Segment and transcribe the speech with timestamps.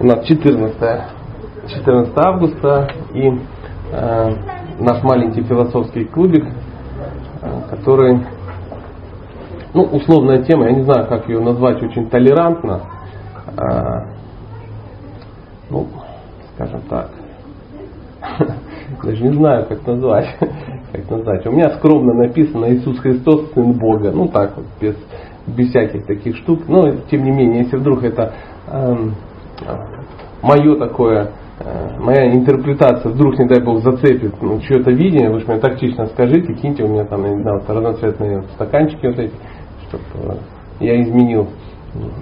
[0.00, 0.78] У нас 14,
[1.68, 3.38] 14 августа и
[3.92, 4.34] э,
[4.78, 6.46] наш маленький философский клубик,
[7.42, 8.18] э, который,
[9.74, 12.80] ну, условная тема, я не знаю, как ее назвать очень толерантно,
[13.58, 14.06] э,
[15.68, 15.86] ну,
[16.54, 17.10] скажем так,
[19.04, 20.34] даже не знаю, как назвать,
[20.92, 21.46] как назвать.
[21.46, 24.96] У меня скромно написано Иисус Христос, Сын Бога, ну так вот, без,
[25.46, 28.32] без всяких таких штук, но тем не менее, если вдруг это
[28.66, 29.14] эм,
[30.42, 35.46] мое такое, э, моя интерпретация вдруг, не дай бог, зацепит ну, чье-то видение, вы же
[35.46, 39.34] мне тактично скажите, киньте у меня там, не знаю, разноцветные стаканчики вот эти,
[39.88, 40.36] чтобы э,
[40.80, 41.48] я изменил,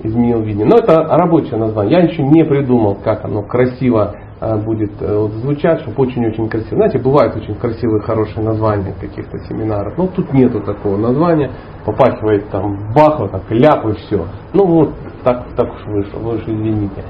[0.02, 0.66] изменил видение.
[0.66, 2.00] Но это рабочее название.
[2.00, 6.76] Я еще не придумал, как оно красиво э, будет вот, звучать, чтобы очень-очень красиво.
[6.76, 9.96] Знаете, бывают очень красивые, хорошие названия каких-то семинаров.
[9.96, 11.52] Но тут нету такого названия.
[11.84, 14.26] Попахивает там бахва, так ляп и все.
[14.52, 17.04] Ну вот, так, так уж вышло, вы уж извините.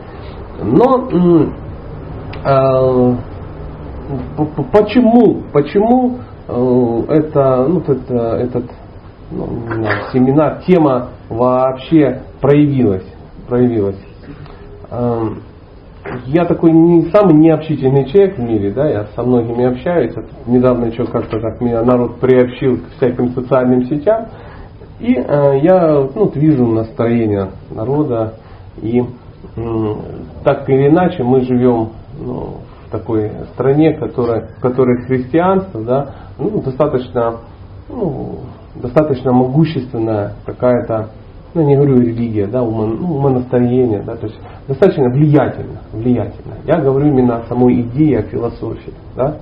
[0.60, 1.08] Но
[2.44, 3.14] э,
[4.72, 8.64] почему, почему э, это, ну, это, этот
[9.30, 9.48] ну,
[10.12, 13.06] семинар, тема вообще проявилась?
[13.48, 13.98] проявилась?
[14.90, 15.28] Э,
[16.26, 20.14] я такой не самый необщительный человек в мире, да, я со многими общаюсь.
[20.46, 24.28] Недавно еще как-то так меня народ приобщил к всяким социальным сетям.
[25.00, 28.34] И э, я ну, вижу настроение народа
[28.80, 29.04] и
[30.44, 36.62] так или иначе мы живем ну, в такой стране, которая, в которой христианство да, ну,
[36.62, 37.38] достаточно,
[37.88, 38.40] ну,
[38.74, 41.10] достаточно могущественная какая-то,
[41.54, 46.54] ну не говорю религия, да, ну, умонастроение, да, то есть достаточно влиятельно, влиятельно.
[46.64, 48.94] Я говорю именно о самой идее, о философии.
[49.16, 49.38] Да.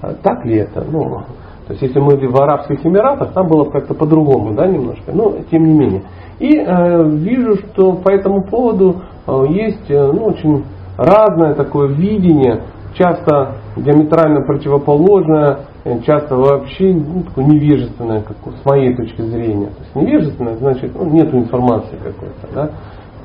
[0.00, 0.84] А так ли это?
[0.84, 1.22] Ну,
[1.66, 5.66] то есть если мы в Арабских Эмиратах, там было как-то по-другому, да, немножко, но тем
[5.66, 6.02] не менее.
[6.38, 10.64] И э, вижу, что по этому поводу э, есть э, ну, очень
[10.98, 12.62] разное такое видение,
[12.94, 19.68] часто диаметрально противоположное, э, часто вообще ну, такое невежественное, как, с моей точки зрения.
[19.68, 22.54] То есть невежественное, значит, ну, нет информации какой-то.
[22.54, 22.70] Да?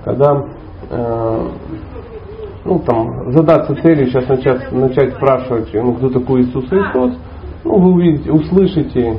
[0.06, 0.46] Когда
[0.90, 1.48] э,
[2.64, 7.14] ну, там, задаться целью сейчас начать, начать спрашивать, ну, кто такой Иисус Христос,
[7.64, 9.18] ну, вы увидите, услышите,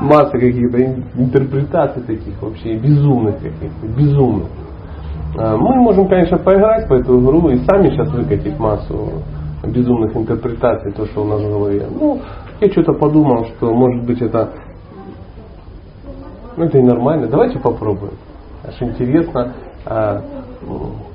[0.00, 0.82] масса каких-то
[1.16, 4.48] интерпретаций таких вообще безумных каких-то, безумных.
[5.38, 9.22] А, мы можем, конечно, поиграть в эту игру и сами сейчас выкатить массу
[9.64, 11.86] безумных интерпретаций, то, что у нас в голове.
[11.90, 12.20] Ну,
[12.60, 14.50] я что-то подумал, что может быть это,
[16.56, 17.26] ну это и нормально.
[17.28, 18.14] Давайте попробуем.
[18.66, 19.54] Аж интересно,
[19.86, 20.22] а,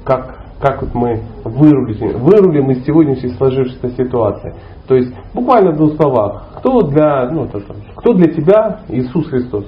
[0.03, 4.53] как как вот мы вырулим, вырулим из сегодняшней сложившейся ситуации.
[4.87, 7.61] То есть буквально в двух словах, кто для, ну, это,
[7.95, 9.65] кто для тебя Иисус Христос?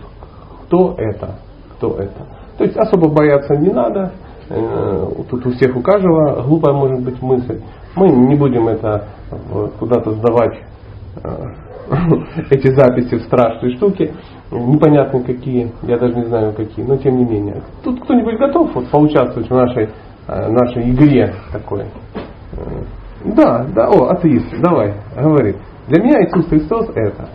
[0.65, 1.35] Кто это?
[1.77, 2.25] Кто это?
[2.57, 4.13] То есть особо бояться не надо.
[4.49, 7.61] Э, тут у всех, у каждого глупая может быть мысль.
[7.95, 9.09] Мы не будем это
[9.77, 10.57] куда-то сдавать
[11.23, 11.29] э,
[12.49, 14.13] эти записи в страшные штуки,
[14.49, 17.61] непонятно какие, я даже не знаю какие, но тем не менее.
[17.83, 19.89] Тут кто-нибудь готов вот, поучаствовать в нашей
[20.27, 21.83] Э, нашей игре такой.
[21.83, 22.83] Э,
[23.23, 25.55] да, да, о, атеист, давай, говори.
[25.87, 27.29] Для меня Иисус Христос это.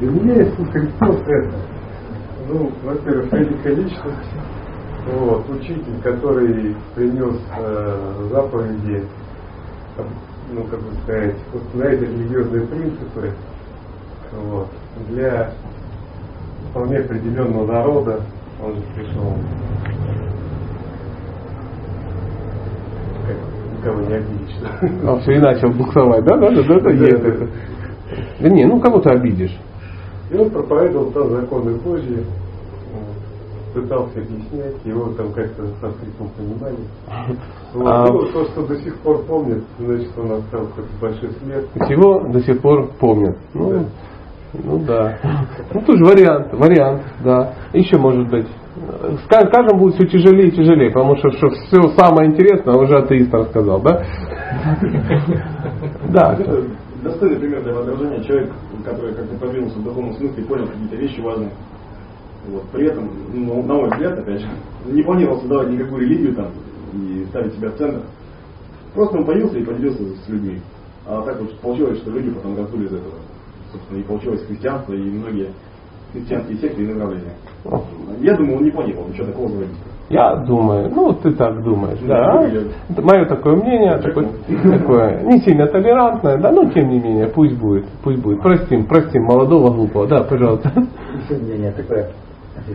[0.00, 1.54] Для меня Иисус Христос это.
[2.48, 4.30] Ну, во-первых, великая личность,
[5.12, 9.04] вот, учитель, который принес э, заповеди,
[10.52, 13.32] ну, как бы сказать, установить религиозные принципы,
[14.32, 14.68] вот,
[15.08, 15.52] для
[16.70, 18.20] вполне определенного народа
[18.62, 19.34] он же пришел.
[23.86, 24.56] Никого не обидишь.
[25.06, 27.48] А все и начал буксовать, да, да, да, да, да, есть это.
[28.40, 29.56] Да не, ну кого ты обидишь.
[30.30, 32.24] И он проповедовал там законы Божьи,
[33.74, 36.76] пытался объяснять, его там как-то со скрипом понимали.
[37.74, 37.86] Вот.
[37.86, 38.06] А...
[38.06, 41.68] Ну, то, что до сих пор помнят, значит, он оставил какой-то большой след.
[41.86, 43.36] Всего до сих пор помнят.
[43.54, 43.84] Ну, да.
[44.54, 45.18] Ну да.
[45.74, 47.54] Ну тоже вариант, вариант, да.
[47.74, 48.46] Еще может быть.
[48.76, 53.32] С каждым будет все тяжелее и тяжелее, потому что, что все самое интересное уже атеист
[53.32, 54.04] рассказал, да?
[56.12, 56.38] Да.
[57.02, 58.52] Достойный пример для подражания человек,
[58.84, 61.50] который как-то продвинулся в духовном смысле и понял какие-то вещи важные.
[62.48, 62.64] Вот.
[62.72, 64.48] При этом, ну, на мой взгляд, опять же,
[64.86, 66.48] не планировал создавать никакую религию там
[66.94, 68.02] и ставить себя в центр.
[68.94, 70.60] Просто он появился и поделился с людьми.
[71.06, 73.14] А так вот получилось, что люди потом раздули из этого
[73.72, 75.50] собственно, и получилось христианство и многие
[76.16, 77.34] христианские секты и направления.
[78.20, 79.76] Я думаю, он не планировал ничего такого заводить.
[80.08, 82.48] Я думаю, ну ты так думаешь, да.
[82.88, 84.28] Это мое такое мнение, такое,
[84.78, 88.40] такое не сильно толерантное, да, но тем не менее, пусть будет, пусть будет.
[88.40, 90.72] Простим, простим молодого глупого, да, пожалуйста.
[91.28, 92.10] Еще мнение такое.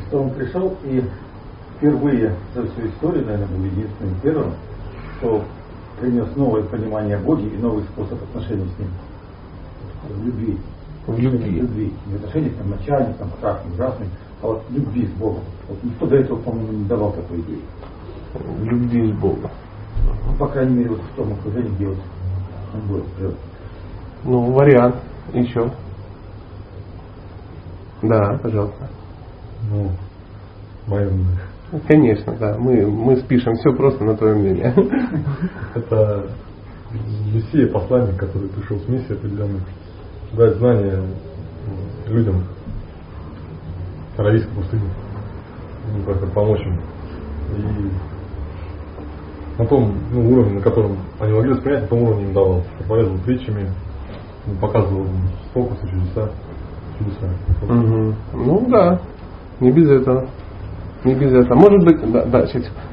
[0.07, 1.03] Что он пришел и
[1.77, 4.51] впервые за всю историю, наверное, был единственным первым,
[5.17, 5.41] кто
[5.99, 8.89] принес новое понимание Боге и новый способ отношений с Ним.
[10.25, 10.57] Любви.
[11.07, 11.49] В любви.
[11.49, 11.93] В любви.
[12.07, 14.07] Не в отношениях там, начальник, там, красный, ужасный,
[14.41, 15.43] а вот любви с Богом.
[15.67, 17.61] Вот никто до этого, по-моему, не давал такой идеи.
[18.33, 19.51] В любви с Богом.
[20.25, 21.97] Ну, по крайней мере, вот в том окружении, где вот
[22.73, 23.03] он был.
[24.23, 24.95] Ну, вариант.
[25.33, 25.71] Еще.
[28.01, 28.89] Да, пожалуйста.
[29.69, 29.91] Ну,
[30.87, 31.39] мое мнение.
[31.87, 32.57] Конечно, да.
[32.57, 34.73] Мы, мы спишем все просто на твое мнение.
[35.75, 36.29] Это
[37.33, 39.61] Мессия, посланник, который пришел с миссией определенной,
[40.33, 41.01] дать знания
[42.07, 42.43] людям
[44.17, 44.89] Аравийской пустыни,
[45.93, 46.79] ну, как-то помочь им.
[47.57, 47.91] И
[49.57, 52.63] на том ну, уровне, на котором они могли воспринять, на том уровне им давал.
[52.77, 53.71] Проповедовал притчами,
[54.59, 55.05] показывал
[55.53, 56.29] фокусы, чудеса.
[56.97, 57.27] чудеса.
[57.61, 58.15] Мгм.
[58.33, 59.01] Ну да,
[59.59, 60.27] не без этого.
[61.03, 61.57] Не без этого.
[61.57, 62.45] Может быть, да, да,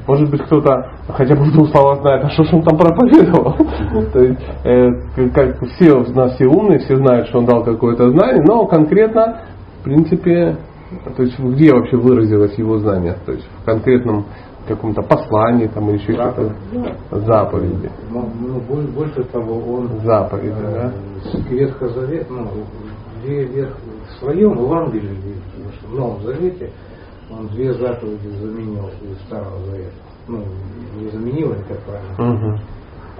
[0.07, 3.53] может быть кто-то хотя бы в двух словах знает, а что ж он там проповедовал.
[4.13, 8.65] То есть, э, как все все умные, все знают, что он дал какое-то знание, но
[8.65, 9.41] конкретно,
[9.81, 10.57] в принципе,
[11.15, 13.15] то есть где вообще выразилось его знание?
[13.25, 14.25] То есть в конкретном
[14.67, 16.53] каком-то послании там или еще что-то.
[17.11, 17.89] Заповеди.
[18.11, 20.93] Ну, ну, боль- больше того, он Заповеди, э, да?
[21.49, 22.47] Ветхозавет, ну,
[23.23, 23.77] где Ветх-
[24.07, 25.17] в своем Евангелии,
[25.87, 26.71] в Новом Завете,
[27.31, 29.91] он две заповеди заменил из Старого Завета.
[30.27, 30.43] Ну,
[30.99, 32.15] не заменил, это как правильно.
[32.17, 32.59] Мгм.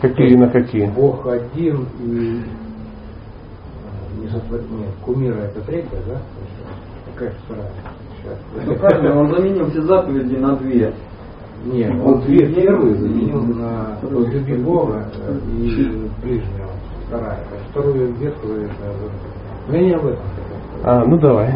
[0.02, 0.86] Какие на какие?
[0.88, 6.22] Бог один и э, не сотвор- Нет, кумира это третья, да?
[7.14, 7.72] Какая вторая?
[8.22, 8.38] Сейчас.
[8.66, 10.94] Ну правильно, он заменил все заповеди на две.
[11.66, 15.10] Нет, он две первые заменил на люби Бога
[15.58, 16.70] и ближнего.
[17.08, 17.40] Вторая.
[17.52, 19.12] А Вторую заветную заменил.
[19.68, 20.90] Но я не об этом хотел.
[20.90, 21.54] А, ну давай.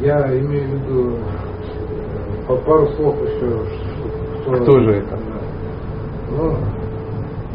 [0.00, 1.16] Я имею в виду
[2.48, 3.66] по пару слов еще.
[4.42, 5.18] что- Кто же это?
[6.30, 6.56] Ну,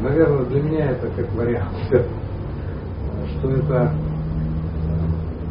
[0.03, 1.69] наверное, для меня это как вариант.
[3.39, 3.91] Что это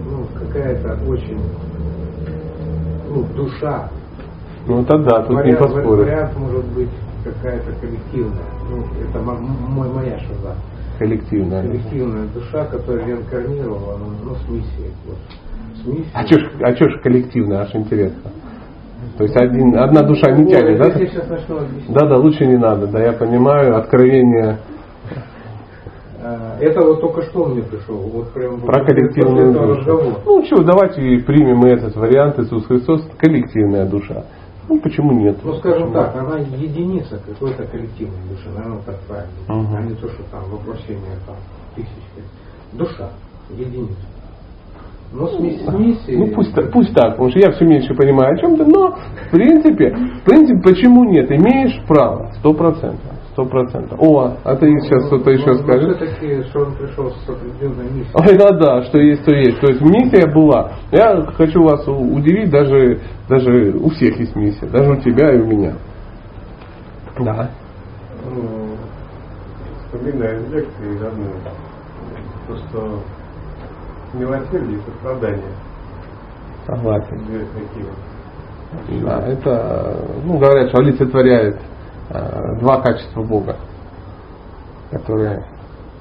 [0.08, 1.40] ну, какая-то очень
[3.10, 3.88] ну, душа
[4.66, 6.06] Ну тогда, тут не вариант, поспоришь.
[6.06, 6.88] вариант может быть
[7.24, 8.44] какая-то коллективная.
[8.70, 10.54] Ну, это мой, моя шиза.
[10.98, 11.62] Коллективно.
[11.62, 14.92] Коллективная душа, которая реинкарнировала ну, с миссией.
[15.06, 15.18] Вот.
[15.82, 16.10] С миссией.
[16.14, 18.30] А чё ж, а чё ж коллективно, аж интересно.
[19.22, 20.90] То есть один, одна душа не тянет, да?
[21.90, 24.58] Да, да, лучше не надо, да, я понимаю, откровение
[26.24, 27.96] Э, Это вот только что мне пришел.
[27.96, 30.16] Вот прям про коллективную душу.
[30.24, 34.24] Ну что, давайте и примем этот вариант Иисус Христос, коллективная душа.
[34.68, 35.38] Ну почему нет?
[35.42, 39.32] Ну, скажем так, она единица какой-то коллективной души, наверное, так правильно.
[39.48, 39.76] Мгм.
[39.76, 41.36] А не то, что там воплощение там
[41.74, 41.90] тысячи.
[42.72, 43.10] Душа,
[43.50, 44.11] единица.
[45.12, 46.16] Но с, мисс- с миссией...
[46.16, 49.30] Ну пусть, так- пусть так, потому что я все меньше понимаю о чем-то, но в
[49.30, 51.30] принципе, в принципе, почему нет?
[51.30, 53.12] Имеешь право, сто процентов.
[53.32, 53.98] Сто процентов.
[54.00, 55.96] О, а ты сейчас что-то еще скажешь?
[55.96, 58.14] все-таки, что он пришел с определенной миссией.
[58.14, 59.60] Ой, да, да, что есть, то есть.
[59.60, 60.72] То есть миссия была.
[60.90, 65.46] Я хочу вас удивить, даже, даже у всех есть миссия, даже у тебя и у
[65.46, 65.74] меня.
[67.18, 67.50] Да.
[68.24, 68.76] Ну,
[69.84, 71.26] вспоминая из лекции одну,
[72.48, 73.00] то, что
[74.14, 75.54] милосердие и сострадание,
[76.66, 77.20] Согласен.
[79.02, 81.58] Да, это, ну, говорят, что олицетворяет
[82.10, 83.56] э, два качества Бога,
[84.90, 85.44] которые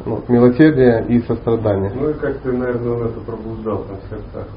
[0.06, 1.92] ну, милосердие и сострадание.
[1.94, 4.48] Ну и как-то, наверное, он это пробуждал там в сердцах.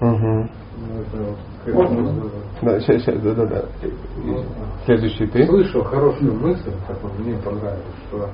[0.00, 0.48] Угу.
[0.78, 2.62] Ну, это вот, как.
[2.62, 3.64] Да, сейчас, сейчас, да, да, да.
[4.84, 5.46] Следующий ты.
[5.46, 8.28] Слышал хорошую мысль, которая мне понравилась, что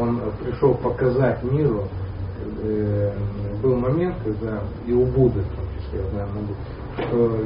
[0.00, 1.84] он пришел показать миру.
[2.64, 3.12] Э,
[3.62, 6.54] Был момент, когда и у Будды, в том числе, наверное, был,
[7.06, 7.44] что э,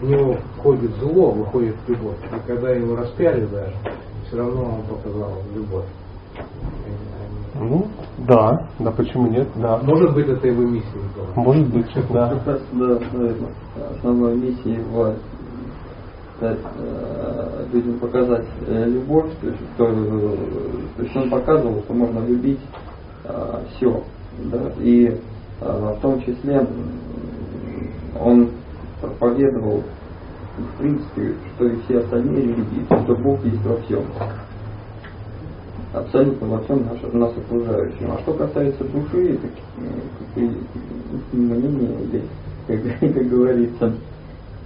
[0.00, 2.16] в него входит зло, выходит любовь.
[2.24, 3.74] И когда его распяли даже,
[4.26, 5.86] все равно он показал любовь.
[7.54, 7.88] Ну,
[8.18, 9.78] да, да, почему нет, да.
[9.78, 11.44] Может быть, это его миссия была.
[11.44, 12.40] Может быть, да.
[13.96, 15.14] Основной миссией его
[16.40, 20.36] дать э, людям показать э, любовь, то есть, что, э,
[20.96, 22.60] то есть он показывал, что можно любить
[23.76, 24.02] все,
[24.44, 25.16] да, и
[25.60, 26.66] э, в том числе
[28.20, 28.50] он
[29.00, 29.82] проповедовал
[30.58, 34.04] в принципе, что и все остальные религии, что Бог есть во всем.
[35.92, 38.12] Абсолютно во всем наш, нас окружающем.
[38.12, 40.52] А что касается души, так, э,
[41.14, 42.22] как мнение, или,
[42.66, 43.92] как, как говорится,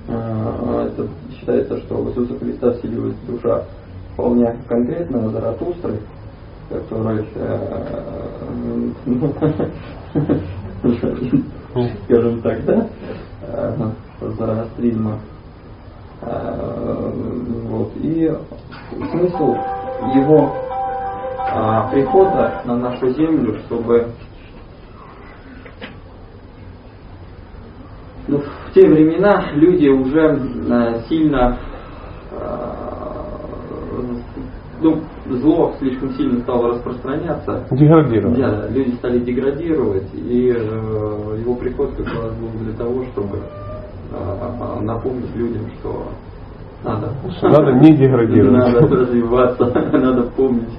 [0.08, 3.64] э, это считается, что в Иисуса Христа вселилась душа
[4.14, 5.98] вполне конкретно Заратустры,
[6.72, 9.34] который, э, ну,
[12.04, 12.88] скажем так, да,
[14.20, 15.18] зороастризма.
[16.22, 17.92] Вот.
[17.96, 18.32] И
[19.10, 19.56] смысл
[20.14, 20.52] его
[21.90, 24.12] прихода на нашу землю, чтобы
[28.28, 30.38] ну, в те времена люди уже
[31.08, 31.58] сильно
[34.82, 35.00] ну,
[35.38, 37.64] зло слишком сильно стало распространяться.
[37.70, 38.38] Деградировать.
[38.38, 43.38] Да, люди стали деградировать, и э, его приход как раз был для того, чтобы
[44.10, 46.06] э, напомнить людям, что
[46.84, 47.12] надо.
[47.42, 48.52] Надо не деградировать.
[48.52, 50.78] Надо развиваться, надо помнить.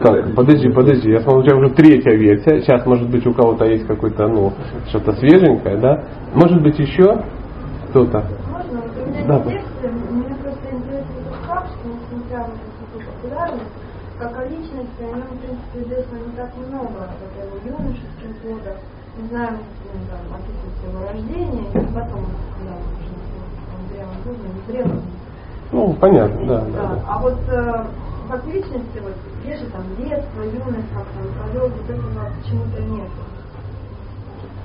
[0.00, 2.60] Так, подожди, подожди, я смотрю, у тебя уже третья версия.
[2.60, 4.52] Сейчас, может быть, у кого-то есть какой-то, ну,
[4.88, 6.04] что-то свеженькое, да?
[6.34, 7.22] Может быть, еще
[7.90, 8.24] кто-то?
[8.50, 8.80] Можно?
[8.80, 13.04] Вот у меня Да, есть текст, меня просто интересует тот факт, что несмотря на такую
[13.06, 13.72] популярность,
[14.18, 18.32] как о личности, о нем, в принципе, известно не так много, как о его юношеских
[18.42, 18.78] годах.
[19.20, 22.24] Не знаю, ну, там, описывается его рождение, и потом,
[22.56, 23.14] когда он уже
[23.70, 25.02] он зрелым будем, не зрелым.
[25.72, 26.60] Ну, понятно, да.
[26.60, 26.94] да, Да.
[26.94, 27.02] да.
[27.06, 27.84] А вот э,
[28.30, 33.08] как личности, вот, где же там детство, юность, как он провел, вот этого почему-то нет.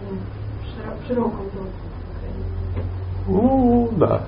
[0.02, 0.18] Ну,
[0.62, 2.30] в широ- в широком доступе.
[3.28, 4.22] Ну, да.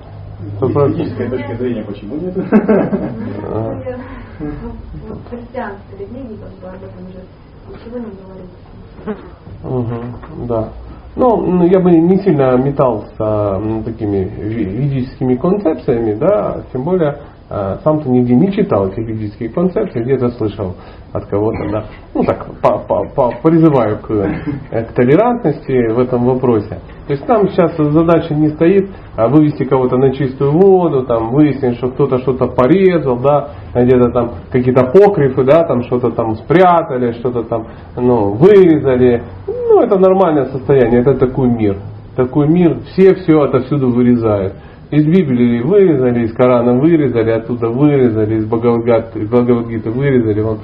[0.60, 2.36] С этической точки зрения почему нет?
[4.40, 4.72] Ну,
[5.08, 7.24] вот христианской религии как бы об этом же
[7.68, 9.26] ничего не говорится.
[9.64, 10.72] Мгм, да.
[11.16, 17.18] Ну, ну, я бы не сильно метался м, такими ведическими концепциями, да, тем более
[17.48, 20.74] сам-то нигде не читал эти ведические концепции, где-то слышал
[21.12, 21.84] от кого-то, да.
[22.14, 26.78] Ну так, по- по- по- призываю к, э, к толерантности в этом вопросе.
[27.06, 31.78] То есть там сейчас задача не стоит а, вывести кого-то на чистую воду, там, выяснить,
[31.78, 37.44] что кто-то что-то порезал, да, где-то там какие-то покрифы, да, там что-то там спрятали, что-то
[37.44, 39.22] там, ну, вырезали.
[39.46, 41.78] Ну, это нормальное состояние, это такой мир.
[42.14, 44.54] Такой мир, все все отовсюду вырезают.
[44.90, 50.40] Из Библии вырезали, из Корана вырезали, оттуда вырезали, из Бхагавадгиты, вырезали.
[50.40, 50.60] Вон,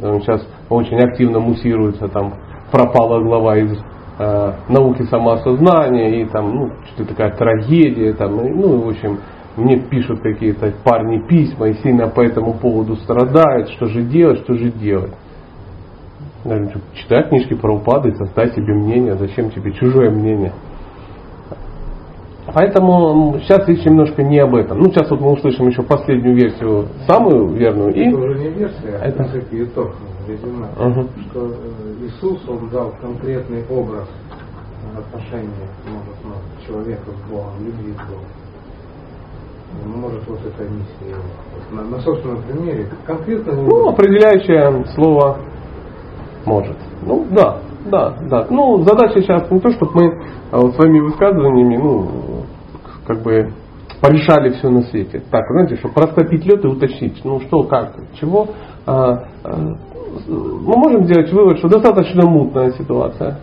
[0.00, 2.34] там сейчас очень активно муссируется, там
[2.72, 3.78] пропала глава из
[4.18, 9.18] э, науки самоосознания, и там, ну, что-то такая трагедия, там, и, ну, в общем,
[9.56, 14.54] мне пишут какие-то парни письма и сильно по этому поводу страдают, что же делать, что
[14.54, 15.12] же делать.
[16.44, 20.52] Я говорю, «Что, читай книжки про упады, составь себе мнение, зачем тебе чужое мнение.
[22.54, 24.78] Поэтому сейчас речь немножко не об этом.
[24.78, 28.98] Ну, сейчас вот мы услышим еще последнюю версию, самую верную, и Это уже не версия,
[29.00, 29.94] а Это- в принципе итог
[30.28, 30.66] резюме.
[30.78, 31.08] Мгм.
[31.30, 34.08] Что э, Иисус, он дал конкретный образ
[34.96, 35.50] отношения
[35.84, 38.24] может, ну, человека с Богом, любви с Богом.
[39.84, 41.22] Ну, может, вот эта миссия его.
[41.52, 45.38] Вот на, на собственном примере, конкретно Ну, определяющее слово
[46.44, 46.76] может.
[47.02, 47.58] Ну, да,
[47.90, 48.46] да, да.
[48.50, 52.08] Ну, задача сейчас не то, чтобы мы а, вот своими высказываниями, ну,
[53.06, 53.52] как бы
[54.00, 55.22] порешали все на свете.
[55.30, 58.48] Так, знаете, чтобы растопить лед и уточнить, ну, что, как, чего.
[58.86, 59.76] А, а,
[60.28, 63.38] мы можем сделать вывод, что достаточно мутная ситуация.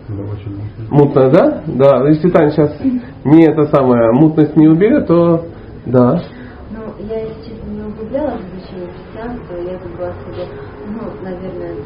[0.90, 1.62] Мутная, да?
[1.66, 2.08] Да.
[2.08, 2.76] Если Таня сейчас
[3.24, 5.44] не это самое, мутность не уберет, то
[5.86, 6.22] да.
[6.70, 10.48] Ну, я, если честно, не углублялась в изучение христианства, я как бы особо,
[10.88, 11.76] ну, наверное,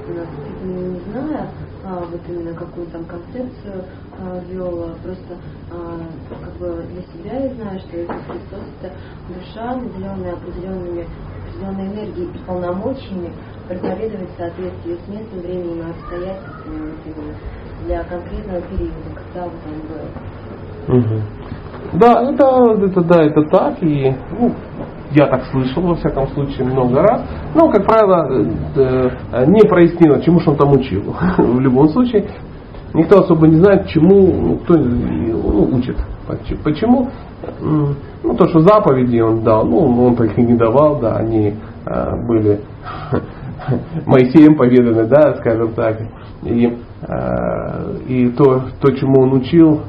[2.01, 3.85] вот именно какую там концепцию
[4.19, 5.37] а, вел, просто
[5.71, 6.01] а,
[6.45, 8.95] как бы для себя я знаю, что Иисус Христос это
[9.29, 11.07] душа, наделенная определенными
[11.59, 13.33] определенной энергией и полномочиями
[13.67, 17.35] проповедовать в соответствии с местом, временем и обстоятельствами
[17.85, 20.97] для конкретного периода, когда вот он был.
[20.97, 21.23] Мгм.
[21.95, 24.55] Да, это, это, да, это так, и ну,
[25.13, 27.23] я так слышал, во всяком случае, много раз.
[27.55, 28.29] Но, как правило,
[28.77, 31.15] э, э, не прояснило, чему же он там учил.
[31.39, 32.27] В любом случае,
[32.95, 35.97] никто особо не знает, чему кто ну, учит.
[36.27, 37.09] Поч- Почему?
[37.61, 41.55] Ну, то, что заповеди он дал, ну, он так и не давал, да, они
[41.87, 42.61] э, были
[44.07, 46.01] Моисеем поведаны, да, скажем так.
[46.43, 49.81] И, э, и то, то, чему он учил,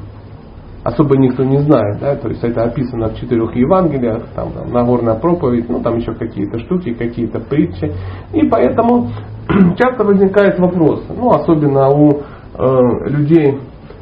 [0.83, 5.15] особо никто не знает, да, то есть это описано в четырех Евангелиях, там, там Нагорная
[5.15, 7.91] проповедь, ну там еще какие-то штуки, какие-то притчи,
[8.33, 9.09] и поэтому
[9.77, 12.21] часто возникает вопрос, ну особенно у
[12.57, 13.59] э, людей,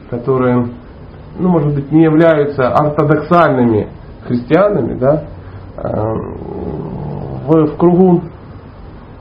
[0.09, 0.67] которые,
[1.39, 3.87] ну может быть не являются ортодоксальными
[4.27, 5.23] христианами, да,
[5.77, 5.81] э,
[7.47, 8.21] в, в кругу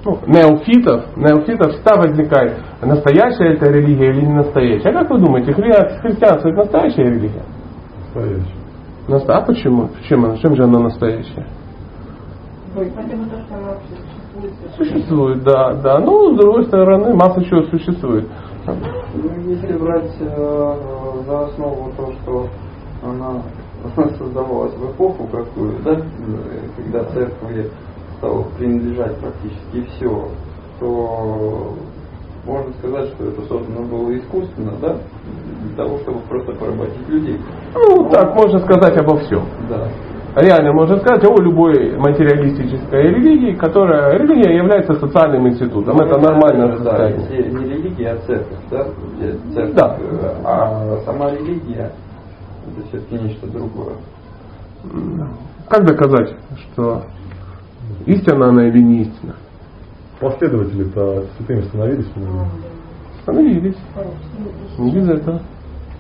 [0.06, 4.90] ну, неофитов, неофитов всегда возникает, настоящая это религия или не настоящая.
[4.90, 7.42] А как вы думаете, хри- христианство это настоящая религия?
[8.14, 8.54] Настоящий.
[9.08, 9.88] Наста- А почему?
[10.08, 11.46] Чем, она, чем же она настоящая?
[12.74, 12.90] Потому
[13.46, 14.52] что она вообще существует.
[14.76, 15.98] Существует, да, да.
[15.98, 18.26] Ну, с другой стороны, масса чего существует.
[18.66, 20.74] Ну, если брать э,
[21.26, 22.46] за основу то, что
[23.04, 23.42] она
[24.18, 25.96] создавалась в эпоху какую, да,
[26.76, 27.70] когда церкви
[28.18, 30.28] стало принадлежать практически все,
[30.80, 31.74] то
[32.46, 34.96] можно сказать, что это создано было искусственно, да,
[35.64, 37.40] для того, чтобы просто поработить людей.
[37.74, 39.42] Ну, Но, так можно сказать обо всем.
[39.68, 39.88] Да.
[40.36, 45.96] Реально можно сказать о любой материалистической религии, которая религия является социальным институтом.
[45.96, 46.78] Ну, это нормально.
[46.84, 48.86] Да, не религия, а церковь, да?
[49.54, 49.98] Церковь, да.
[50.44, 51.90] А сама религия
[52.66, 53.94] это все-таки нечто другое.
[55.68, 57.02] Как доказать, что
[58.06, 59.34] истина она или не истина?
[60.20, 62.06] Последователи-то святыми становились?
[63.22, 63.76] Становились.
[64.78, 65.42] Не без этого.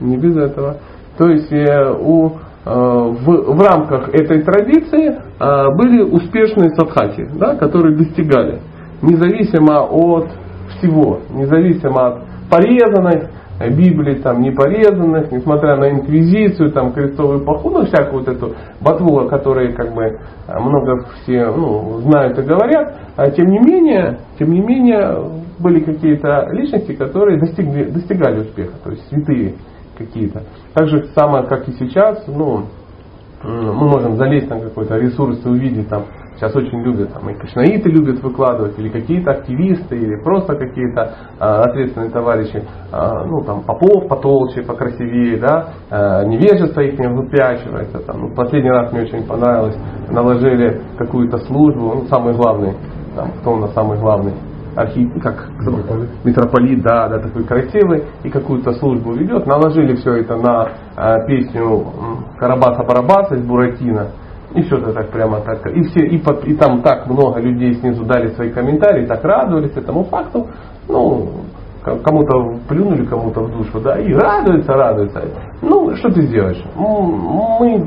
[0.00, 0.78] Не без этого.
[1.18, 2.32] То есть э, у, э,
[2.64, 8.60] в, в рамках этой традиции э, были успешные садхаки, да, которые достигали,
[9.02, 10.28] независимо от
[10.76, 17.84] всего, независимо от порезанных, Библии там не порезанных, несмотря на инквизицию, там крестовый поход, ну
[17.86, 23.30] всякую вот эту ботву, о которой как бы много все ну, знают и говорят, а
[23.30, 25.16] тем не менее, тем не менее
[25.58, 29.54] были какие-то личности, которые достигли, достигали успеха, то есть святые
[29.96, 30.42] какие-то.
[30.74, 32.64] Так же самое, как и сейчас, ну,
[33.42, 36.04] мы можем залезть на какой-то ресурс и увидеть там
[36.36, 41.62] Сейчас очень любят, там, и кришнаиты любят выкладывать, или какие-то активисты, или просто какие-то а,
[41.62, 42.62] ответственные товарищи,
[42.92, 48.00] а, ну, там, попов потолще, покрасивее, да, а, невежество их не выпячивается.
[48.00, 48.20] Там.
[48.20, 49.76] Ну, последний раз мне очень понравилось,
[50.10, 52.74] наложили какую-то службу, ну, самый главный,
[53.14, 54.34] там, кто у нас самый главный,
[54.76, 56.10] архи, как митрополит.
[56.24, 59.46] митрополит, да, да, такой красивый, и какую-то службу ведет.
[59.46, 61.86] Наложили все это на а, песню
[62.38, 64.08] Карабаса-Барабаса из Буратино.
[64.56, 65.66] И что-то так прямо так.
[65.66, 69.76] И, все, и, под, и там так много людей снизу дали свои комментарии, так радовались
[69.76, 70.46] этому факту.
[70.88, 71.28] Ну,
[72.02, 75.22] кому-то плюнули, кому-то в душу, да, и радуются, радуются.
[75.60, 76.62] Ну, что ты сделаешь?
[76.74, 77.86] Мы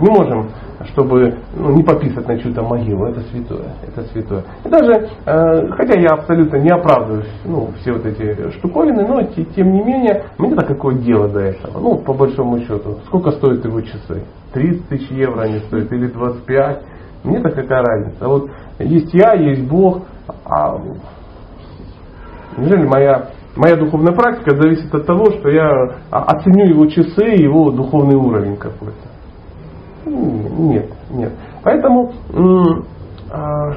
[0.00, 0.48] не можем
[0.88, 3.06] чтобы ну, не пописать на чью-то могилу.
[3.06, 3.74] Это святое.
[3.86, 4.44] Это святое.
[4.64, 9.72] И даже, э, хотя я абсолютно не оправдываю ну, все вот эти штуковины, но тем
[9.72, 11.80] не менее, мне-то какое дело до этого.
[11.80, 14.24] Ну, по большому счету, сколько стоят его часы?
[14.52, 16.82] 30 тысяч евро они стоят или 25?
[17.24, 18.28] Мне-то какая разница?
[18.28, 20.02] Вот есть я, есть Бог,
[20.44, 20.78] а
[22.56, 25.70] неужели моя Моя духовная практика зависит от того, что я
[26.10, 29.05] оценю его часы его духовный уровень какой-то.
[30.06, 31.32] Нет, нет.
[31.62, 32.12] Поэтому
[33.30, 33.72] а,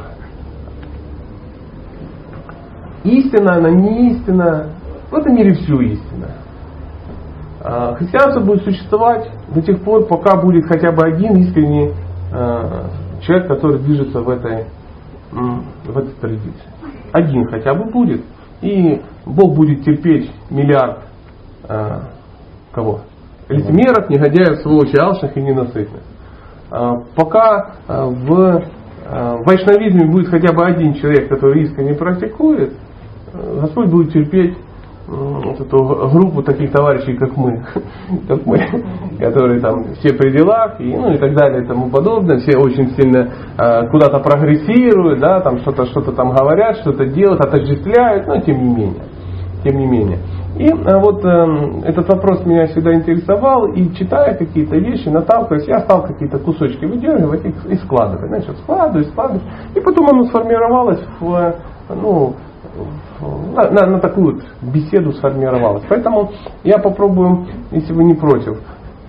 [3.03, 4.69] истина, она не истина,
[5.09, 6.27] в этом мире все истина.
[7.61, 11.93] А, христианство будет существовать до тех пор, пока будет хотя бы один искренний
[12.31, 12.89] а,
[13.21, 14.65] человек, который движется в этой,
[15.31, 16.53] в этой традиции.
[17.11, 18.23] Один хотя бы будет.
[18.61, 20.99] И Бог будет терпеть миллиард
[22.71, 23.01] кого?
[23.47, 26.01] Лицемеров, негодяев, сволочей, алчных и ненасытных.
[26.71, 28.63] А, пока а, в
[29.05, 32.73] а, вайшнавизме будет хотя бы один человек, который искренне практикует,
[33.33, 34.57] Господь будет терпеть
[35.09, 35.77] вот эту
[36.11, 37.63] группу таких товарищей, как мы,
[38.27, 38.59] как мы,
[39.17, 42.91] которые там все при делах и, ну, и так далее и тому подобное, все очень
[42.91, 48.57] сильно э, куда-то прогрессируют, да, там что-то что-то там говорят, что-то делают, отождествляют, но тем
[48.61, 49.03] не менее,
[49.63, 50.19] тем не менее.
[50.59, 55.79] И э, вот э, этот вопрос меня всегда интересовал, и читая какие-то вещи, наталкиваясь, я
[55.79, 58.27] стал какие-то кусочки выдергивать и, и складывать.
[58.27, 59.41] Значит, складываю, складываю.
[59.73, 61.55] И потом оно сформировалось в,
[61.95, 62.35] ну,
[63.55, 65.83] на, на, на такую вот беседу сформировалось.
[65.87, 66.31] Поэтому
[66.65, 68.59] я попробую, если вы не против,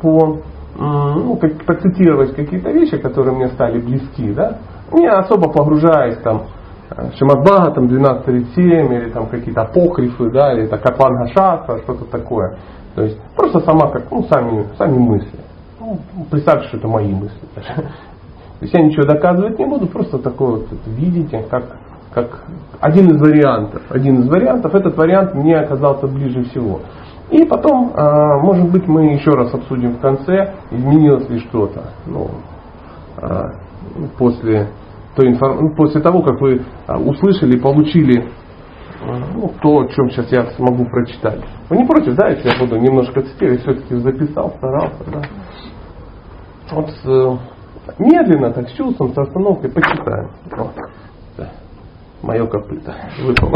[0.00, 0.38] по
[0.78, 4.58] ну, как, процитировать какие-то вещи, которые мне стали близки, да,
[4.92, 6.44] не особо погружаясь там
[7.16, 12.56] Шимадбага, там 12.37, или там какие-то апокрифы, да, или это Катлан Гашаста, что-то такое.
[12.94, 15.38] То есть просто сама как, ну, сами, сами мысли.
[15.78, 15.98] Ну,
[16.30, 17.48] представьте, что это мои мысли.
[17.54, 21.78] То есть я ничего доказывать не буду, просто такое вот видите, как,
[22.12, 22.42] как
[22.80, 23.82] один из вариантов.
[23.88, 26.80] Один из вариантов, этот вариант мне оказался ближе всего.
[27.30, 31.84] И потом, а, может быть, мы еще раз обсудим в конце, изменилось ли что-то.
[32.06, 32.28] Ну,
[33.16, 33.52] а,
[34.18, 34.66] после
[35.16, 35.60] той информ...
[35.60, 38.28] Ну, после того, как вы а, услышали, получили
[39.02, 41.40] а, ну, то, о чем сейчас я смогу прочитать.
[41.68, 45.22] Вы не против, да, если я буду немножко цитировать, все-таки записал, старался, да.
[46.72, 47.36] Вот э,
[47.98, 50.30] медленно, так с чувством, с остановкой почитаем.
[50.50, 50.74] Вот.
[52.22, 52.94] Мое копыто
[53.24, 53.54] выпало.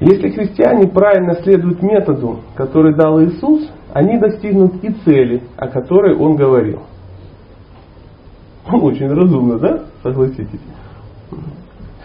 [0.00, 6.36] Если христиане правильно следуют методу, который дал Иисус, они достигнут и цели, о которой Он
[6.36, 6.82] говорил.
[8.72, 9.84] Очень разумно, да?
[10.02, 10.60] Согласитесь.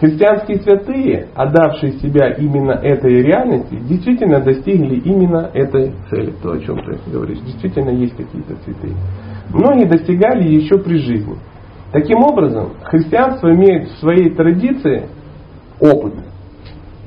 [0.00, 6.78] христианские святые, отдавшие себя именно этой реальности, действительно достигли именно этой цели, то, о чем
[6.84, 7.38] ты говоришь.
[7.40, 8.94] Действительно есть какие-то святые.
[9.50, 11.36] Многие достигали еще при жизни.
[11.92, 15.06] Таким образом, христианство имеет в своей традиции
[15.80, 16.14] опыт,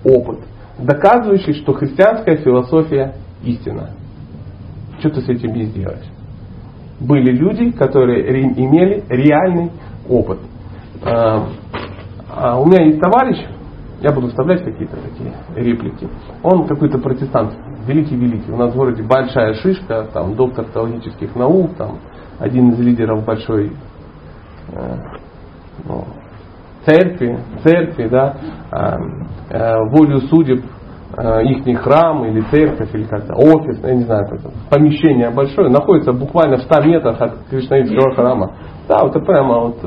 [0.04, 0.40] опыт,
[0.80, 3.90] доказывающий, что христианская философия истина.
[5.00, 6.06] Что ты с этим не сделаешь?
[7.00, 9.72] Были люди, которые имели реальный
[10.10, 10.40] опыт.
[11.04, 11.48] А,
[12.30, 13.38] а у меня есть товарищ,
[14.02, 16.08] я буду вставлять какие-то такие реплики.
[16.44, 17.54] Он какой-то протестант,
[17.88, 18.52] великий-великий.
[18.52, 22.00] У нас в городе большая шишка, там доктор теологических наук, там
[22.40, 23.72] один из лидеров большой
[24.72, 24.96] э,
[25.86, 26.06] ну,
[26.86, 28.38] церкви, церкви, да,
[28.72, 28.98] э,
[29.50, 30.64] э, волю судеб
[31.16, 34.40] их храм или церковь или как-то офис, я не знаю, как
[34.70, 38.56] помещение большое, находится буквально в 100 метрах от Кришнаитского храма.
[38.88, 39.78] Да, вот это прямо вот,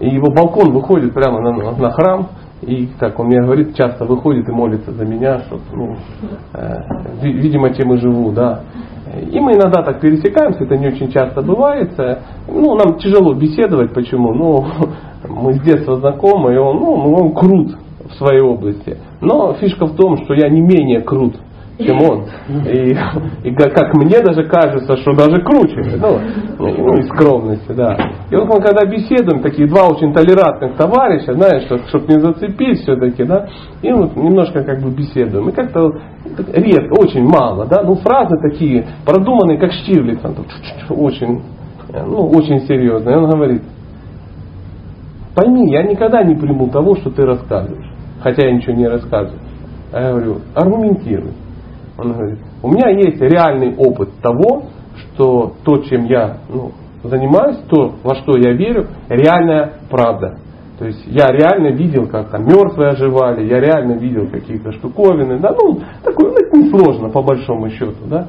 [0.00, 2.28] и его балкон выходит прямо на, на храм,
[2.62, 5.96] и так он мне говорит, часто выходит и молится за меня, что, ну,
[6.54, 8.62] э, видимо, тем и живу, да.
[9.30, 11.92] И мы иногда так пересекаемся, это не очень часто бывает.
[12.48, 14.32] Ну, нам тяжело беседовать, почему?
[14.32, 14.66] Ну,
[15.28, 17.76] мы с детства знакомы, и он, ну, он крут
[18.08, 18.98] в своей области.
[19.20, 21.36] Но фишка в том, что я не менее крут,
[21.78, 22.24] чем он.
[22.66, 22.96] И,
[23.48, 25.98] и как мне даже кажется, что даже круче.
[25.98, 26.20] Ну,
[26.58, 27.96] ну из скромности, да.
[28.30, 33.24] И вот мы когда беседуем, такие два очень толерантных товарища, знаешь, чтобы не зацепить все-таки,
[33.24, 33.48] да,
[33.82, 35.48] и вот немножко как бы беседуем.
[35.48, 35.90] И как-то
[36.52, 40.20] редко, очень мало, да, ну фразы такие продуманные, как Штирлиц,
[40.90, 41.42] очень,
[41.92, 43.16] ну, очень серьезные.
[43.16, 43.62] Он говорит,
[45.34, 47.90] пойми, я никогда не приму того, что ты рассказываешь,
[48.24, 49.38] хотя я ничего не рассказываю.
[49.92, 51.32] А я говорю, аргументируй.
[51.98, 54.64] Он говорит, у меня есть реальный опыт того,
[54.96, 56.72] что то, чем я ну,
[57.04, 60.38] занимаюсь, то, во что я верю, реальная правда.
[60.78, 65.38] То есть я реально видел, как там мертвые оживали, я реально видел какие-то штуковины.
[65.38, 68.06] Да, ну, такое ну, это несложно по большому счету.
[68.06, 68.26] Да.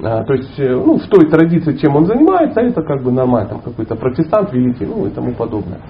[0.00, 3.48] А, то есть э, ну, в той традиции, чем он занимается, это как бы нормально,
[3.48, 5.80] там какой-то протестант великий, ну и тому подобное.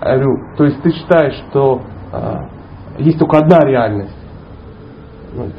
[0.00, 1.82] А, говорю, то есть ты считаешь, что
[2.12, 2.48] а,
[2.98, 4.16] есть только одна реальность.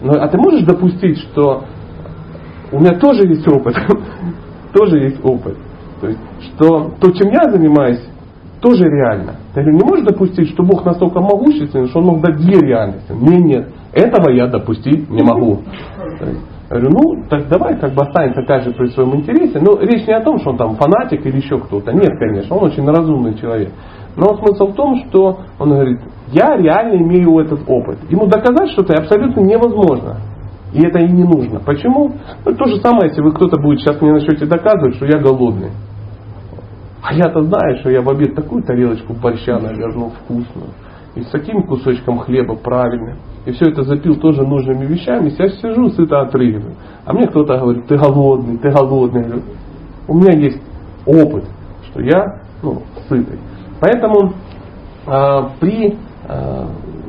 [0.02, 1.64] Ну, а ты можешь допустить, что
[2.72, 3.76] у меня тоже есть опыт,
[4.74, 5.58] тоже есть опыт.
[6.02, 8.02] То есть, что то, чем я занимаюсь,
[8.62, 9.36] тоже реально.
[9.54, 13.12] Ты не можешь допустить, что Бог настолько могущественный, что Он мог дать две реальности.
[13.12, 13.70] Мне нет.
[13.94, 15.60] Этого я допустить не могу.
[16.70, 19.60] Я говорю, ну, так давай как бы останемся также при своем интересе.
[19.60, 21.92] Но речь не о том, что он там фанатик или еще кто-то.
[21.92, 23.72] Нет, конечно, он очень разумный человек.
[24.16, 28.00] Но смысл в том, что он говорит, я реально имею этот опыт.
[28.10, 30.18] Ему доказать что-то абсолютно невозможно.
[30.74, 31.60] И это и не нужно.
[31.60, 32.14] Почему?
[32.46, 35.72] Ну, то же самое, если вы кто-то будет сейчас мне начнете доказывать, что я голодный.
[37.04, 40.70] А я-то знаю, что я в обед такую тарелочку борща навернул вкусную.
[41.16, 43.18] И с таким кусочком хлеба правильным.
[43.46, 45.34] И все это запил тоже нужными вещами.
[45.38, 46.76] Я сижу, сыто отрыгиваю.
[47.04, 49.22] А мне кто-то говорит, ты голодный, ты голодный.
[49.22, 49.44] Я говорю,
[50.08, 50.62] у меня есть
[51.06, 51.46] опыт,
[51.90, 53.40] что я ну, сытый.
[53.82, 54.34] Поэтому
[55.08, 56.66] э, при э,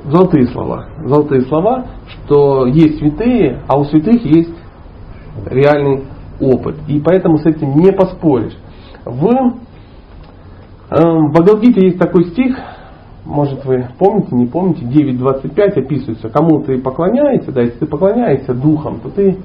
[0.06, 4.54] золотые слова, золотые слова, что есть святые, а у святых есть
[5.46, 6.04] реальный
[6.40, 6.76] опыт.
[6.88, 8.56] И поэтому с этим не поспоришь.
[9.04, 9.52] В
[10.92, 12.54] в Бхагавдгите есть такой стих,
[13.24, 19.00] может вы помните, не помните, 9.25 описывается, кому ты поклоняешься, да, если ты поклоняешься духом,
[19.00, 19.36] то ты э,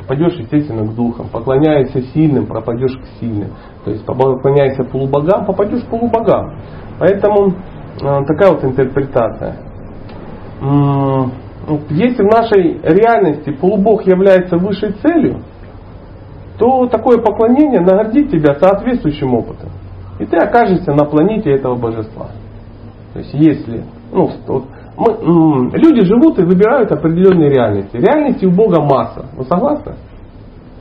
[0.00, 1.28] попадешь, естественно, к духам.
[1.28, 3.50] Поклоняешься сильным, пропадешь к сильным.
[3.84, 6.58] То есть поклоняешься полубогам, попадешь к полубогам.
[6.98, 9.56] Поэтому э, такая вот интерпретация.
[11.88, 15.42] Если в нашей реальности полубог является высшей целью,
[16.58, 19.70] то такое поклонение наградит тебя соответствующим опытом.
[20.18, 22.28] И ты окажешься на планете этого божества.
[23.14, 24.64] То есть если ну, вот,
[25.00, 27.96] мы, люди живут и выбирают определенные реальности.
[27.96, 29.24] Реальности у Бога масса.
[29.34, 29.94] Вы согласны?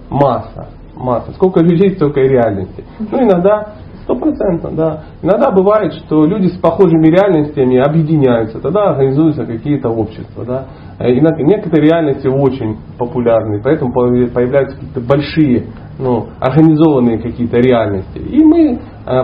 [0.09, 0.67] Масса.
[0.93, 1.31] Масса.
[1.31, 2.83] Сколько людей, столько и реальностей.
[2.99, 3.75] Ну, иногда
[4.09, 5.03] Стопроцентно, да.
[5.21, 10.45] Иногда бывает, что люди с похожими реальностями объединяются, тогда организуются какие-то общества.
[10.45, 10.65] Да.
[10.97, 15.67] Э, и некоторые реальности очень популярны, поэтому появляются какие-то большие,
[15.99, 18.17] ну, организованные какие-то реальности.
[18.17, 18.79] И мы э,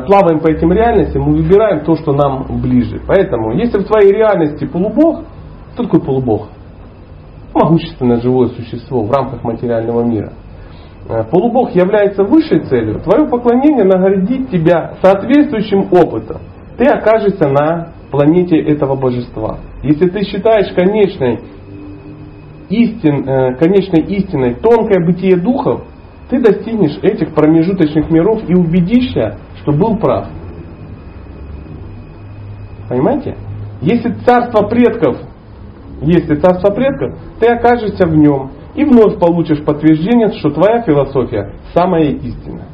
[0.05, 3.01] плаваем по этим реальностям, мы выбираем то, что нам ближе.
[3.07, 5.21] Поэтому, если в твоей реальности полубог,
[5.73, 6.49] кто такой полубог?
[7.55, 10.33] Могущественное живое существо в рамках материального мира–
[11.07, 16.41] полубог является высшей целью, твое поклонение наградит тебя соответствующим опытом.
[16.77, 19.59] Ты окажешься на планете этого божества.
[19.83, 21.39] Если ты считаешь конечной,
[22.69, 25.83] истин, э, конечной истиной тонкое бытие духов,
[26.29, 30.27] ты достигнешь этих промежуточных миров и убедишься, что был прав.
[32.89, 33.35] Понимаете?
[33.81, 35.17] Если царство предков,
[36.01, 42.09] если царство предков, ты окажешься в нем и вновь получишь подтверждение, что твоя философия самая
[42.11, 42.67] истинная.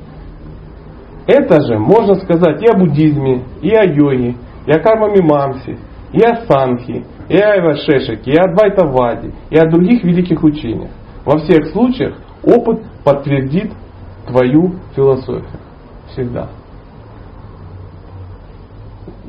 [1.27, 4.35] Это же можно сказать и о буддизме, и о йоге,
[4.65, 5.77] и о кармамимамсе,
[6.11, 10.91] и о санхи, и о Ивашешике, и о Двайтаваде, и о других великих учениях.
[11.23, 13.71] Во всех случаях опыт подтвердит
[14.27, 15.59] твою философию.
[16.11, 16.49] Всегда.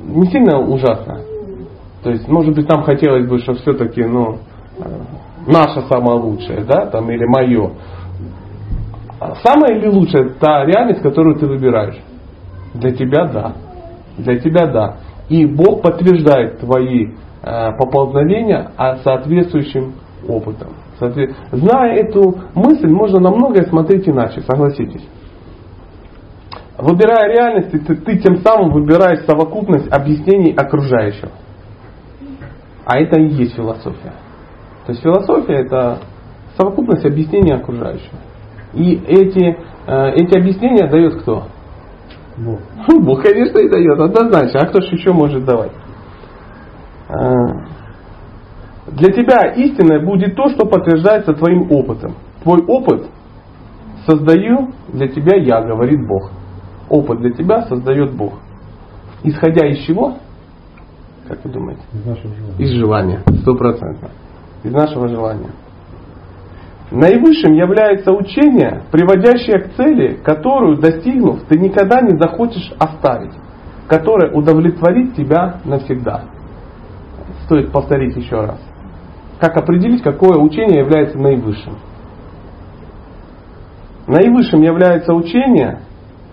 [0.05, 1.21] Не сильно ужасно.
[2.03, 4.39] То есть, может быть, нам хотелось бы, что все-таки, ну,
[4.79, 4.83] э,
[5.47, 7.73] наше самое лучшее, да, там, или мое.
[9.45, 11.99] Самое или лучшее та реальность, которую ты выбираешь?
[12.75, 13.53] Для тебя да.
[14.19, 14.97] Для тебя да.
[15.29, 17.09] И Бог подтверждает твои
[17.43, 18.71] э, поползновения
[19.05, 19.95] соответствующим
[20.29, 20.71] опытом.
[21.51, 25.05] Зная эту мысль, можно на многое смотреть иначе, согласитесь.
[26.79, 31.31] Выбирая реальность, ты, ты тем самым выбираешь совокупность объяснений окружающего.
[32.85, 34.13] А это и есть философия.
[34.87, 35.99] То есть философия это
[36.57, 38.19] совокупность объяснений окружающего.
[38.75, 41.45] И эти, э, эти объяснения дает кто?
[42.37, 42.61] Бог.
[43.01, 44.61] Бог, конечно, и дает, однозначно.
[44.61, 45.73] А кто же еще может давать?
[47.09, 47.73] Э,
[48.89, 52.15] для тебя истинное будет то, что подтверждается твоим опытом.
[52.43, 53.07] Твой опыт
[54.07, 56.31] создаю для тебя я, говорит Бог.
[56.89, 58.35] Опыт для тебя создает Бог.
[59.23, 60.17] Исходя из чего?
[61.29, 61.83] Как вы думаете?
[61.93, 62.59] Из желания.
[62.59, 64.09] Из желания, стопроцентно.
[64.65, 65.51] Из нашего желания.
[66.93, 73.33] Наивысшим является учение, приводящее к цели, которую, достигнув, ты никогда не захочешь оставить,
[73.89, 76.25] которое удовлетворит тебя навсегда.
[77.47, 78.61] Стоит повторить еще раз.
[79.41, 81.79] Как определить, какое учение является наивысшим?
[84.07, 85.81] Наивысшим является учение,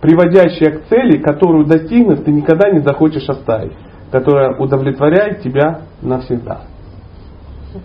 [0.02, 3.74] приводящее к цели, которую достигнув, ты никогда не захочешь оставить,
[4.12, 6.69] которое удовлетворяет тебя навсегда.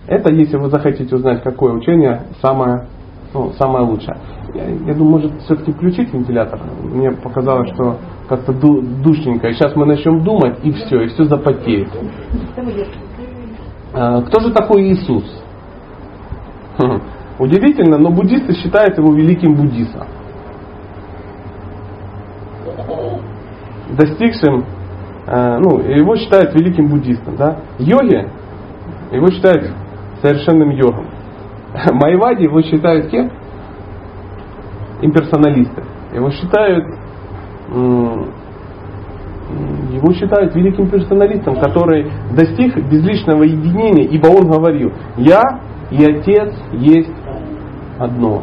[0.06, 2.86] Это если вы захотите узнать, какое учение самое,
[3.34, 4.16] ну, самое лучшее.
[4.54, 6.60] Я, я думаю, может все-таки включить вентилятор.
[6.82, 9.48] Мне показалось, что как-то душненько.
[9.48, 11.88] И сейчас мы начнем думать, и все, и все запотеет.
[13.92, 15.24] А, кто же такой Иисус?
[17.38, 20.06] Удивительно, но буддисты считают его великим буддистом.
[23.90, 24.64] Достигшим,
[25.26, 27.36] а, ну, его считают великим буддистом.
[27.36, 27.58] Да?
[27.78, 28.28] Йоги
[29.14, 29.70] его считают
[30.22, 31.06] совершенным йогом.
[31.92, 33.30] Майвади его считают кем?
[35.02, 35.82] Имперсоналисты.
[36.14, 36.84] Его считают
[39.92, 45.42] его считают великим персоналистом, который достиг безличного единения, ибо он говорил, я
[45.90, 47.12] и Отец есть
[47.98, 48.42] одно.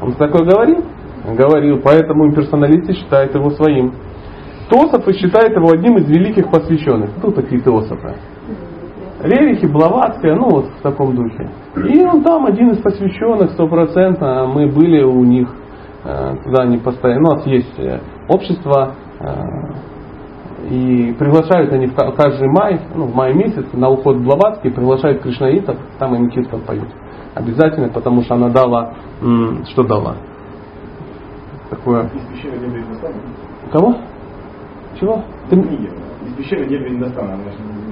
[0.00, 0.84] Он такое говорил?
[1.24, 3.92] Говорил, поэтому имперсоналисты считают его своим.
[4.68, 7.14] Тософы считают его одним из великих посвященных.
[7.16, 8.14] Кто такие Тософы?
[9.26, 11.50] Рерихи, Блаватская, ну вот в таком духе.
[11.76, 15.48] И он там один из посвященных, стопроцентно, мы были у них,
[16.04, 19.26] э, туда они постоянно, у нас есть э, общество, э,
[20.70, 25.22] и приглашают они в каждый май, ну в мае месяц, на уход в Блаватский, приглашают
[25.22, 26.88] кришнаитов, там они киртан поют.
[27.34, 28.94] Обязательно, потому что она дала,
[29.70, 30.16] что дала?
[31.68, 32.10] Такое...
[33.70, 33.96] Кого?
[34.98, 35.22] Чего?
[35.50, 35.56] Ты...
[35.56, 37.36] Из пещеры Дебри Индостана.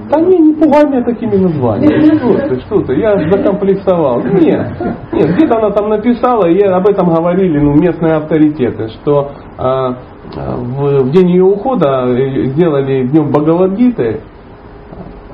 [0.09, 2.17] Да не, не пугай меня такими названиями.
[2.17, 4.21] Что ты, что ты, я закомплексовал.
[4.23, 4.67] Нет,
[5.13, 9.97] нет, где-то она там написала, и об этом говорили ну, местные авторитеты, что а,
[10.35, 14.21] в, в день ее ухода э, сделали днем Бхагавадгиты,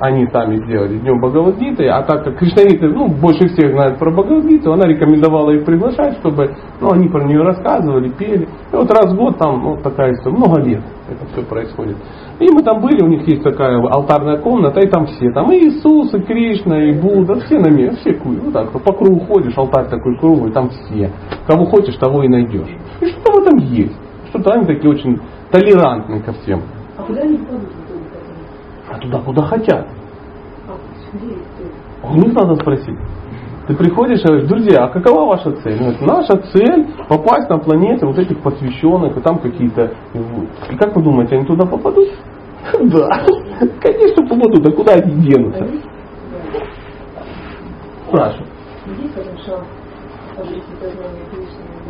[0.00, 4.72] они сами сделали Днем Бхагавадгиты, а так как кришнаиты ну, больше всех знают про Бхагавадгиту,
[4.72, 8.48] она рекомендовала их приглашать, чтобы ну, они про нее рассказывали, пели.
[8.72, 11.96] И вот раз в год там ну, такая история, много лет это все происходит.
[12.38, 15.56] И мы там были, у них есть такая алтарная комната, и там все, там и
[15.56, 19.88] Иисус, и Кришна, и Будда, все на месте, все вот так, по кругу ходишь, алтарь
[19.88, 21.10] такой круглый, там все.
[21.46, 22.76] Кого хочешь, того и найдешь.
[23.00, 23.96] И что-то в этом есть.
[24.30, 25.20] Что-то они такие очень
[25.50, 26.62] толерантные ко всем.
[26.96, 27.68] А куда они ходят?
[28.90, 29.88] А туда, куда хотят.
[32.02, 32.98] У них надо спросить.
[33.66, 35.78] Ты приходишь и говоришь, друзья, а какова ваша цель?
[35.78, 39.92] Говорит, наша цель попасть на планеты вот этих посвященных, и там какие-то...
[40.70, 42.08] И как вы думаете, они туда попадут?
[42.80, 43.08] Да,
[43.80, 45.68] конечно попадут, а куда они денутся?
[48.08, 48.46] Спрашиваю.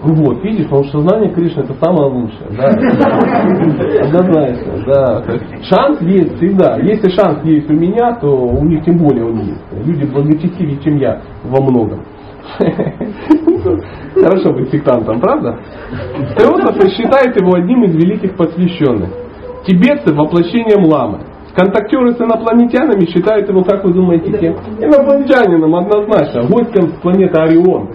[0.03, 2.49] Вот, видишь, потому что сознание Кришны это самое лучшее.
[2.59, 2.67] Да?
[4.03, 5.23] Однозначно, да.
[5.63, 6.77] Шанс есть всегда.
[6.79, 9.63] Если шанс есть у меня, то у них тем более он есть.
[9.87, 12.05] Люди благочестивее, чем я во многом.
[14.15, 15.61] Хорошо быть сектантом, правда?
[16.37, 19.11] Теософы считают его одним из великих посвященных.
[19.65, 21.21] Тибетцы воплощением ламы.
[21.55, 24.55] Контактеры с инопланетянами считают его, как вы думаете, кем?
[24.81, 27.91] Инопланетянином однозначно, гостем с планеты Орион.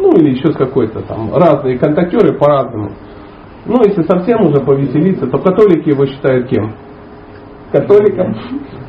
[0.00, 1.34] Ну или еще с какой-то там.
[1.34, 2.92] Разные контактеры по-разному.
[3.66, 6.72] Ну, если совсем уже повеселиться, то католики его считают кем?
[7.70, 8.34] Католиком.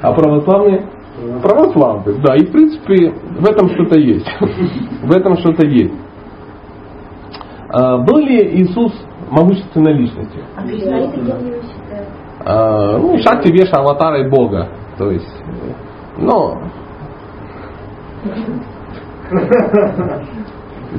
[0.02, 0.88] А православные?
[1.42, 2.36] Православные, да.
[2.36, 4.26] И в принципе в этом что-то есть.
[5.04, 5.94] В этом что-то есть.
[7.70, 8.94] А, был ли Иисус
[9.30, 10.44] могущественной личностью?
[10.56, 10.62] А?
[12.46, 14.70] А, ну, Шакти Веша аватарой Бога.
[14.98, 15.44] То есть,
[16.18, 16.58] ну,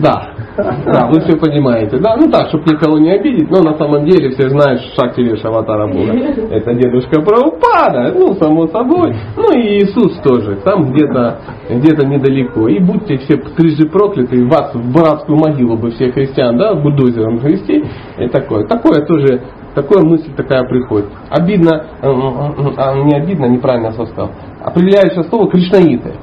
[0.01, 1.99] да, да, вы все понимаете.
[1.99, 5.21] Да, ну так, чтобы никого не обидеть, но на самом деле все знают, что Шакти
[5.21, 6.13] Веша аватара Бога.
[6.51, 9.15] Это дедушка Прабхупада, ну, само собой.
[9.37, 12.69] Ну и Иисус тоже, там где-то где недалеко.
[12.69, 17.85] И будьте все трижды прокляты, вас в братскую могилу бы всех христиан, да, бульдозером вести.
[18.19, 18.67] И такое.
[18.67, 19.43] Такое тоже
[19.75, 21.09] такая мысль такая приходит.
[21.31, 24.31] Обидно, а, не обидно, неправильно я сказал.
[24.63, 26.15] Определяющее слово кришнаиты.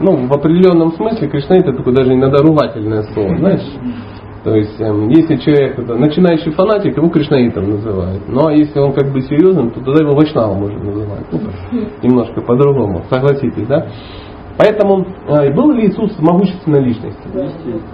[0.00, 3.62] Ну, в определенном смысле кришнаиты такое даже иногда ругательное слово, знаешь.
[4.44, 8.22] То есть, эм, если человек это, начинающий фанатик, его кришнаитом называют.
[8.28, 11.26] Ну а если он как бы серьезным, то тогда его вайшнавом можно называть.
[11.32, 11.52] Ну, так,
[12.02, 13.88] немножко по-другому, согласитесь, да?
[14.56, 17.30] Поэтому э, был ли Иисус могущественной личностью?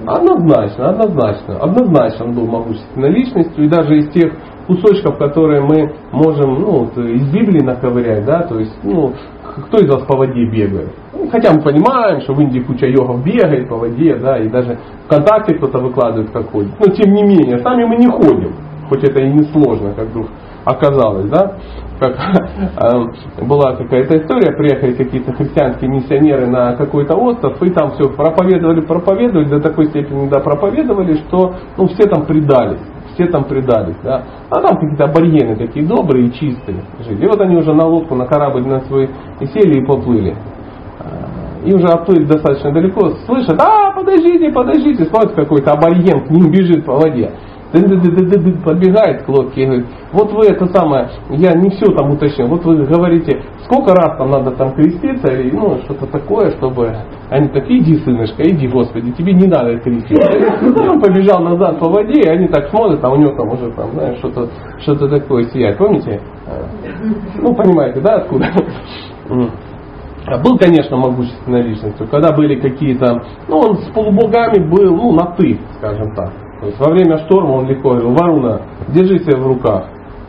[0.06, 1.58] Однозначно, однозначно.
[1.58, 3.64] Однозначно он был могущественной личностью.
[3.64, 4.32] И даже из тех
[4.66, 9.12] кусочков, которые мы можем ну, вот, из Библии наковырять, да, то есть, ну,
[9.56, 10.90] кто из вас по воде бегает?
[11.12, 14.78] Ну, хотя мы понимаем, что в Индии куча йогов бегает по воде, да, и даже
[15.06, 16.72] ВКонтакте кто-то выкладывает, как ходит.
[16.78, 18.52] Но тем не менее, сами мы не ходим,
[18.88, 20.26] хоть это и не сложно, как вдруг
[20.64, 21.58] оказалось, да,
[22.00, 28.08] как э, была какая-то история, приехали какие-то христианские миссионеры на какой-то остров, и там все
[28.08, 32.80] проповедовали, проповедовали, до такой степени да, проповедовали, что ну, все там предались
[33.14, 33.96] все там предались.
[34.02, 34.22] Да?
[34.50, 37.24] А там какие-то аборигены такие добрые и чистые жили.
[37.24, 40.36] И вот они уже на лодку, на корабль на свой и сели и поплыли.
[41.00, 46.50] А, и уже отплыли достаточно далеко, слышат, а, подождите, подождите, смотрят, какой-то абориген к ним
[46.50, 47.32] бежит по воде
[48.64, 52.64] подбегает к лодке и говорит, вот вы это самое, я не все там уточнил, вот
[52.64, 56.94] вы говорите, сколько раз там надо там креститься или ну что-то такое, чтобы
[57.30, 60.32] они так, иди, сынышка, иди, Господи, тебе не надо креститься.
[60.32, 63.70] И он побежал назад по воде, и они так смотрят, а у него там уже
[63.72, 64.48] там, знаешь, что-то
[64.80, 65.78] что такое сияет.
[65.78, 66.20] Помните?
[67.40, 68.46] Ну, понимаете, да, откуда?
[70.26, 75.34] А был, конечно, могущественной личностью, когда были какие-то, ну, он с полубогами был, ну, на
[75.34, 76.43] ты, скажем так.
[76.64, 79.84] То есть во время шторма он легко говорил, Варуна, держи себя в руках.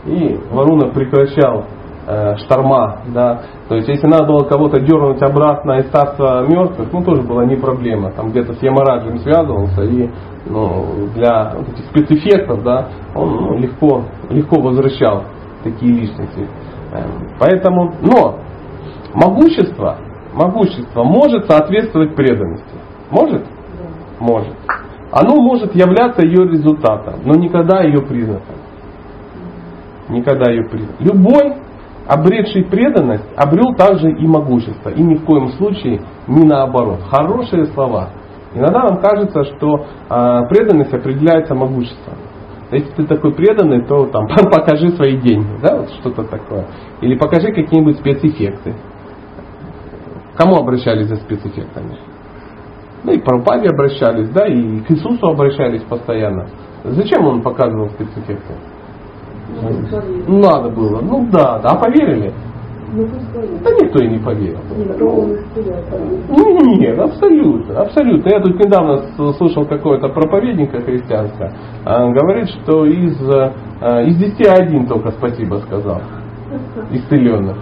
[0.06, 1.63] И Варуна прекращал
[2.08, 2.98] э, шторма.
[3.13, 3.43] Да?
[3.69, 7.56] То есть если надо было кого-то дернуть обратно из царства мертвых, ну тоже была не
[7.56, 8.12] проблема.
[8.12, 10.10] Там где-то с Ямараджем связывался и
[10.45, 15.24] ну, для вот этих спецэффектов да, он ну, легко, легко возвращал
[15.63, 16.50] такие личности.
[16.91, 18.39] Эм, поэтому, но
[19.13, 20.00] могущество,
[20.34, 22.76] могущество может соответствовать преданности.
[23.10, 23.45] Может?
[24.19, 24.54] Может.
[25.15, 28.58] Оно может являться ее результатом, но никогда ее признаком.
[30.10, 30.97] Никогда ее признаком.
[30.99, 31.54] Любой,
[32.06, 34.89] обретший преданность, обрел также и могущество.
[34.89, 36.99] И ни в коем случае не наоборот.
[37.10, 38.10] Хорошие слова.
[38.54, 42.15] Иногда нам кажется, что э, преданность определяется могуществом.
[42.71, 46.67] Если ты такой преданный, то там покажи свои деньги, да, вот что-то такое.
[46.99, 48.75] Или покажи какие-нибудь спецэффекты.
[50.36, 52.14] Кому обращались за спецэффектами?
[53.06, 56.48] Ну и к Прабхупаде обращались, да, и к Иисусу обращались постоянно.
[56.84, 58.56] Зачем он показывал спецэффекты?
[60.28, 61.02] Ну, надо было.
[61.02, 61.70] Ну да, да.
[61.70, 62.34] А поверили?
[63.63, 64.60] Да никто и не поверил.
[66.30, 68.30] Ну, нет, абсолютно, абсолютно.
[68.30, 71.52] Я тут недавно слышал какого-то проповедника христианского,
[71.84, 73.20] говорит, что из,
[73.82, 76.02] а, из 10 один только спасибо сказал,
[76.91, 77.58] исцеленных.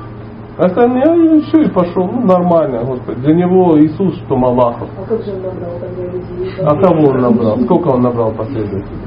[0.58, 3.22] Остальные, а все, и пошел, ну нормально, Господи.
[3.22, 4.88] Для него Иисус, что Малахов.
[5.00, 6.56] А как же он набрал тогда людей?
[6.60, 7.60] А кого он набрал?
[7.62, 9.00] Сколько он набрал последователей?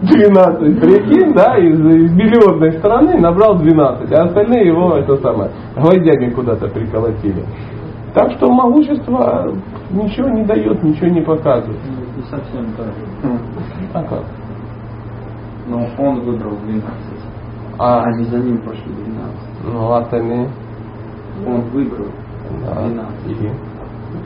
[0.00, 6.30] 12, прикинь, да, из, из миллионной страны набрал 12, а остальные его, это самое, гвоздями
[6.30, 7.44] куда-то приколотили.
[8.14, 9.52] Так что могущество
[9.90, 11.78] ничего не дает, ничего не показывает.
[12.16, 12.94] Не совсем так.
[13.92, 14.24] А как?
[15.66, 16.84] Но он выбрал 12.
[17.78, 19.47] А они за ним пошли 12.
[19.72, 20.48] Ну, остальные?
[21.46, 22.06] Он выбрал
[22.64, 22.88] да.
[22.88, 23.52] 12.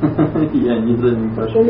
[0.54, 1.64] Я не за ним пошел.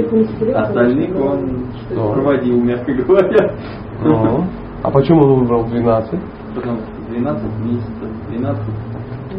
[0.55, 2.13] Остальных он что?
[2.13, 3.55] проводил, мягко говоря.
[4.03, 4.45] Ну,
[4.83, 6.21] а почему он выбрал 12?
[6.55, 8.63] Потому что 12 месяцев, 12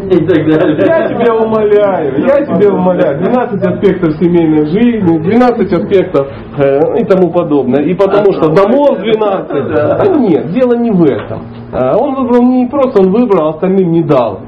[0.09, 0.77] и так далее.
[0.85, 3.19] Я тебя умоляю, я тебя умоляю.
[3.19, 6.27] 12 аспектов семейной жизни, 12 аспектов
[6.57, 7.83] э, и тому подобное.
[7.83, 9.47] И потому что домов 12.
[9.47, 11.43] Да нет, дело не в этом.
[11.71, 14.41] А он выбрал не просто, он выбрал, а остальным не дал.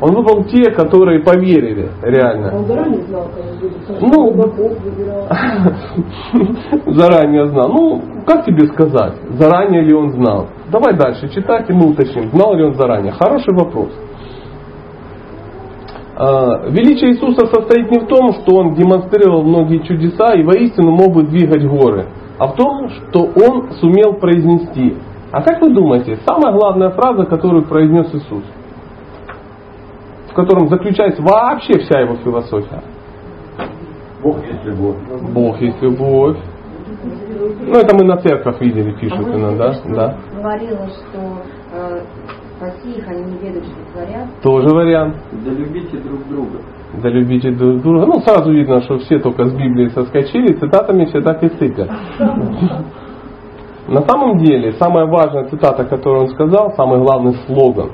[0.00, 2.56] Он выбрал те, которые поверили реально.
[2.56, 4.54] Он заранее знал, кого будет.
[6.86, 7.68] Ну, заранее знал.
[7.68, 10.46] Ну, как тебе сказать, заранее ли он знал?
[10.72, 13.12] Давай дальше читать, и мы уточним, знал ли он заранее.
[13.12, 13.90] Хороший вопрос.
[16.22, 21.14] А, Величие Иисуса состоит не в том, что Он демонстрировал многие чудеса и воистину мог
[21.14, 22.08] бы двигать горы,
[22.38, 24.98] а в том, что Он сумел произнести.
[25.32, 28.44] А как вы думаете, самая главная фраза, которую произнес Иисус,
[30.30, 32.82] в котором заключается вообще вся его философия?
[34.22, 34.96] Бог есть любовь.
[35.32, 36.36] Бог есть любовь.
[37.62, 40.16] Ну, это мы на церковь видели, пишут а иногда, да.
[40.36, 41.42] говорила, что
[41.72, 42.00] э,
[42.60, 44.28] спаси их, они не ведают, что творят.
[44.42, 45.16] Тоже вариант.
[45.32, 46.58] Да любите друг друга.
[47.02, 48.06] Да любите друг друга.
[48.06, 51.90] Ну, сразу видно, что все только с Библии соскочили, цитатами все так и сыпят.
[53.88, 57.90] На самом деле, самая важная цитата, которую он сказал, самый главный слоган.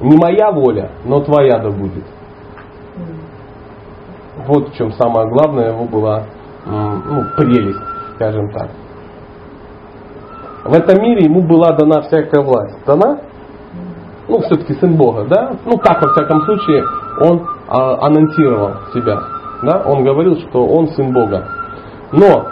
[0.00, 2.04] Не моя воля, но твоя да будет.
[4.46, 6.24] Вот в чем самое главное его была
[6.66, 7.78] ну, прелесть,
[8.16, 8.68] скажем так.
[10.64, 12.76] В этом мире ему была дана всякая власть.
[12.86, 13.18] Дана?
[14.28, 15.56] Ну, все-таки сын Бога, да?
[15.64, 16.84] Ну, так, во всяком случае,
[17.20, 19.20] он а, анонсировал себя.
[19.62, 19.82] Да?
[19.84, 21.48] Он говорил, что он сын Бога.
[22.12, 22.46] Но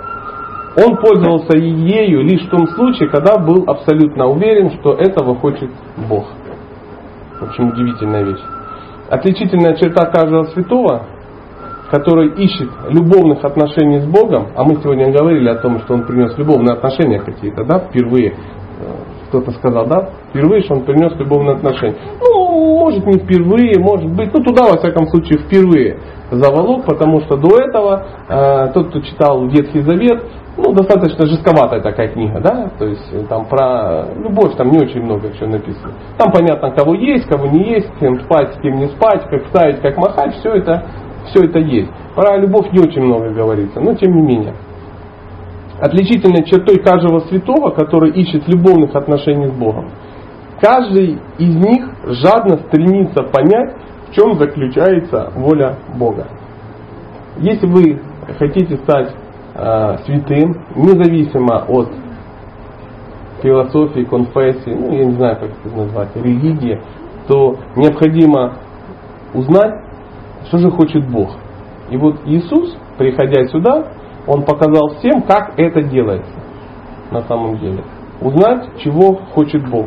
[0.77, 5.71] он пользовался ею лишь в том случае, когда был абсолютно уверен, что этого хочет
[6.09, 6.27] Бог.
[7.41, 8.43] В общем, удивительная вещь.
[9.09, 11.03] Отличительная черта каждого святого,
[11.91, 16.36] который ищет любовных отношений с Богом, а мы сегодня говорили о том, что он принес
[16.38, 18.34] любовные отношения какие-то, да, впервые,
[19.28, 21.97] кто-то сказал, да, впервые, что он принес любовные отношения.
[22.20, 25.99] Ну, может не впервые, может быть, ну туда, во всяком случае, впервые
[26.30, 30.22] заволок, потому что до этого э, тот, кто читал Ветхий Завет,
[30.57, 35.03] ну, достаточно жестковатая такая книга, да, то есть э, там про любовь там не очень
[35.03, 35.93] много чего написано.
[36.18, 39.97] Там понятно, кого есть, кого не есть, кем спать, кем не спать, как ставить, как
[39.97, 40.84] махать, все это,
[41.27, 41.91] все это есть.
[42.14, 44.55] Про любовь не очень много говорится, но тем не менее.
[45.81, 49.89] Отличительной чертой каждого святого, который ищет любовных отношений с Богом,
[50.61, 53.75] каждый из них жадно стремится понять,
[54.09, 56.27] в чем заключается воля Бога.
[57.39, 58.01] Если вы
[58.39, 59.14] хотите стать
[59.55, 61.89] э, святым, независимо от
[63.43, 66.81] философии, конфессии, ну я не знаю, как это назвать, религии,
[67.27, 68.55] то необходимо
[69.33, 69.81] узнать,
[70.47, 71.30] что же хочет Бог.
[71.91, 73.84] И вот Иисус, приходя сюда,
[74.26, 76.32] Он показал всем, как это делается
[77.11, 77.82] на самом деле.
[78.20, 79.86] Узнать, чего хочет Бог.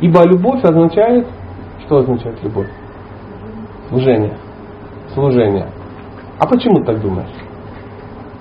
[0.00, 1.26] Ибо любовь означает,
[1.84, 2.68] что означает любовь?
[3.88, 4.36] Служение.
[5.14, 5.68] Служение.
[6.38, 7.28] А почему так думаешь?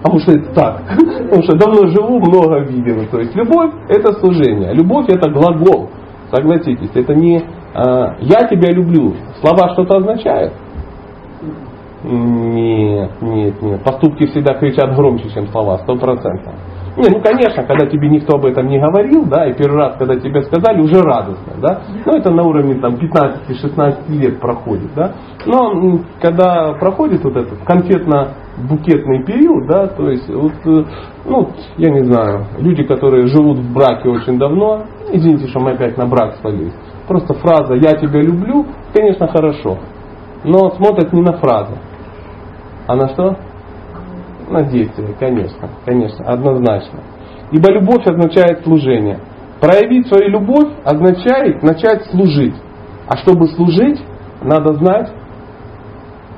[0.02, 0.82] Потому что это так.
[0.98, 3.06] Потому что давно живу, много видел.
[3.08, 4.74] То есть любовь это служение.
[4.74, 5.90] Любовь это глагол.
[6.32, 9.16] Согласитесь, это не а, я тебя люблю.
[9.42, 10.54] Слова что-то означают?
[12.04, 13.84] Нет, нет, нет.
[13.84, 16.54] Поступки всегда кричат громче, чем слова, сто процентов.
[16.98, 20.16] Не, ну конечно, когда тебе никто об этом не говорил, да, и первый раз, когда
[20.16, 21.82] тебе сказали, уже радостно, да.
[22.06, 25.14] Ну это на уровне там 15-16 лет проходит, да.
[25.46, 30.84] Но когда проходит вот этот конфетно-букетный период, да, то есть вот, э,
[31.26, 35.98] ну, я не знаю, люди, которые живут в браке очень давно, извините, что мы опять
[35.98, 36.74] на брак свалились,
[37.08, 39.78] просто фраза «я тебя люблю», конечно, хорошо,
[40.44, 41.78] но смотрят не на фразу,
[42.90, 43.38] а на что?
[44.50, 47.02] На действие, конечно, конечно, однозначно.
[47.52, 49.20] Ибо любовь означает служение.
[49.62, 52.56] Проявить свою любовь означает начать служить.
[53.08, 54.04] А чтобы служить,
[54.42, 55.12] надо знать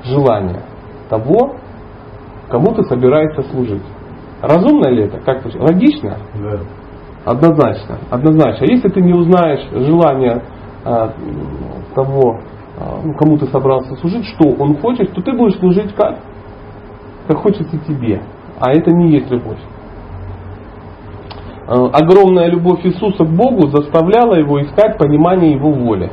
[0.04, 0.60] желание
[1.08, 1.56] того,
[2.50, 3.84] кому ты собираешься служить.
[4.42, 5.20] Разумно ли это?
[5.20, 6.18] Как Логично?
[6.34, 6.60] Да.
[7.24, 7.98] Однозначно.
[8.10, 8.66] Однозначно.
[8.66, 10.42] Если ты не узнаешь желание
[10.84, 11.14] а,
[11.94, 12.40] того,
[13.04, 16.18] ну, кому ты собрался служить, что он хочет, то ты будешь служить как?
[17.28, 18.22] Как хочется тебе.
[18.58, 19.58] А это не есть любовь.
[21.66, 26.10] А, огромная любовь Иисуса к Богу заставляла его искать понимание Его воли.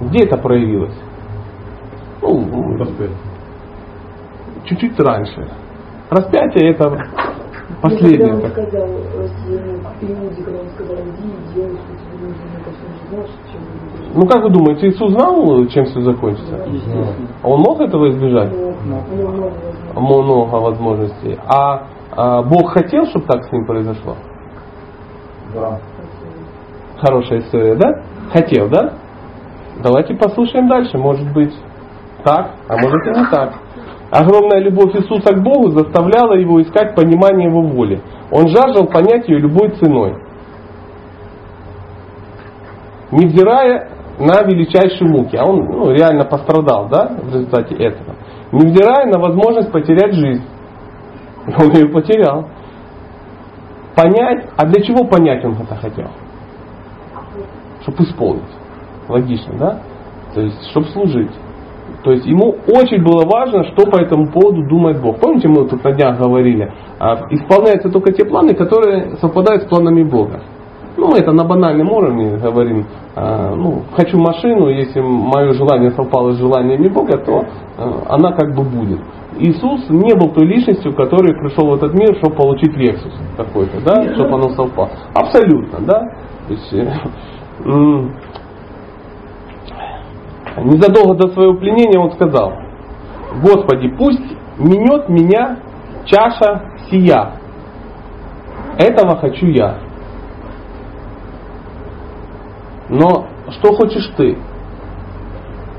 [0.00, 0.94] Где это проявилось?
[2.20, 3.16] Ну, Распятие.
[4.64, 5.48] чуть-чуть раньше.
[6.10, 6.90] Распятие это
[7.80, 8.50] последнее.
[8.50, 9.28] Когда он сказал э,
[10.00, 12.46] когда он сказал, иди и делай, что тебе нужно,
[14.14, 16.64] Ну как вы думаете, Иисус знал, чем все закончится?
[17.42, 18.52] А Он мог этого избежать?
[19.96, 21.36] Много возможностей.
[21.46, 24.14] А, а Бог хотел, чтобы так с ним произошло?
[25.52, 25.80] Да.
[27.00, 28.02] Хорошая история, да?
[28.32, 28.94] Хотел, да?
[29.82, 30.96] Давайте послушаем дальше.
[30.96, 31.52] Может быть
[32.22, 33.54] так, а может и не так.
[34.12, 38.00] Огромная любовь Иисуса к Богу заставляла его искать понимание Его воли.
[38.30, 40.14] Он жаждал понять ее любой ценой.
[43.10, 48.14] Невзирая на величайшие муки, а он ну, реально пострадал да, в результате этого,
[48.52, 50.44] невзирая на возможность потерять жизнь.
[51.58, 52.48] Он ее потерял.
[53.94, 56.08] Понять, а для чего понять он это хотел?
[57.82, 58.42] Чтобы исполнить.
[59.08, 59.80] Логично, да?
[60.34, 61.30] То есть, чтобы служить.
[62.02, 65.20] То есть ему очень было важно, что по этому поводу думает Бог.
[65.20, 70.02] Помните, мы тут на днях говорили, а, исполняются только те планы, которые совпадают с планами
[70.02, 70.40] Бога.
[70.96, 72.86] Ну, мы это на банальном уровне говорим.
[73.16, 77.44] А, ну, хочу машину, если мое желание совпало с желаниями Бога, то
[77.76, 79.00] а, она как бы будет.
[79.38, 84.14] Иисус не был той личностью, который пришел в этот мир, чтобы получить Lexus какой-то, да,
[84.14, 84.90] чтобы оно совпало.
[85.12, 86.00] Абсолютно, да.
[86.46, 86.92] То есть, э,
[90.62, 92.52] незадолго до своего пленения он сказал,
[93.42, 94.22] Господи, пусть
[94.58, 95.58] минет меня
[96.04, 97.32] чаша сия.
[98.78, 99.78] Этого хочу я.
[102.88, 104.36] Но что хочешь ты?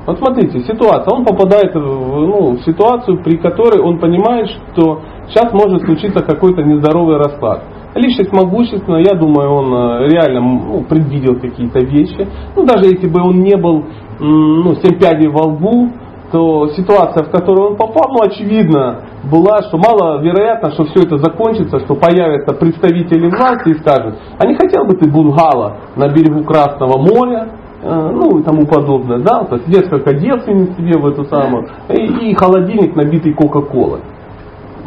[0.06, 1.12] Вот смотрите, ситуация.
[1.12, 6.62] Он попадает в, ну, в ситуацию, при которой он понимает, что сейчас может случиться какой-то
[6.62, 7.64] нездоровый расклад.
[7.96, 12.28] Личность могущественная, я думаю, он э, реально ну, предвидел какие-то вещи.
[12.54, 13.84] Ну, даже если бы он не был
[14.20, 15.90] ну, семь пядей во лбу,
[16.32, 21.80] то ситуация, в которую он попал, ну, очевидно, была, что маловероятно, что все это закончится,
[21.80, 26.98] что появятся представители власти и скажут, а не хотел бы ты бунгало на берегу Красного
[26.98, 27.48] моря,
[27.82, 32.30] э, ну и тому подобное, да, то есть несколько девственниц себе в эту самую, и,
[32.30, 34.00] и холодильник набитый Кока-Колой.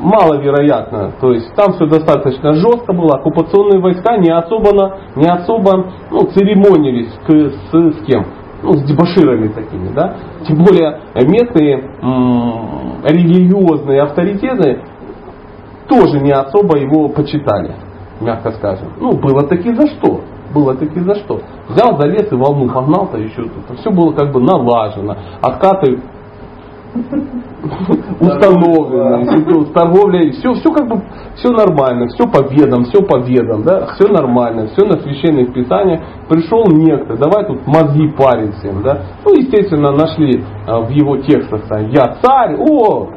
[0.02, 6.20] Маловероятно, то есть там все достаточно жестко было, оккупационные войска не особо, не особо ну,
[6.34, 8.26] церемонились к, с, с кем?
[8.62, 10.16] Ну, с дебаширами такими, да,
[10.48, 14.82] тем более местные м- религиозные авторитеты
[15.88, 17.76] тоже не особо его почитали,
[18.22, 18.90] мягко скажем.
[19.00, 20.22] Ну, было таки за что.
[20.54, 21.42] Было таки за что.
[21.70, 23.46] Взял, залез и волну погнал-то еще.
[23.80, 25.16] Все было как бы налажено.
[25.42, 26.00] Откаты
[28.20, 31.02] установлены, с торговлей, все, все как бы,
[31.36, 36.02] все нормально, все по ведам, все по ведам, да, все нормально, все на священных писаниях.
[36.28, 39.02] Пришел некто, давай тут мозги парень всем, да.
[39.26, 41.62] Ну, естественно, нашли а, в его текстах,
[41.92, 43.10] я царь, о,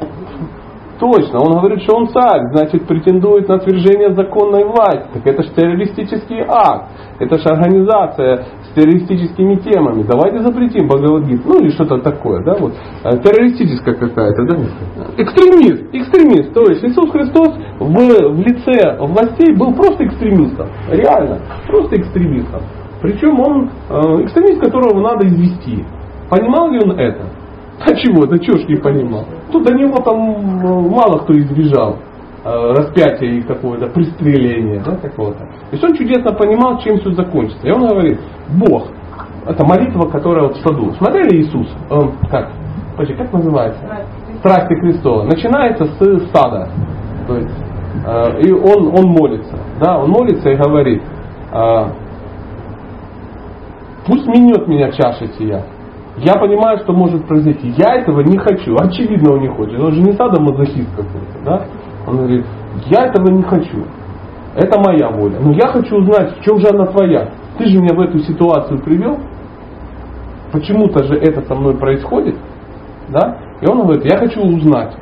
[1.03, 5.09] Точно, он говорит, что он царь, значит претендует на свержение законной власти.
[5.13, 10.03] Так это же террористический акт, это же организация с террористическими темами.
[10.03, 11.41] Давайте запретим Бхагавадгит.
[11.43, 12.71] Ну или что-то такое, да, вот.
[13.03, 14.55] Э, террористическая какая-то, да.
[15.17, 16.53] Экстремист, экстремист.
[16.53, 17.49] То есть Иисус Христос
[17.79, 20.67] в, в лице властей был просто экстремистом.
[20.89, 22.61] Реально, просто экстремистом.
[23.01, 25.83] Причем он э, экстремист, которого надо извести.
[26.29, 27.42] Понимал ли он это?
[27.79, 28.25] А чего?
[28.25, 29.25] Да чего ж не понимал?
[29.51, 31.97] Тут до него там э, мало кто избежал
[32.45, 35.39] э, распятия и какого-то пристреления, да, какого-то.
[35.39, 37.67] То есть он чудесно понимал, чем все закончится.
[37.67, 38.19] И он говорит,
[38.49, 38.87] Бог,
[39.45, 40.93] это молитва, которая вот в саду.
[40.93, 42.51] Смотрели Иисус, он, как,
[42.95, 43.81] подожди, как называется?
[44.39, 45.23] Страсти Христова.
[45.23, 46.69] Начинается с сада.
[47.27, 47.55] То есть,
[48.05, 49.57] э, и он, он молится.
[49.81, 51.01] Да, он молится и говорит,
[51.51, 51.85] э,
[54.05, 55.63] пусть минет меня чаша сия.
[56.17, 57.73] Я понимаю, что может произойти.
[57.77, 58.75] Я этого не хочу.
[58.77, 59.79] Очевидно, он не хочет.
[59.79, 61.43] Он же не садомазохист какой-то.
[61.43, 61.65] Да?
[62.07, 62.45] Он говорит,
[62.87, 63.85] я этого не хочу.
[64.55, 65.39] Это моя воля.
[65.39, 67.31] Но я хочу узнать, в чем же она твоя.
[67.57, 69.17] Ты же меня в эту ситуацию привел.
[70.51, 72.35] Почему-то же это со мной происходит.
[73.09, 73.37] Да?
[73.61, 74.95] И он говорит, я хочу узнать,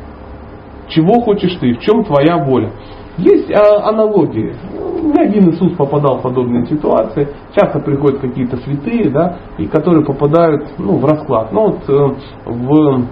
[0.87, 2.71] чего хочешь ты, в чем твоя воля.
[3.17, 4.55] Есть а, аналогии.
[4.99, 7.27] Не один Иисус попадал в подобные ситуации.
[7.55, 11.51] Часто приходят какие-то святые, да, и которые попадают ну, в расклад.
[11.51, 13.05] Ну, вот, э, в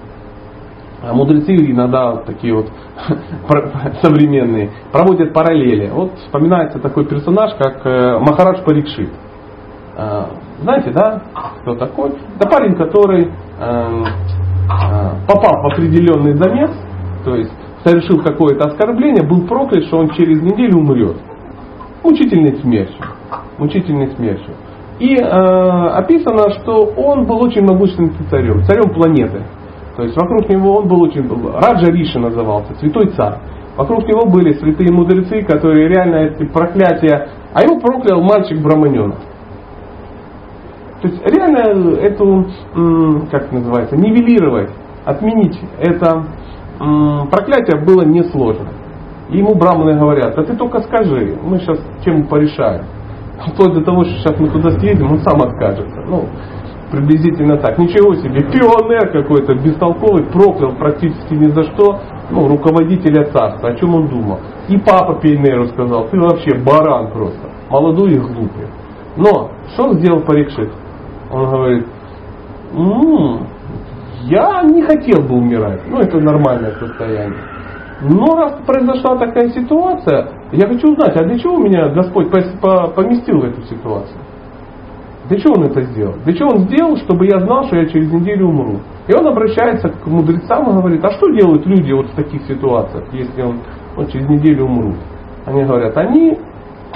[1.04, 2.68] э, мудрецы иногда такие вот
[4.02, 5.90] современные проводят параллели.
[5.90, 9.10] Вот вспоминается такой персонаж, как э, Махарадж Парикшит.
[10.62, 11.24] Знаете, да,
[11.62, 12.12] кто такой?
[12.38, 13.34] Это парень, который
[15.28, 16.72] попал в определенный замес,
[17.26, 17.52] то есть
[17.84, 21.18] совершил какое-то оскорбление, был проклят, что он через неделю умрет.
[22.04, 23.06] Мучительной смертью.
[23.58, 24.54] Мучительной смертью.
[25.00, 29.44] И э, описано, что он был очень могущественным царем, царем планеты.
[29.96, 31.28] То есть вокруг него он был очень...
[31.54, 33.36] Раджа Риши назывался, святой царь.
[33.78, 37.30] Вокруг него были святые мудрецы, которые реально эти проклятия...
[37.54, 39.18] А его проклял мальчик Браманенов.
[41.02, 42.46] То есть реально эту,
[43.32, 44.70] как называется, нивелировать,
[45.06, 46.26] отменить это
[47.32, 48.68] проклятие было несложно.
[49.30, 52.86] И ему браманы говорят, а ты только скажи, мы сейчас тему порешаем.
[53.48, 56.02] Вплоть до того, что сейчас мы туда съедем, он сам откажется.
[56.08, 56.26] Ну,
[56.92, 57.78] приблизительно так.
[57.78, 62.00] Ничего себе, пионер какой-то, бестолковый, проклял практически ни за что
[62.32, 63.70] ну, руководителя царства.
[63.70, 64.40] О чем он думал?
[64.68, 68.68] И папа Пейнеру сказал, ты вообще баран просто, молодой и глупый.
[69.16, 70.72] Но, что сделал Парикшит?
[71.32, 71.86] Он говорит,
[72.74, 73.48] м-м,
[74.24, 75.82] я не хотел бы умирать.
[75.88, 77.49] Ну, это нормальное состояние.
[78.02, 83.44] Но раз произошла такая ситуация, я хочу узнать, а для чего меня Господь поместил в
[83.44, 84.20] эту ситуацию?
[85.28, 86.16] Для чего он это сделал?
[86.24, 88.80] Для чего он сделал, чтобы я знал, что я через неделю умру?
[89.08, 93.04] И он обращается к мудрецам и говорит, а что делают люди вот в таких ситуациях,
[93.12, 93.60] если он,
[93.96, 94.96] он через неделю умрут?
[95.46, 96.38] Они говорят, они э,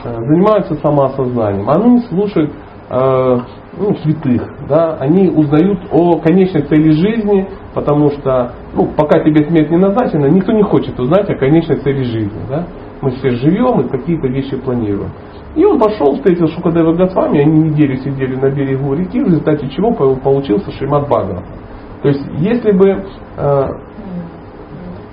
[0.03, 2.51] занимаются самоосознанием, они слушают
[2.93, 9.71] ну, святых, да, они узнают о конечной цели жизни, потому что ну, пока тебе смерть
[9.71, 12.39] не назначена, никто не хочет узнать о конечной цели жизни.
[12.49, 12.67] Да?
[13.01, 15.09] Мы все живем и какие-то вещи планируем.
[15.55, 19.93] И он пошел, встретил Шукадева Госвами, они неделю сидели на берегу реки, в результате чего
[19.93, 21.43] получился Шримат Бхагавата.
[22.01, 23.05] То есть, если бы...
[23.37, 23.69] Э,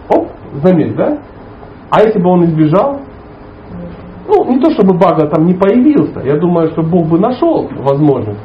[0.09, 0.29] оп,
[0.63, 1.19] заметь, да?
[1.91, 3.01] А если бы он избежал,
[4.31, 8.41] ну, не то чтобы Бага там не появился, я думаю, что Бог бы нашел возможность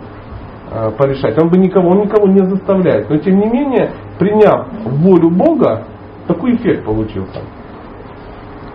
[0.71, 1.41] э, порешать.
[1.41, 3.09] Он бы никого, он никого не заставляет.
[3.09, 5.83] Но тем не менее, приняв волю Бога,
[6.27, 7.41] такой эффект получился.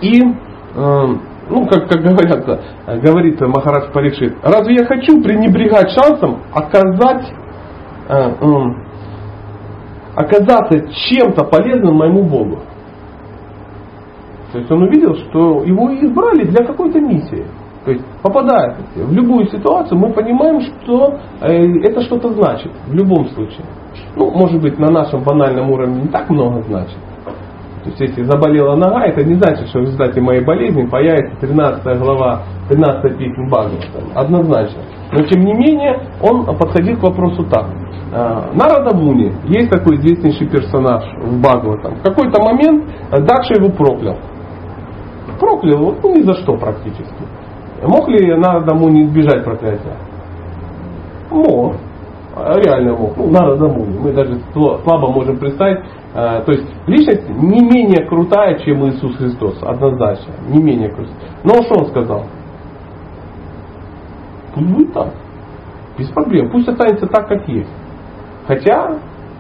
[0.01, 1.07] И, э,
[1.51, 2.49] ну, как, как говорят,
[2.87, 7.33] э, говорит Махарадж Паришит, разве я хочу пренебрегать шансом оказать,
[8.09, 8.57] э, э,
[10.15, 12.61] оказаться чем-то полезным моему Богу?
[14.53, 17.45] То есть он увидел, что его избрали для какой-то миссии.
[17.85, 23.29] То есть попадая в любую ситуацию, мы понимаем, что э, это что-то значит в любом
[23.31, 23.65] случае.
[24.17, 26.99] Ну, может быть, на нашем банальном уровне не так много значит.
[27.83, 31.99] То есть, если заболела нога, это не значит, что в результате моей болезни появится 13
[31.99, 33.87] глава, 13 песня Бхагавата.
[34.15, 34.83] Однозначно.
[35.13, 37.67] Но, тем не менее, он подходил к вопросу так.
[38.13, 41.95] «А, Нарада Муни, есть такой известнейший персонаж в Бхагаватам.
[41.95, 44.17] В какой-то момент Дакша его проклял
[45.41, 47.25] проклял, ну ни за что практически.
[47.83, 49.97] Мог ли Нарада Муни избежать проклятия?
[51.31, 51.77] Мог.
[52.37, 53.17] Реально мог.
[53.17, 53.99] Ну, Нарада Муни.
[53.99, 55.81] Мы даже слабо можем представить.
[56.15, 59.59] А, то есть личность не менее крутая, чем Иисус Христос.
[59.63, 60.33] Однозначно.
[60.49, 61.17] Не менее крутая.
[61.43, 62.25] Но что он сказал?
[64.55, 65.15] Пусть будет так.
[65.99, 66.51] Без проблем.
[66.51, 67.71] Пусть останется так, как есть.
[68.47, 68.99] Хотя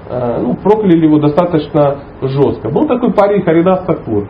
[0.09, 2.70] а, ну, прокляли его достаточно жестко.
[2.70, 4.28] Был такой парень Харидас Такур.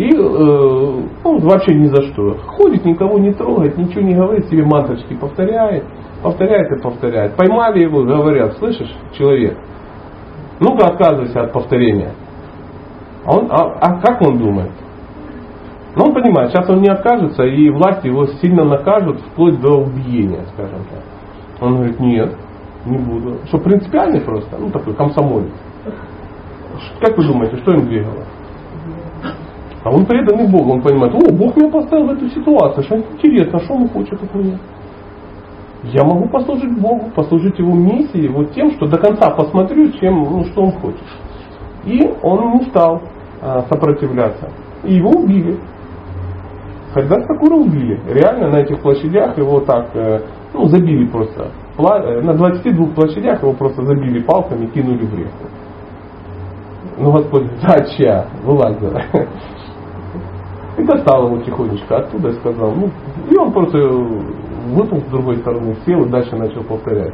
[0.00, 2.38] И э, ну, вообще ни за что.
[2.56, 5.84] Ходит, никого не трогает, ничего не говорит, себе манточки повторяет,
[6.22, 7.36] повторяет и повторяет.
[7.36, 9.58] Поймали его, говорят, слышишь, человек,
[10.58, 12.12] ну-ка отказывайся от повторения.
[13.26, 14.70] А, он, а, а как он думает?
[15.94, 20.46] Ну, он понимает, сейчас он не откажется, и власти его сильно накажут, вплоть до убиения,
[20.54, 21.02] скажем так.
[21.60, 22.34] Он говорит, нет,
[22.86, 23.40] не буду.
[23.48, 24.56] Что, принципиальный просто?
[24.56, 25.52] Ну, такой комсомолец.
[27.02, 28.24] Как вы думаете, что им двигало?
[29.82, 33.60] А он преданный Богу, он понимает, о, Бог меня поставил в эту ситуацию, что интересно,
[33.60, 34.58] что он хочет от меня.
[35.84, 40.44] Я могу послужить Богу, послужить Его миссии вот тем, что до конца посмотрю, чем, ну,
[40.44, 41.00] что он хочет.
[41.86, 43.00] И он не стал
[43.40, 44.50] а, сопротивляться.
[44.84, 45.58] И его убили.
[46.92, 47.98] Когда Сакура убили.
[48.08, 50.20] Реально на этих площадях его так э,
[50.52, 51.50] ну, забили просто.
[51.78, 55.30] Э, на 22 площадях его просто забили палками, кинули в реку.
[56.98, 58.24] Ну, Господь, зачем?
[58.44, 58.76] Вылазь.
[60.80, 62.88] И достал его тихонечко оттуда и сказал, ну,
[63.30, 67.12] и он просто выпал с другой стороны, сел и дальше начал повторять.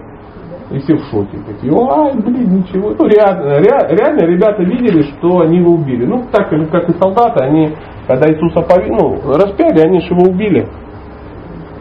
[0.71, 1.39] И все в шоке.
[1.47, 2.91] Такие, ой, блин, ничего.
[2.91, 6.05] Ну, реально, реально ребята видели, что они его убили.
[6.05, 7.73] Ну, так же, как и солдаты, они,
[8.07, 10.67] когда Иисуса пови, ну, распяли, они же его убили.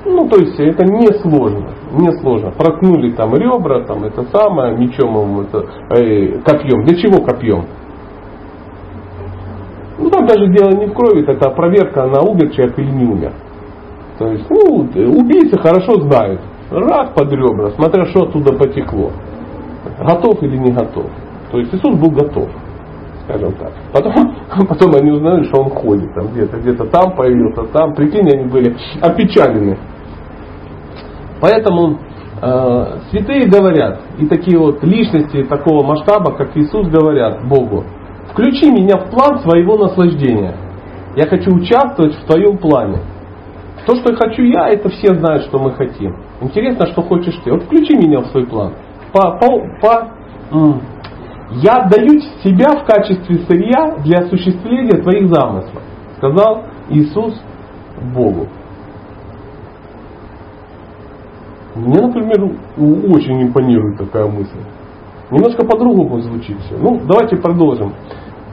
[0.05, 1.69] Ну, то есть, это не сложно.
[1.93, 2.51] Не сложно.
[2.51, 6.83] Проткнули там ребра, там это самое, мечом ему это, э, копьем.
[6.83, 7.65] Для чего копьем?
[9.97, 13.31] Ну там даже дело не в крови, это проверка на умер человек или не умер.
[14.17, 14.87] То есть, ну,
[15.17, 16.41] убийцы хорошо знают.
[16.71, 19.11] Раз под ребра, смотря что оттуда потекло.
[19.99, 21.05] Готов или не готов.
[21.51, 22.49] То есть Иисус был готов,
[23.23, 23.71] скажем так.
[23.93, 24.13] Потом,
[24.67, 27.93] потом они узнали, что он ходит там где-то, где-то там появился, там.
[27.93, 29.77] Прикинь, они были опечалены.
[31.39, 31.99] Поэтому
[32.41, 37.83] э, святые говорят, и такие вот личности такого масштаба, как Иисус, говорят Богу,
[38.35, 40.57] Включи меня в план своего наслаждения.
[41.15, 42.99] Я хочу участвовать в твоем плане.
[43.85, 46.17] То, что хочу я, это все знают, что мы хотим.
[46.41, 47.51] Интересно, что хочешь ты.
[47.53, 48.73] Вот включи меня в свой план.
[49.13, 49.47] По, по,
[49.81, 50.11] по,
[51.51, 55.81] я отдаю себя в качестве сырья для осуществления твоих замыслов,
[56.17, 57.41] сказал Иисус
[58.13, 58.47] Богу.
[61.75, 64.59] Мне, например, очень импонирует такая мысль.
[65.31, 66.77] Немножко по-другому звучит все.
[66.77, 67.93] Ну, давайте продолжим.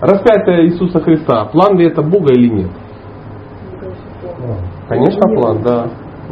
[0.01, 2.71] Распятие Иисуса Христа, план ли это Бога или нет?
[4.89, 5.91] Конечно, план, да.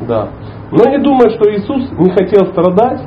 [0.08, 0.28] да.
[0.72, 3.00] Но не думаю, что Иисус не хотел страдать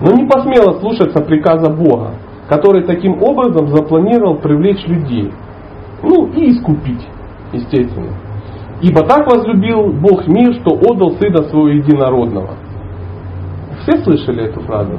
[0.00, 2.14] но не посмела слушаться приказа Бога,
[2.48, 5.30] который таким образом запланировал привлечь людей.
[6.02, 7.06] Ну и искупить,
[7.52, 8.12] естественно.
[8.80, 12.56] Ибо так возлюбил Бог мир, что отдал Сына Своего Единородного.
[13.82, 14.98] Все слышали эту фразу?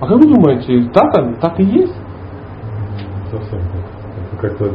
[0.00, 1.94] А как вы думаете, так, так и есть?
[3.30, 3.60] Совсем
[4.44, 4.72] как-то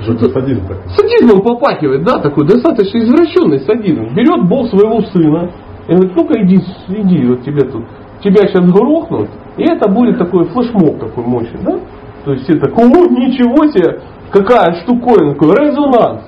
[0.00, 0.88] что-то садизм такой.
[0.96, 4.14] Садизм он попахивает, да, такой достаточно извращенный садизм.
[4.14, 5.50] Берет Бог своего сына
[5.88, 7.84] и говорит, ну-ка иди, иди, вот тебе тут,
[8.22, 11.78] тебя сейчас грохнут, и это будет такой флешмоб такой мощный, да?
[12.24, 14.00] То есть все так, о, ничего себе,
[14.30, 16.22] какая штуковина, такой резонанс.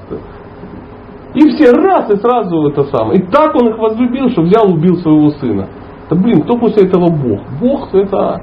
[1.35, 3.20] И все раз и сразу это самое.
[3.20, 5.68] И так он их возлюбил, что взял, убил своего сына.
[6.11, 7.41] Да блин, кто после этого Бог?
[7.61, 8.41] Бог это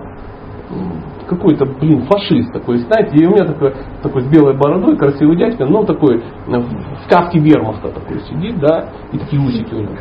[1.28, 5.66] какой-то, блин, фашист такой, знаете, и у меня такой, такой с белой бородой, красивый дядька,
[5.66, 9.93] ну такой в каске вермахта такой сидит, да, и такие усики у него.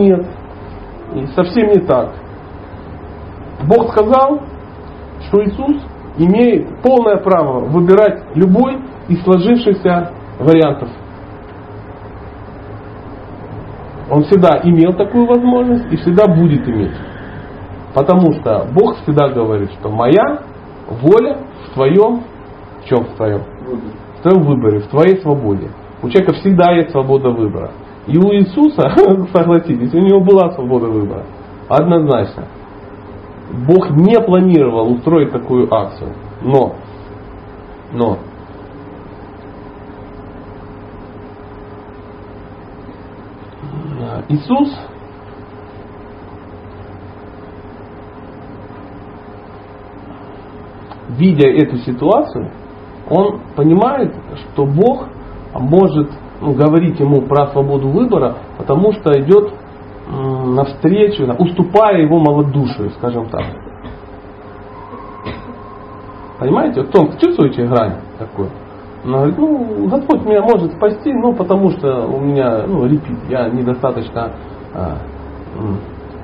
[0.00, 0.26] Нет,
[1.36, 2.14] совсем не так.
[3.68, 4.40] Бог сказал,
[5.28, 5.82] что Иисус
[6.18, 8.78] имеет полное право выбирать любой
[9.08, 10.88] из сложившихся вариантов.
[14.10, 16.92] Он всегда имел такую возможность и всегда будет иметь.
[17.94, 20.40] Потому что Бог всегда говорит, что моя
[20.88, 22.22] воля в твоем,
[22.82, 23.42] в чем в твоем?
[24.18, 25.70] В твоем выборе, в твоей свободе.
[26.02, 27.70] У человека всегда есть свобода выбора.
[28.06, 28.94] И у Иисуса,
[29.32, 31.24] согласитесь, у него была свобода выбора.
[31.68, 32.44] Однозначно.
[33.66, 36.14] Бог не планировал устроить такую акцию.
[36.42, 36.74] Но,
[37.92, 38.18] но,
[44.28, 44.74] Иисус
[51.16, 52.50] видя эту ситуацию,
[53.08, 55.08] он понимает, что Бог
[55.54, 56.10] может
[56.40, 59.52] ну, говорить ему про свободу выбора, потому что идет
[60.08, 63.44] навстречу, уступая его малодушию, скажем так.
[66.38, 66.82] Понимаете?
[66.82, 68.50] Вот тонко чувствуете грань такую?
[69.04, 73.48] Он говорит, ну, Господь меня может спасти, ну, потому что у меня, ну, репит, я
[73.48, 74.32] недостаточно
[74.72, 74.98] а,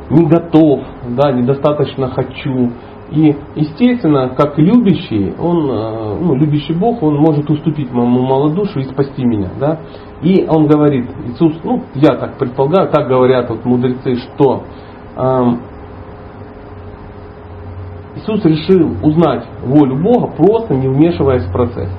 [0.08, 2.70] не готов, да, недостаточно хочу,
[3.10, 8.88] и, естественно, как любящий, он, э, ну, любящий Бог, он может уступить моему малодушию и
[8.88, 9.48] спасти меня.
[9.58, 9.80] Да?
[10.22, 14.62] И он говорит, Иисус, ну, я так предполагаю, так говорят вот мудрецы, что
[15.16, 15.44] э,
[18.16, 21.90] Иисус решил узнать волю Бога, просто не вмешиваясь в процесс.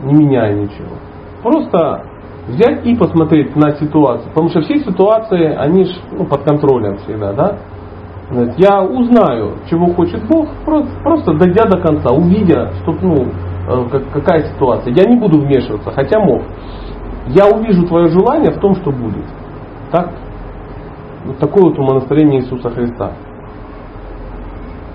[0.00, 0.96] Не меняя ничего.
[1.42, 2.04] Просто
[2.48, 4.28] взять и посмотреть на ситуацию.
[4.30, 7.58] Потому что все ситуации, они ж, ну, под контролем всегда, да?
[8.58, 13.28] Я узнаю, чего хочет Бог, просто, просто дойдя до конца, увидя, что, ну,
[13.66, 14.92] э, какая ситуация.
[14.92, 16.42] Я не буду вмешиваться, хотя мог.
[17.28, 19.24] Я увижу твое желание в том, что будет.
[19.90, 20.12] Так?
[21.24, 23.12] Вот такое вот умонастроение Иисуса Христа.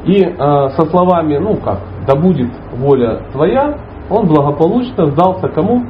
[0.06, 3.78] И э, со словами, ну как, да будет воля твоя,
[4.10, 5.84] он благополучно сдался кому?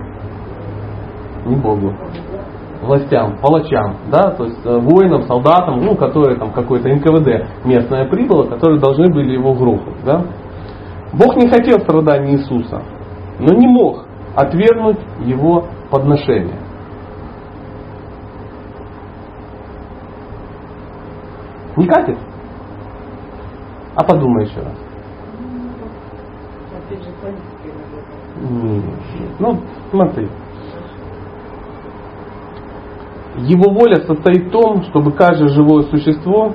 [1.46, 1.94] не Богу,
[2.82, 8.44] властям, палачам, да, то есть э, воинам, солдатам, ну, которые там какой-то НКВД местное прибыло,
[8.44, 10.26] которые должны были его грохнуть, да.
[11.14, 12.82] Бог не хотел страданий Иисуса,
[13.40, 14.06] но не мог
[14.36, 16.60] отвергнуть его подношение.
[21.76, 22.18] Не катит?
[23.96, 24.93] А подумай еще раз.
[29.40, 30.28] Ну, смотри.
[33.38, 36.54] Его воля состоит в том, чтобы каждое живое существо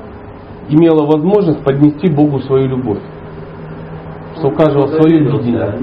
[0.69, 3.01] имело возможность поднести Богу свою любовь.
[4.37, 5.75] Что у каждого свое видение.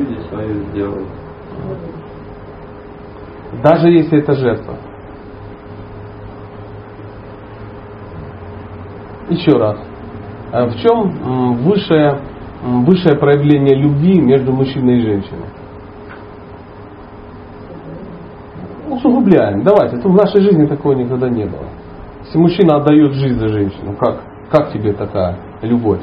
[3.64, 4.76] Даже если это жертва.
[9.30, 9.80] Еще раз.
[10.52, 12.22] А в чем высшее,
[12.64, 15.55] высшее проявление любви между мужчиной и женщиной?
[18.96, 19.64] Усугубляем.
[19.64, 21.66] Давайте, это в нашей жизни такого никогда не было.
[22.24, 26.02] Если мужчина отдает жизнь за женщину, как, как тебе такая любовь?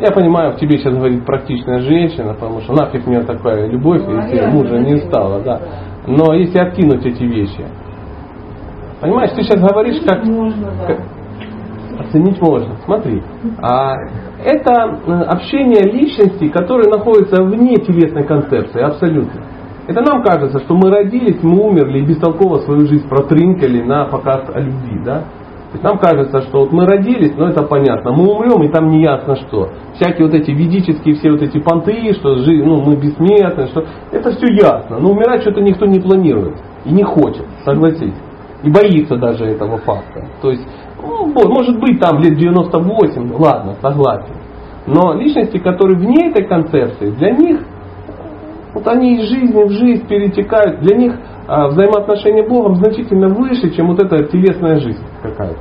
[0.00, 4.16] Я понимаю, в тебе сейчас говорит практичная женщина, потому что нафиг мне такая любовь, ну,
[4.22, 5.60] если мужа не стало, да.
[6.06, 7.64] Но если откинуть эти вещи,
[9.00, 10.22] понимаешь, ты сейчас говоришь как,
[10.88, 11.02] как
[12.00, 12.76] оценить можно.
[12.84, 13.22] Смотри,
[13.62, 13.94] а
[14.44, 19.42] это э, общение личностей, которые находятся вне телесной концепции, абсолютно.
[19.86, 24.48] Это нам кажется, что мы родились, мы умерли и бестолково свою жизнь протрынкали на показ
[24.54, 25.00] о любви.
[25.04, 25.24] Да?
[25.72, 29.02] есть нам кажется, что вот мы родились, но это понятно, мы умрем, и там не
[29.02, 29.70] ясно что.
[29.94, 34.32] Всякие вот эти ведические все вот эти понты, что жи, ну, мы бессмертны, что это
[34.32, 34.98] все ясно.
[34.98, 38.20] Но умирать что-то никто не планирует и не хочет, согласитесь.
[38.62, 40.24] И боится даже этого факта.
[40.40, 40.62] То есть,
[41.02, 44.34] ну, может быть там лет 98, ладно, согласен.
[44.86, 47.60] Но личности, которые вне этой концепции, для них
[48.74, 51.14] вот они из жизни в жизнь перетекают, для них
[51.46, 55.60] а, взаимоотношения Богом значительно выше, чем вот эта телесная жизнь какая-то.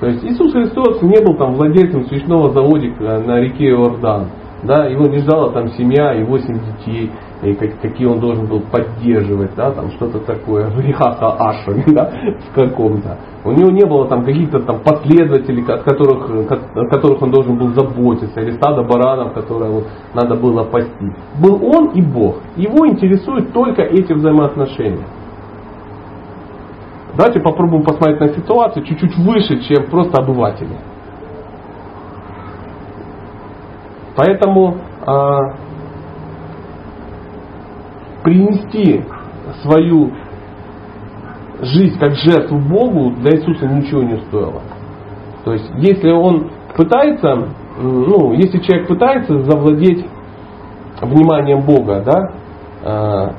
[0.00, 4.28] То есть Иисус Христос не был там владельцем свечного заводика на реке Иордан.
[4.62, 7.10] Да, его не ждала там семья и восемь детей,
[7.42, 12.10] и как, какие он должен был поддерживать, да, там что-то такое, в Ашами, да,
[12.50, 13.18] в каком-то.
[13.44, 17.68] У него не было там каких-то там последователей, от которых, от которых он должен был
[17.74, 19.84] заботиться, или стада баранов, которые вот
[20.14, 21.14] надо было пасти.
[21.40, 22.38] Был он и Бог.
[22.56, 25.06] Его интересуют только эти взаимоотношения.
[27.16, 30.76] Давайте попробуем посмотреть на ситуацию чуть-чуть выше, чем просто обыватели.
[34.16, 34.76] Поэтому
[35.06, 35.67] э,
[38.22, 39.04] принести
[39.62, 40.12] свою
[41.60, 44.62] жизнь как жертву Богу для Иисуса ничего не стоило.
[45.44, 47.48] То есть, если он пытается,
[47.80, 50.04] ну, если человек пытается завладеть
[51.00, 52.32] вниманием Бога, да,
[52.84, 53.34] а,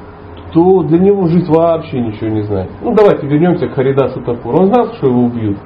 [0.53, 2.69] то для него жизнь вообще ничего не знает.
[2.81, 4.63] Ну, давайте вернемся к Харидасу Тапуру.
[4.63, 5.57] Он знал, что его убьют?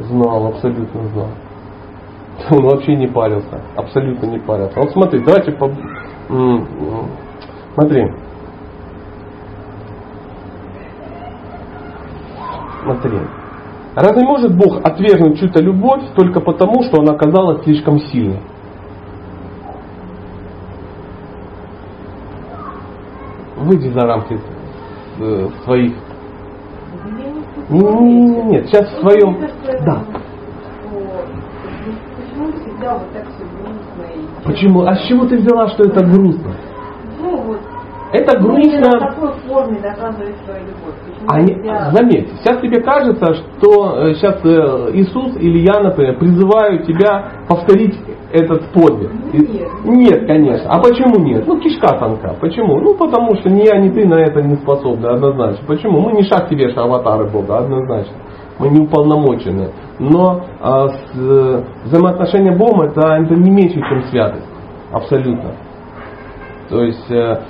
[0.00, 1.28] Знал, абсолютно знал.
[2.50, 4.78] Он вообще не парился, абсолютно не парился.
[4.78, 5.70] Он смотри, давайте по...
[7.76, 8.10] Смотри.
[12.82, 13.18] Смотри.
[13.94, 18.40] Разве может Бог отвергнуть чью-то любовь только потому, что она оказалась слишком сильной?
[23.56, 24.38] Выйди за рамки
[25.18, 25.92] э, своих.
[27.68, 29.38] Нет, нет, сейчас в своем.
[29.84, 30.02] Да.
[34.44, 34.82] Почему?
[34.82, 36.54] А с чего ты взяла, что это грустно?
[37.46, 37.60] Вот,
[38.12, 38.90] Это в грустно.
[39.00, 40.94] такой форме доказывает свою любовь.
[41.04, 44.36] Почему Они, нельзя- заметь, сейчас тебе кажется, что сейчас
[44.94, 47.96] Иисус или я, например, призываю тебя повторить
[48.32, 49.10] этот подвиг.
[49.32, 49.68] Ну, нет.
[49.84, 50.70] Нет, конечно.
[50.70, 51.46] А почему нет?
[51.46, 52.34] Ну, кишка тонка.
[52.40, 52.78] Почему?
[52.80, 55.64] Ну, потому что ни я, ни ты на это не способны, однозначно.
[55.66, 56.00] Почему?
[56.00, 58.14] Мы не шаг тебе, что аватары Бога, однозначно.
[58.58, 59.70] Мы не уполномочены.
[59.98, 64.46] Но а, с, э, взаимоотношения Богом это, это не меньше, чем святость.
[64.92, 65.52] Абсолютно.
[66.68, 67.40] То есть, э,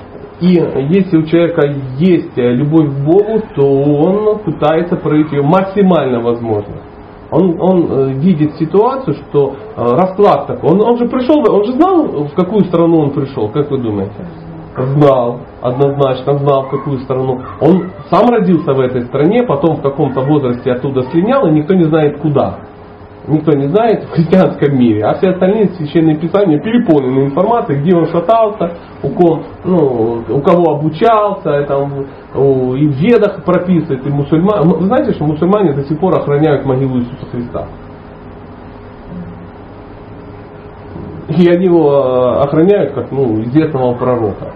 [0.40, 1.62] и если у человека
[1.98, 6.74] есть э, любовь к Богу, то он пытается проявить ее максимально возможно.
[7.30, 10.70] Он, он э, видит ситуацию, что расклад такой.
[10.70, 14.26] Он, он же пришел, он же знал, в какую страну он пришел, как вы думаете?
[14.76, 17.40] Знал, однозначно знал, в какую страну.
[17.60, 21.84] Он сам родился в этой стране, потом в каком-то возрасте оттуда слинял, и никто не
[21.84, 22.58] знает куда.
[23.28, 28.06] Никто не знает в христианском мире, а все остальные священные писания переполнены информацией, где он
[28.06, 34.76] шатался, у, ком, ну, у кого обучался, и там, и в ведах прописывает, и мусульмане.
[34.76, 37.66] Вы знаете, что мусульмане до сих пор охраняют могилу Иисуса Христа?
[41.28, 44.52] И они его э, охраняют как ну, известного пророка.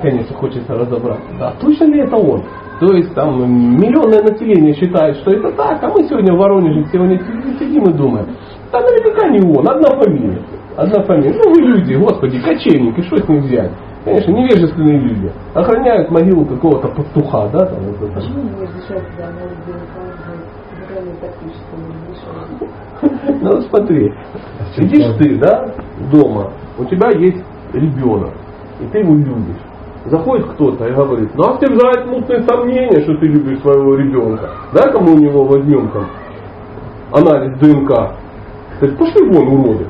[0.00, 1.26] Конечно, хочется разобраться.
[1.40, 2.44] Да, точно ли это он?
[2.84, 3.40] То есть там
[3.80, 7.18] миллионное население считает, что это так, а мы сегодня в Воронеже сегодня
[7.58, 8.26] сидим и думаем,
[8.70, 10.42] да наверняка не он, одна фамилия.
[10.76, 11.32] Одна фамилия.
[11.32, 13.70] Ну вы люди, господи, кочевники, что с них взять?
[14.04, 15.32] Конечно, невежественные люди.
[15.54, 18.20] Охраняют могилу какого-то пастуха, да, там вот это.
[18.20, 18.68] Почему не для?
[23.40, 24.12] Ну смотри,
[24.76, 25.74] сидишь ты, да,
[26.12, 28.34] дома, у тебя есть ребенок,
[28.78, 29.73] и ты его любишь.
[30.06, 34.50] Заходит кто-то и говорит, нас терзает мутные сомнения, что ты любишь своего ребенка.
[34.72, 36.06] Дай-ка мы у него возьмем там
[37.10, 38.12] анализ ДНК.
[38.74, 39.86] Кстати, пошли вон, уроды.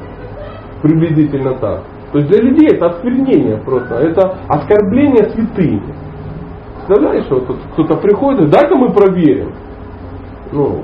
[0.82, 1.82] Приблизительно так.
[2.12, 5.82] То есть для людей это осквернение просто, это оскорбление святыни.
[6.76, 9.52] Представляешь, что тут кто-то приходит, дай-ка мы проверим.
[10.52, 10.82] Ну,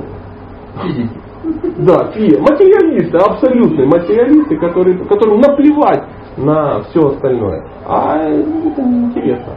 [1.79, 6.05] да, те материалисты, абсолютные материалисты, которые, которым наплевать
[6.37, 7.65] на все остальное.
[7.91, 9.53] А это неинтересно.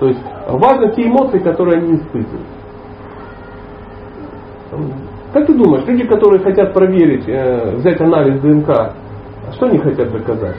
[0.00, 2.46] То есть важно те эмоции, которые они испытывают.
[5.34, 8.92] Как ты думаешь, люди, которые хотят проверить, э, взять анализ ДНК,
[9.52, 10.56] что они хотят доказать?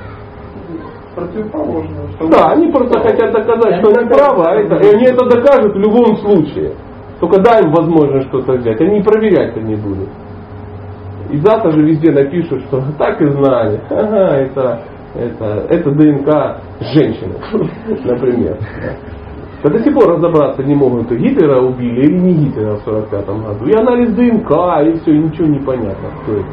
[1.15, 1.95] Противоположно.
[2.15, 5.73] что Да, они просто хотят доказать, что они правы, а это, и они это докажут
[5.73, 6.73] в любом случае.
[7.19, 10.09] Только дай им возможность что-то взять, они проверять-то не будут.
[11.31, 13.81] И завтра же везде напишут, что так и знали.
[13.89, 14.81] Ага, это,
[15.17, 16.61] это, это ДНК
[16.93, 17.35] женщины,
[18.05, 18.57] например.
[19.63, 23.65] Да до сих пор разобраться не могут, Гитлера убили или не Гитлера в 45 году.
[23.65, 24.51] И анализ ДНК,
[24.85, 26.47] и все, и ничего не понятно, кто это.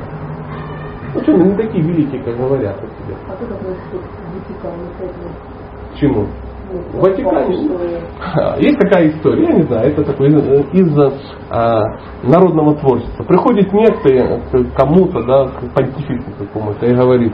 [1.14, 3.16] Ну что, они не такие великие, как говорят о себе.
[3.28, 3.98] А как относится
[5.92, 6.26] к чему?
[6.92, 7.68] В Ватикане?
[8.58, 10.98] Есть такая история, я не знаю, это такой из, из,
[11.50, 11.82] а,
[12.24, 13.22] народного творчества.
[13.22, 17.32] Приходит некто к кому-то, да, к понтифику какому-то и говорит,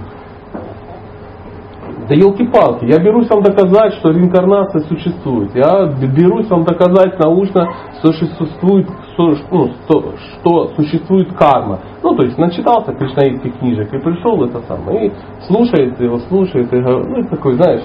[2.11, 5.55] да елки-палки, я берусь вам доказать, что реинкарнация существует.
[5.55, 11.79] Я берусь вам доказать научно, что существует, что, ну, что, что существует карма.
[12.03, 15.13] Ну, то есть начитался кришнаитских книжек и пришел это самое, и
[15.47, 17.83] слушает его, слушает, и говорит, ну, такой, знаешь,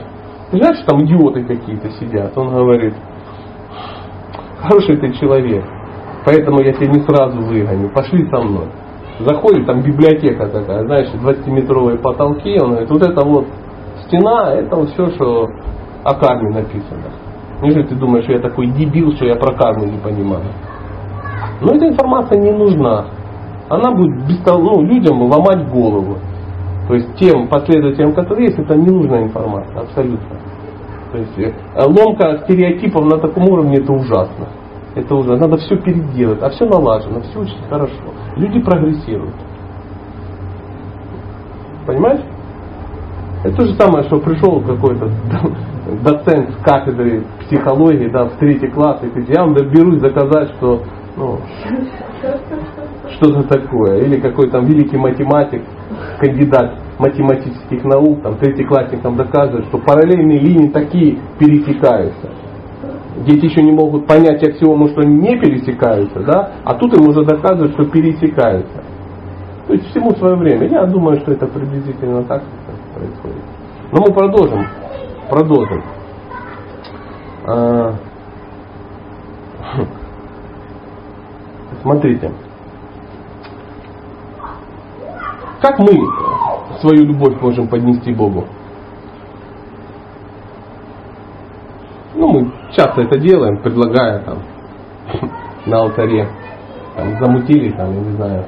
[0.50, 2.36] ты знаешь, что там идиоты какие-то сидят?
[2.36, 2.96] Он говорит,
[4.58, 5.66] хороший ты человек,
[6.26, 8.70] поэтому я тебя не сразу выгоню, пошли со мной.
[9.20, 13.46] Заходит, там библиотека такая, знаешь, 20-метровые потолки, он говорит, вот это вот
[14.08, 15.48] стена, это вот все, что
[16.04, 17.04] о карме написано.
[17.62, 20.46] Неужели ты думаешь, что я такой дебил, что я про карму не понимаю?
[21.62, 23.06] Но эта информация не нужна.
[23.70, 26.18] Она будет бестол- ну, людям ломать голову.
[26.88, 30.38] То есть тем последователям, которые есть, это ненужная информация, абсолютно.
[31.12, 31.54] То есть э,
[31.86, 34.48] ломка стереотипов на таком уровне это ужасно.
[34.94, 35.48] Это ужасно.
[35.48, 38.14] Надо все переделать, а все налажено, все очень хорошо.
[38.36, 39.34] Люди прогрессируют.
[41.88, 42.22] Понимаешь?
[43.46, 45.08] Это то же самое, что пришел какой-то
[46.04, 50.82] доцент с кафедры психологии да, в третий класс и говорит, я вам доберусь заказать, что
[51.16, 51.38] ну,
[53.12, 54.00] что-то такое.
[54.00, 55.62] Или какой там великий математик,
[56.20, 62.32] кандидат математических наук, там третий классник там доказывает, что параллельные линии такие пересекаются.
[63.28, 67.74] Дети еще не могут понять аксиому, что не пересекаются, да, а тут им уже доказывают,
[67.74, 68.84] что пересекаются.
[69.68, 70.68] То есть всему свое время.
[70.68, 72.44] Я думаю, что это приблизительно так
[72.96, 73.44] происходит.
[73.92, 74.68] Но мы продолжим.
[75.30, 75.84] Продолжим.
[77.48, 77.94] А,
[81.82, 82.32] Смотрите.
[85.62, 85.88] Как мы
[86.80, 88.46] свою любовь можем поднести Богу?
[92.16, 94.40] Ну, мы часто это делаем, предлагая там
[95.66, 96.28] на алтаре.
[96.96, 98.46] Там, замутили, там, я не знаю,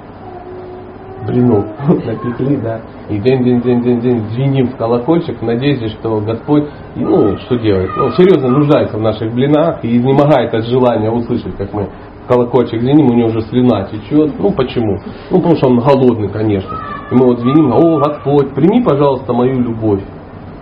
[1.28, 6.20] блинов напекли, да, и день, день, день, день, день звеним в колокольчик в надежде, что
[6.22, 6.66] Господь,
[6.96, 11.74] ну, что делает, ну, серьезно нуждается в наших блинах и изнемогает от желания услышать, как
[11.74, 11.90] мы
[12.28, 14.38] колокольчик звеним, у него уже слюна течет.
[14.38, 15.00] Ну, почему?
[15.32, 16.78] Ну, потому что он голодный, конечно.
[17.10, 20.02] И мы вот звеним, о, Господь, прими, пожалуйста, мою любовь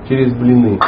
[0.07, 0.79] через блины.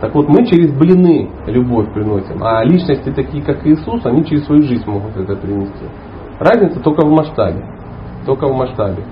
[0.00, 4.62] Так вот, мы через блины любовь приносим, а личности такие, как Иисус, они через свою
[4.62, 5.84] жизнь могут это принести.
[6.38, 7.62] Разница только в масштабе.
[8.26, 9.04] Только в масштабе.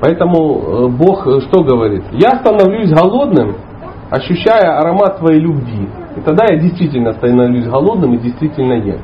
[0.00, 2.02] Поэтому э, Бог э, что говорит?
[2.12, 3.54] Я становлюсь голодным,
[4.10, 5.88] ощущая аромат твоей любви.
[6.16, 9.00] И тогда я действительно становлюсь голодным и действительно ем.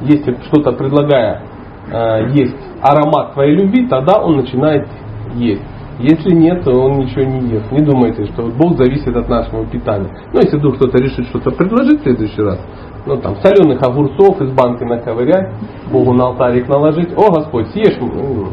[0.00, 1.42] Если что-то предлагая
[1.90, 4.88] э, есть аромат твоей любви, тогда он начинает
[5.34, 5.62] есть.
[6.00, 7.70] Если нет, то он ничего не ест.
[7.70, 10.10] Не думайте, что Бог зависит от нашего питания.
[10.32, 12.60] Но если вдруг кто-то решит что-то предложить в следующий раз,
[13.06, 15.50] ну там соленых огурцов из банки наковырять,
[15.90, 17.98] Богу на алтарик наложить, о Господь, съешь.
[18.00, 18.52] Он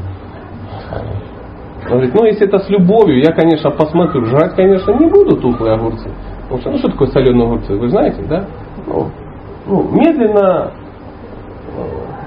[1.87, 4.25] говорит, ну если это с любовью, я, конечно, посмотрю.
[4.25, 6.09] Жрать, конечно, не буду тухлые огурцы.
[6.43, 8.45] Потому что, ну что такое соленые огурцы, вы знаете, да?
[8.85, 9.07] Ну,
[9.65, 10.71] ну, медленно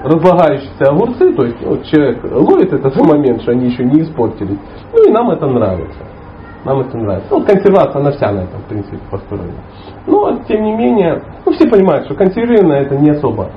[0.03, 4.59] разлагающиеся огурцы, то есть вот человек ловит этот момент, что они еще не испортились.
[4.91, 5.99] Ну и нам это нравится.
[6.65, 7.27] Нам это нравится.
[7.31, 9.53] Ну, консервация, она вся на этом, в принципе, построена.
[10.07, 13.49] Но, тем не менее, ну, все понимают, что консервированное это не особо.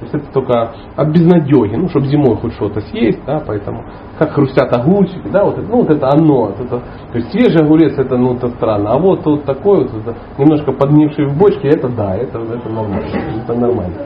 [0.00, 3.84] То есть это только от безнадеги, ну, чтобы зимой хоть что-то съесть, да, поэтому
[4.18, 6.46] как хрустят огурчики, да, вот это, ну, вот это оно.
[6.46, 6.80] Вот это,
[7.12, 8.92] то есть свежий огурец это, ну, это странно.
[8.92, 13.08] А вот вот такой вот, это, немножко подгнивший в бочке, это да, это, это нормально.
[13.42, 13.96] Это нормально.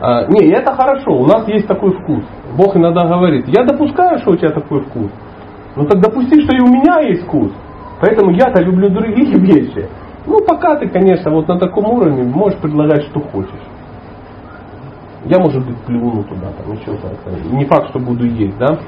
[0.00, 2.24] А, не, это хорошо, у нас есть такой вкус.
[2.56, 5.10] Бог иногда говорит, я допускаю, что у тебя такой вкус.
[5.76, 7.52] Ну так допусти, что и у меня есть вкус.
[8.00, 9.88] Поэтому я-то люблю другие вещи.
[10.26, 13.50] Ну, пока ты, конечно, вот на таком уровне можешь предлагать, что хочешь.
[15.26, 17.30] Я, может быть, плюну туда, там еще как-то.
[17.54, 18.78] Не факт, что буду есть, да?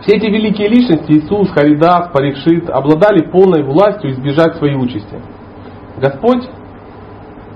[0.00, 5.18] Все эти великие личности, Иисус, Харидас, Парикшит, обладали полной властью избежать своей участи.
[5.96, 6.48] Господь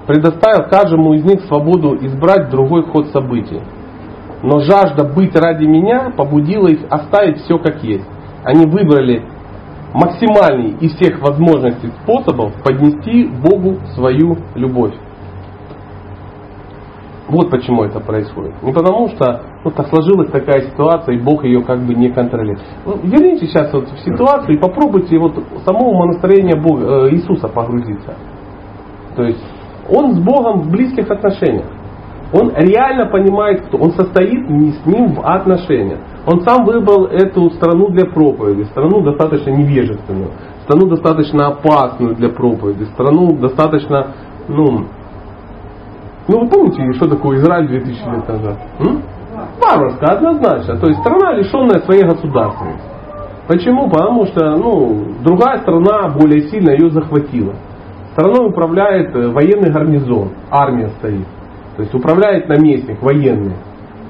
[0.06, 3.60] предоставил каждому из них свободу избрать другой ход событий.
[4.42, 8.06] Но жажда быть ради меня побудила их оставить все как есть.
[8.44, 9.24] Они выбрали
[9.94, 14.94] максимальный из всех возможностей способов поднести Богу свою любовь.
[17.28, 18.54] Вот почему это происходит.
[18.62, 22.62] Не потому что ну, так сложилась такая ситуация, и Бог ее как бы не контролирует.
[22.86, 22.96] Ну,
[23.38, 25.34] сейчас вот в ситуацию и попробуйте вот
[25.66, 28.14] самого настроения Бога, э, Иисуса погрузиться.
[29.14, 29.44] То есть
[29.90, 31.66] он с Богом в близких отношениях.
[32.32, 36.00] Он реально понимает, кто он состоит не с ним в отношениях.
[36.26, 40.30] Он сам выбрал эту страну для проповеди, страну достаточно невежественную,
[40.64, 44.08] страну достаточно опасную для проповеди, страну достаточно,
[44.46, 44.84] ну,
[46.28, 48.58] ну вы помните, что такое Израиль 2000 лет назад?
[48.80, 49.02] М?
[49.62, 50.76] Варварская, однозначно.
[50.76, 52.84] То есть страна, лишенная своей государственности.
[53.46, 53.88] Почему?
[53.88, 57.54] Потому что ну, другая страна более сильно ее захватила.
[58.12, 61.26] Страной управляет э, военный гарнизон, армия стоит.
[61.78, 63.54] То есть управляет наместник военный.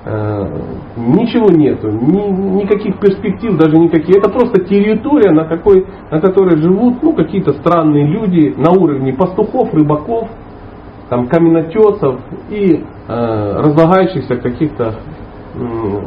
[0.07, 0.49] Э,
[0.97, 4.17] ничего нету, ни, никаких перспектив, даже никаких.
[4.17, 9.75] Это просто территория, на, какой, на которой живут ну, какие-то странные люди на уровне пастухов,
[9.75, 10.31] рыбаков,
[11.11, 14.95] там, каменотесов и э, разлагающихся каких-то
[15.55, 16.01] э,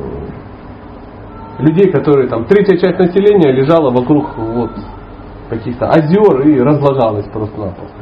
[1.60, 4.72] людей, которые там третья часть населения лежала вокруг вот,
[5.48, 8.01] каких-то озер и разлагалась просто-напросто.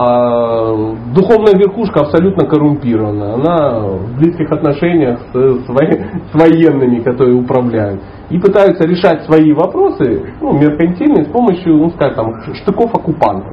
[0.00, 3.34] А духовная верхушка абсолютно коррумпирована.
[3.34, 8.00] Она в близких отношениях с, с, военными, которые управляют.
[8.30, 13.52] И пытаются решать свои вопросы, ну, меркантильные, с помощью, ну, скажем, там, штыков оккупантов.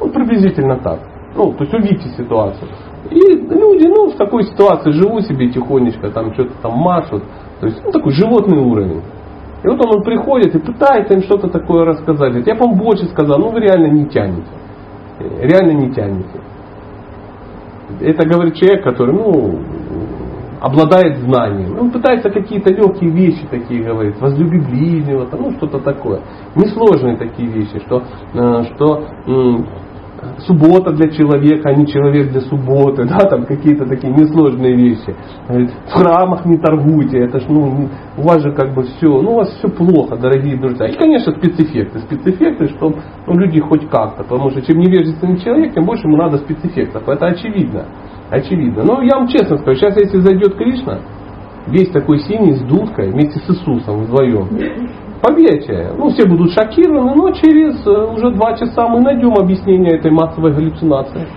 [0.00, 0.98] Ну, приблизительно так.
[1.36, 2.68] Ну, то есть увидите ситуацию.
[3.10, 7.22] И люди, ну, в такой ситуации живут себе тихонечко, там что-то там машут.
[7.60, 9.02] То есть, ну, такой животный уровень.
[9.62, 12.44] И вот он, он приходит и пытается им что-то такое рассказать.
[12.44, 14.42] Я вам больше сказал, ну вы реально не тянете.
[15.40, 16.40] Реально не тянете.
[18.00, 19.60] Это говорит человек, который, ну,
[20.60, 21.78] обладает знанием.
[21.78, 26.20] Он пытается какие-то легкие вещи такие говорить, возлюби ближнего, ну что-то такое.
[26.54, 29.04] Несложные такие вещи, что, э, что
[30.46, 35.14] суббота для человека, а не человек для субботы, да, там какие-то такие несложные вещи.
[35.48, 39.36] В храмах не торгуйте, это ж, ну, у вас же как бы все, ну, у
[39.36, 40.86] вас все плохо, дорогие друзья.
[40.86, 42.00] И, конечно, спецэффекты.
[42.00, 42.96] Спецэффекты, чтобы
[43.26, 47.08] ну, люди хоть как-то, потому что чем невежественный человек, тем больше ему надо спецэффектов.
[47.08, 47.86] Это очевидно.
[48.30, 48.82] Очевидно.
[48.84, 51.00] Но я вам честно скажу, сейчас если зайдет Кришна,
[51.66, 54.48] весь такой синий с дудкой вместе с Иисусом вдвоем,
[55.22, 60.10] Поверьте, ну все будут шокированы, но через э, уже два часа мы найдем объяснение этой
[60.10, 61.28] массовой галлюцинации.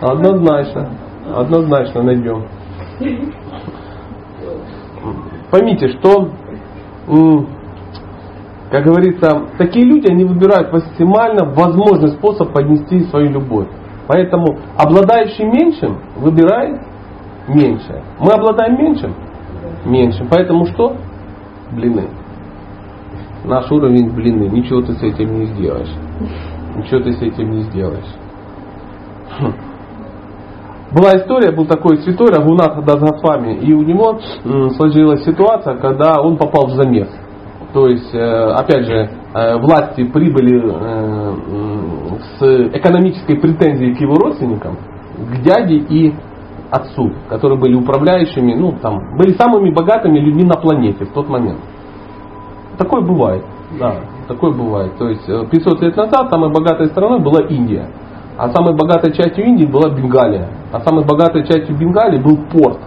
[0.00, 0.90] Однозначно.
[1.34, 2.44] Однозначно найдем.
[5.50, 6.28] Поймите, что,
[8.70, 13.66] как говорится, такие люди, они выбирают максимально возможный способ поднести свою любовь.
[14.06, 16.80] Поэтому обладающий меньшим выбирает
[17.48, 18.04] меньшее.
[18.20, 19.14] Мы обладаем меньшим?
[19.84, 20.28] Меньшим.
[20.30, 20.96] Поэтому что?
[21.72, 22.08] Блины
[23.46, 24.48] наш уровень блины.
[24.48, 25.92] Ничего ты с этим не сделаешь.
[26.76, 28.14] Ничего ты с этим не сделаешь.
[29.38, 29.52] Хм.
[30.92, 34.20] Была история, был такой святой Рагунат Дазгасвами, и у него
[34.76, 37.08] сложилась ситуация, когда он попал в замес.
[37.72, 41.34] То есть, э, опять же, э, власти прибыли э,
[42.38, 44.78] с экономической претензией к его родственникам,
[45.18, 46.14] к дяде и
[46.70, 51.58] отцу, которые были управляющими, ну, там, были самыми богатыми людьми на планете в тот момент.
[52.78, 53.44] Такое бывает.
[53.78, 53.96] Да,
[54.28, 54.96] такое бывает.
[54.98, 57.88] То есть 500 э, лет назад самой богатой страной была Индия.
[58.38, 60.48] А самой богатой частью Индии была Бенгалия.
[60.72, 62.78] А самой богатой частью Бенгалии был порт,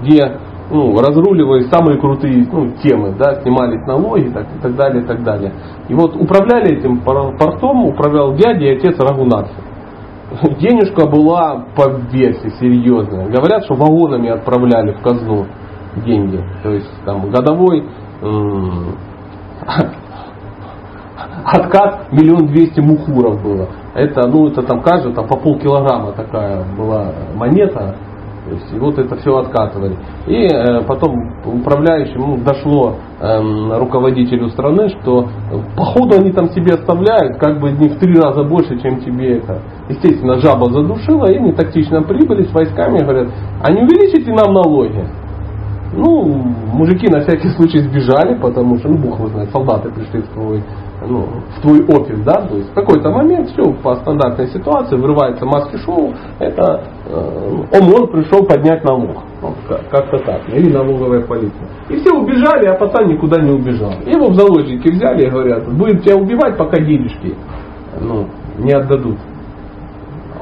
[0.00, 0.38] где
[0.70, 5.22] ну, разруливались самые крутые ну, темы, да, снимались налоги так, и так далее, и так
[5.22, 5.52] далее.
[5.88, 9.54] И вот управляли этим портом, управлял дядя и отец Рагунатхи.
[10.60, 13.28] Денежка была по версии серьезная.
[13.28, 15.46] Говорят, что вагонами отправляли в казну
[16.04, 16.42] деньги.
[16.62, 17.84] То есть там годовой
[21.44, 23.68] откат миллион двести мухуров было.
[23.94, 27.96] Это, ну, это там каждый, там по полкилограмма такая была монета.
[28.46, 29.96] То есть, и вот это все откатывали.
[30.28, 35.26] И э, потом управляющему ну, дошло э, руководителю страны, что
[35.76, 39.62] походу они там себе оставляют, как бы не в три раза больше, чем тебе это.
[39.88, 43.28] Естественно, жаба задушила, и они тактично прибыли с войсками, говорят,
[43.64, 45.04] а не увеличите нам налоги?
[45.92, 46.24] Ну,
[46.72, 50.62] мужики на всякий случай сбежали, потому что, ну, Бог его знает, солдаты пришли в твой,
[51.06, 51.26] ну,
[51.56, 55.76] в твой офис, да, то есть в какой-то момент все по стандартной ситуации, вырывается маски
[55.76, 59.16] шоу, это э, ОМОН пришел поднять налог.
[59.90, 61.68] Как-то так, или налоговая полиция.
[61.88, 63.92] И все убежали, а пацан никуда не убежал.
[64.04, 67.34] Его в заложники взяли и говорят, будем тебя убивать, пока денежки
[68.00, 68.26] ну,
[68.58, 69.18] не отдадут.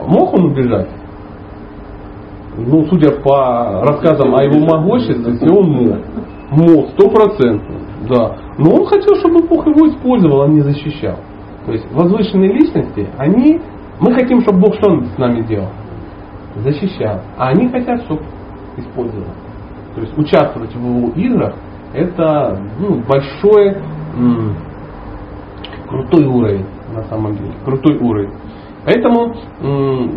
[0.06, 0.88] Мог он убежать?
[2.56, 5.98] Ну, судя по рассказам о его могущественности, он мог.
[6.50, 7.76] Мог, стопроцентно.
[8.08, 8.36] Да.
[8.58, 11.16] Но он хотел, чтобы Бог его использовал, а не защищал.
[11.66, 13.60] То есть возвышенные личности, они,
[14.00, 15.68] мы хотим, чтобы Бог что с нами делал?
[16.56, 17.20] Защищал.
[17.36, 18.22] А они хотят, чтобы
[18.76, 19.26] использовал.
[19.94, 21.54] То есть участвовать в его играх,
[21.92, 23.76] это ну, большой,
[24.16, 24.56] м-
[25.88, 27.52] крутой уровень на самом деле.
[27.64, 28.32] Крутой уровень.
[28.84, 29.34] Поэтому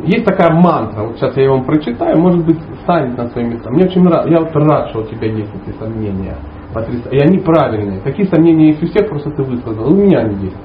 [0.05, 3.69] есть такая мантра, вот сейчас я ее вам прочитаю, может быть, станет на свои места.
[3.71, 6.35] Мне очень нравится, я вот рад, что у тебя есть эти сомнения.
[7.11, 8.01] И они правильные.
[8.01, 9.91] Такие сомнения есть у всех, просто ты высказал.
[9.91, 10.57] У меня они есть.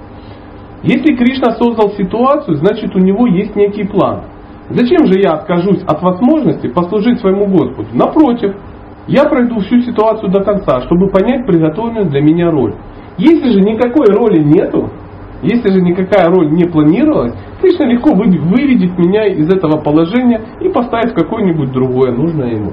[0.83, 4.25] Если Кришна создал ситуацию, значит у него есть некий план.
[4.69, 7.89] Зачем же я откажусь от возможности послужить своему Господу?
[7.93, 8.57] Напротив,
[9.07, 12.75] я пройду всю ситуацию до конца, чтобы понять приготовленную для меня роль.
[13.17, 14.91] Если же никакой роли нету,
[15.43, 21.13] если же никакая роль не планировалась, Кришна легко выведет меня из этого положения и поставит
[21.13, 22.73] в какое-нибудь другое, нужное ему.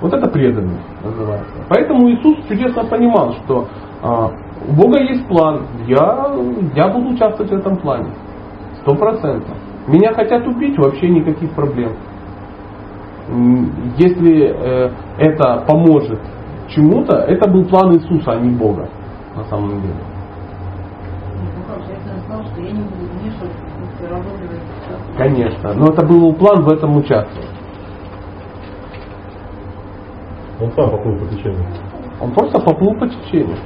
[0.00, 1.54] Вот это преданность называется.
[1.68, 3.68] Поэтому Иисус чудесно понимал, что
[4.02, 4.30] а,
[4.68, 6.34] у Бога есть план, я,
[6.74, 8.10] я буду участвовать в этом плане.
[8.80, 9.56] Сто процентов.
[9.86, 11.92] Меня хотят убить, вообще никаких проблем.
[13.96, 16.20] Если э, это поможет
[16.68, 18.88] чему-то, это был план Иисуса, а не Бога
[19.36, 20.11] на самом деле.
[25.16, 27.50] Конечно, но это был план в этом участвовать.
[30.60, 31.66] Он сам поплыл по течению.
[32.20, 33.56] Он просто поплыл по течению.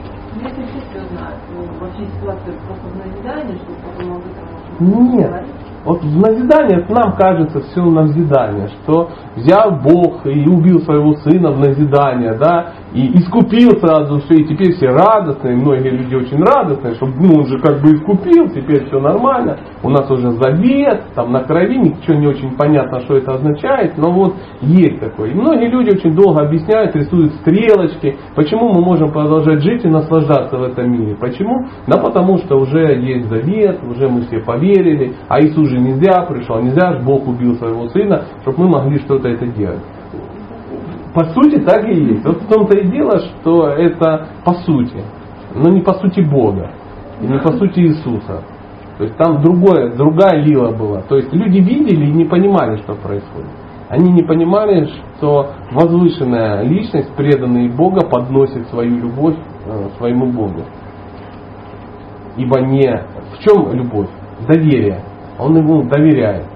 [0.91, 5.45] Все знают, ну, вообще ситуация просто в назидание, что потом об этом Нет.
[5.87, 11.61] Вот в назидание нам кажется все назидание, что взял Бог и убил своего сына в
[11.61, 17.07] назидание, да, и искупил сразу все, и теперь все радостные, многие люди очень радостные, что
[17.07, 21.45] ну, он же как бы искупил, теперь все нормально, у нас уже завет, там на
[21.45, 25.31] крови, ничего не очень понятно, что это означает, но вот есть такое.
[25.31, 30.57] И многие люди очень долго объясняют, рисуют стрелочки, почему мы можем продолжать жить и наслаждаться
[30.57, 31.17] в этом мире.
[31.21, 31.67] Почему?
[31.87, 36.61] Да потому что уже есть завет, уже мы все поверили, а Иисус же нельзя пришел,
[36.61, 39.83] нельзя же Бог убил своего сына, чтобы мы могли что-то это делать
[41.17, 42.25] по сути так и есть.
[42.27, 45.03] Вот в том-то и дело, что это по сути,
[45.55, 46.73] но не по сути Бога,
[47.23, 48.43] и не по сути Иисуса.
[48.99, 51.01] То есть там другое, другая лила была.
[51.03, 53.49] То есть люди видели и не понимали, что происходит.
[53.89, 60.65] Они не понимали, что возвышенная личность, преданная Бога, подносит свою любовь э, своему Богу.
[62.37, 64.09] Ибо не в чем любовь?
[64.47, 65.01] Доверие.
[65.39, 66.47] Он ему доверяет.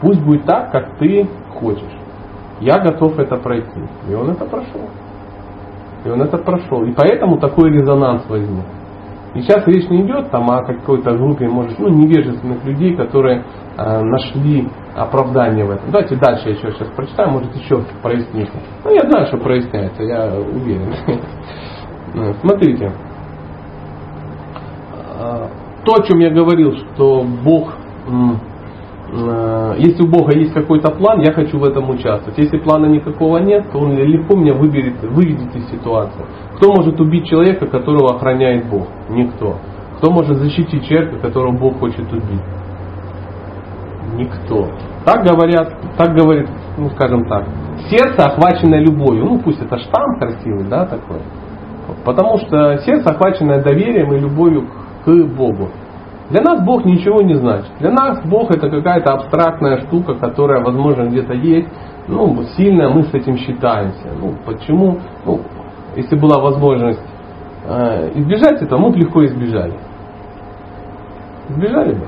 [0.00, 2.00] Пусть будет так, как ты хочешь
[2.60, 3.80] я готов это пройти.
[4.08, 4.82] И он это прошел.
[6.04, 6.84] И он это прошел.
[6.84, 8.64] И поэтому такой резонанс возник.
[9.34, 13.44] И сейчас речь не идет там о какой-то группе, может, ну, невежественных людей, которые
[13.76, 15.90] э, нашли оправдание в этом.
[15.90, 18.58] Давайте дальше я еще сейчас прочитаю, может еще прояснится.
[18.84, 20.94] Ну, я знаю, что проясняется, я уверен.
[22.12, 22.90] Ну, смотрите.
[25.16, 25.46] Э,
[25.84, 27.72] то, о чем я говорил, что Бог
[29.78, 32.38] если у Бога есть какой-то план, я хочу в этом участвовать.
[32.38, 36.24] Если плана никакого нет, то Он легко меня выберет, выведет из ситуации.
[36.56, 38.86] Кто может убить человека, которого охраняет Бог?
[39.08, 39.56] Никто.
[39.98, 42.42] Кто может защитить человека, которого Бог хочет убить?
[44.14, 44.68] Никто.
[45.04, 47.46] Так говорят, так говорит, ну скажем так,
[47.88, 49.24] сердце охваченное любовью.
[49.24, 51.18] Ну пусть это штамп красивый, да, такой.
[52.04, 54.68] Потому что сердце охваченное доверием и любовью
[55.04, 55.70] к Богу.
[56.30, 57.70] Для нас Бог ничего не значит.
[57.80, 61.68] Для нас Бог это какая-то абстрактная штука, которая, возможно, где-то есть.
[62.06, 64.08] Ну, сильно мы с этим считаемся.
[64.18, 65.00] Ну, почему?
[65.24, 65.40] Ну,
[65.96, 67.02] если была возможность
[67.66, 69.74] э, избежать этого, мы бы легко избежали.
[71.48, 72.06] Избежали бы.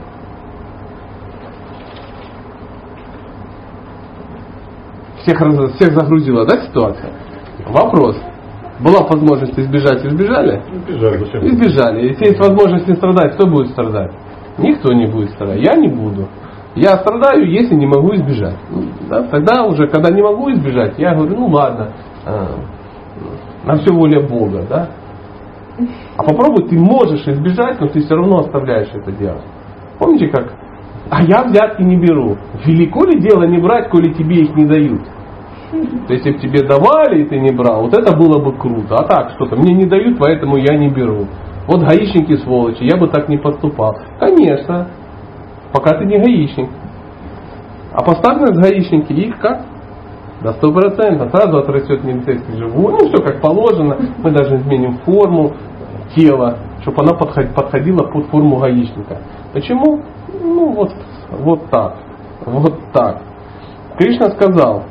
[5.23, 5.39] Всех,
[5.75, 7.11] всех загрузила, да, ситуация?
[7.67, 8.17] Вопрос.
[8.83, 10.61] Была возможность избежать, избежали?
[10.89, 11.47] Избежали, зачем?
[11.47, 12.09] Избежали.
[12.09, 14.13] Если есть возможность не страдать, кто будет страдать?
[14.59, 15.61] Никто не будет страдать.
[15.61, 16.27] Я не буду.
[16.75, 18.57] Я страдаю, если не могу избежать.
[18.71, 21.93] Ну, да, тогда уже, когда не могу избежать, я говорю, ну ладно,
[22.27, 22.47] э,
[23.65, 24.89] на все воля Бога, да?
[26.17, 29.43] А попробуй, ты можешь избежать, но ты все равно оставляешь это делать.
[29.99, 30.55] Помните как?
[31.11, 32.37] А я взятки не беру.
[32.65, 35.03] Велико ли дело не брать, коли тебе их не дают?
[35.73, 38.97] То есть, если бы тебе давали, и ты не брал, вот это было бы круто.
[38.97, 41.27] А так, что-то мне не дают, поэтому я не беру.
[41.67, 43.97] Вот гаишники сволочи, я бы так не поступал.
[44.21, 44.89] Конечно,
[45.73, 46.69] пока ты не гаишник.
[47.93, 49.63] А поставь гаишники, их как?
[50.43, 51.31] До сто процентов.
[51.31, 53.01] Сразу отрастет милицейский живот.
[53.01, 53.97] Ну, все как положено.
[54.19, 55.53] Мы даже изменим форму
[56.15, 59.19] тела, чтобы она подходила под форму гаишника.
[59.53, 60.03] Почему?
[60.43, 60.93] Ну, вот,
[61.31, 61.97] вот так.
[62.45, 63.23] Вот так.
[63.99, 64.85] Кришна сказал,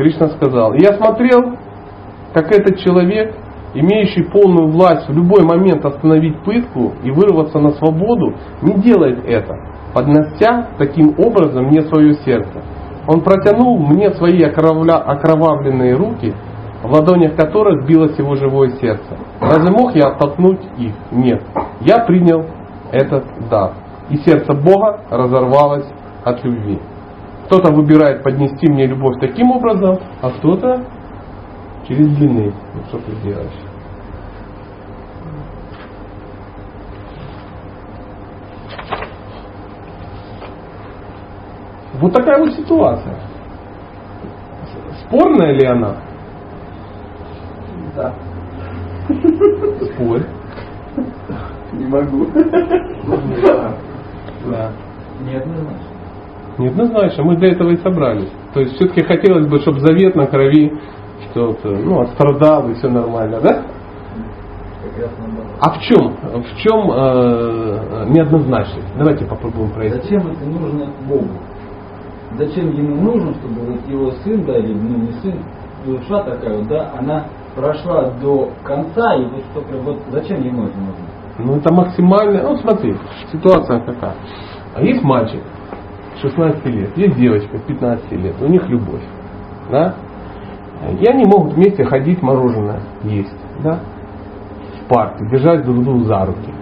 [0.00, 1.56] Кришна сказал, я смотрел,
[2.32, 3.34] как этот человек,
[3.74, 8.32] имеющий полную власть в любой момент остановить пытку и вырваться на свободу,
[8.62, 9.54] не делает это,
[9.92, 12.62] поднося таким образом мне свое сердце.
[13.06, 16.32] Он протянул мне свои окровавленные руки,
[16.82, 19.18] в ладонях которых билось его живое сердце.
[19.38, 20.94] Разве мог я оттолкнуть их?
[21.10, 21.42] Нет.
[21.82, 22.46] Я принял
[22.90, 23.72] этот дар.
[24.08, 25.88] и сердце Бога разорвалось
[26.24, 26.78] от любви.
[27.50, 30.86] Кто-то выбирает поднести мне любовь таким образом, а кто-то
[31.88, 32.54] через длины.
[32.74, 33.50] Ну что ты делаешь?
[41.94, 43.18] Вот такая вот ситуация.
[45.04, 45.96] Спорная ли она?
[47.96, 48.14] Да.
[49.92, 50.24] Спорь.
[51.72, 52.28] Не могу.
[54.48, 54.70] Да.
[56.60, 57.22] Неоднозначно.
[57.22, 58.30] Неоднозначно, мы для этого и собрались.
[58.52, 60.78] То есть все-таки хотелось бы, чтобы завет на крови
[61.30, 63.62] что-то, ну, отстрадал и все нормально, да?
[65.60, 68.86] А в чем, в чем э, неоднозначность?
[68.96, 69.94] Давайте попробуем пройти.
[69.94, 71.28] Зачем это нужно Богу?
[72.38, 75.34] Зачем ему нужно, чтобы вот его сын, да, или ну не сын,
[75.84, 80.78] душа такая вот, да, она прошла до конца, и вот только вот зачем ему это
[80.78, 81.04] нужно?
[81.38, 82.96] Ну это максимально, ну смотри,
[83.32, 84.14] ситуация какая.
[84.74, 85.40] А есть мальчик
[86.20, 89.02] 16 лет, есть девочка 15 лет, у них любовь.
[89.70, 89.94] Да?
[90.98, 93.36] И они могут вместе ходить мороженое есть.
[93.62, 93.80] Да?
[94.80, 96.52] В парке, держать друг друга за руки.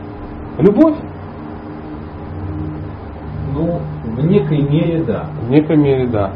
[0.58, 0.96] Любовь?
[3.54, 5.26] Ну, в некой мере да.
[5.46, 6.32] В некой мере да.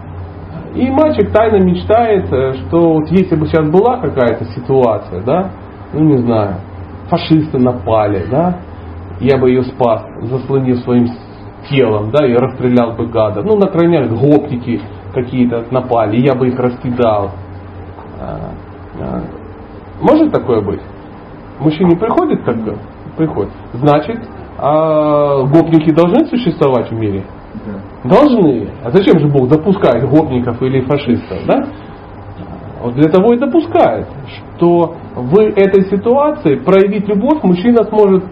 [0.75, 5.51] И мальчик тайно мечтает, э, что вот если бы сейчас была какая-то ситуация, да,
[5.93, 6.57] ну не знаю,
[7.11, 8.57] фашисты напали, да,
[9.21, 11.09] я бы ее спас, заслонив своим
[11.69, 13.43] телом, да, и расстрелял бы гада.
[13.43, 14.81] Ну, например, гопники
[15.15, 17.31] какие-то напали, я бы их раскидал.
[18.21, 18.51] А,
[19.01, 19.23] а.
[20.01, 20.81] Может такое быть?
[21.61, 22.79] Мужчине приходит такое?
[23.17, 23.53] Приходит.
[23.75, 24.19] Значит,
[24.59, 27.25] а гопники должны существовать в мире?
[28.05, 28.69] Должны.
[28.83, 31.39] А зачем же Бог допускает гопников или фашистов?
[31.47, 31.65] Да?
[32.83, 38.25] Вот для того и допускает, что в этой ситуации проявить любовь мужчина сможет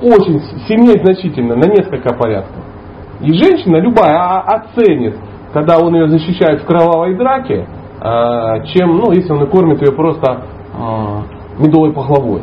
[0.00, 2.62] очень сильнее значительно, на несколько порядков.
[3.20, 5.16] И женщина любая оценит,
[5.52, 7.66] когда он ее защищает в кровавой драке,
[8.00, 10.44] а, чем, ну, если он кормит ее просто
[10.74, 11.22] а,
[11.58, 12.42] медовой пахлавой.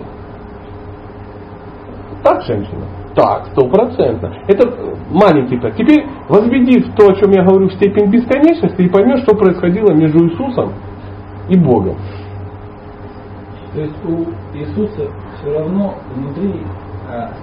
[2.23, 2.85] Так женщина?
[3.15, 4.33] Так, стопроцентно.
[4.47, 4.69] Это
[5.09, 5.75] маленький так.
[5.75, 9.93] Теперь возведи в то, о чем я говорю, в степень бесконечности и поймешь, что происходило
[9.93, 10.73] между Иисусом
[11.47, 11.95] и Богом.
[13.73, 15.09] То есть у Иисуса
[15.39, 16.84] все равно внутри а,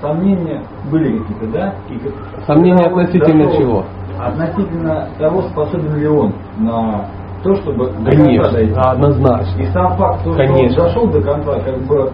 [0.01, 1.75] сомнения были какие-то, да?
[1.91, 2.01] И
[2.47, 3.85] сомнения относительно дошел, чего?
[4.19, 7.07] Относительно того, способен ли он на
[7.43, 9.61] то, чтобы Конечно, до конца однозначно.
[9.61, 10.83] И сам факт, что Конечно.
[10.83, 12.13] он дошел до конца, как бы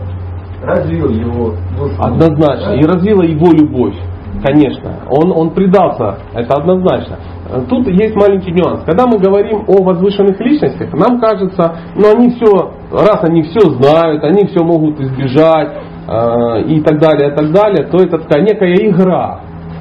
[0.62, 1.94] развил его душу.
[2.01, 2.66] Однозначно.
[2.66, 2.74] Да?
[2.74, 3.94] И развила его любовь.
[4.43, 5.01] Конечно.
[5.10, 6.18] Он, он предался.
[6.32, 7.16] Это однозначно.
[7.68, 8.85] Тут есть маленький нюанс.
[8.85, 14.22] Когда мы говорим о возвышенных личностях, нам кажется, ну они все, раз они все знают,
[14.22, 15.72] они все могут избежать
[16.09, 19.40] и так далее, и так далее, то это такая некая игра.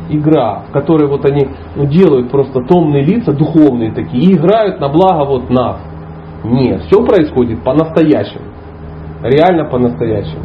[0.09, 4.87] Игра, в которой вот они ну, делают просто томные лица, духовные такие, и играют на
[4.87, 5.77] благо вот нас.
[6.45, 8.45] Нет, все происходит по-настоящему.
[9.21, 10.43] Реально по-настоящему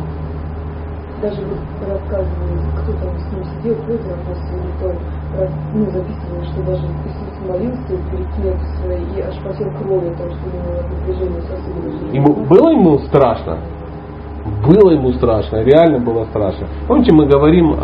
[1.23, 4.39] даже вот рассказывали, кто там с ним сидел, у нас
[4.81, 10.45] то ну, записывали, что даже Иисус молился перед своей и аж потел крови, потому что
[10.45, 12.13] у него напряжение сосудов.
[12.13, 13.59] Ему, было ему страшно?
[14.67, 16.67] Было ему страшно, реально было страшно.
[16.89, 17.77] Помните, мы говорим,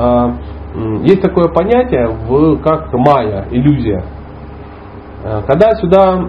[1.05, 4.05] есть такое понятие, в, как майя, иллюзия.
[5.25, 6.25] Э, когда сюда,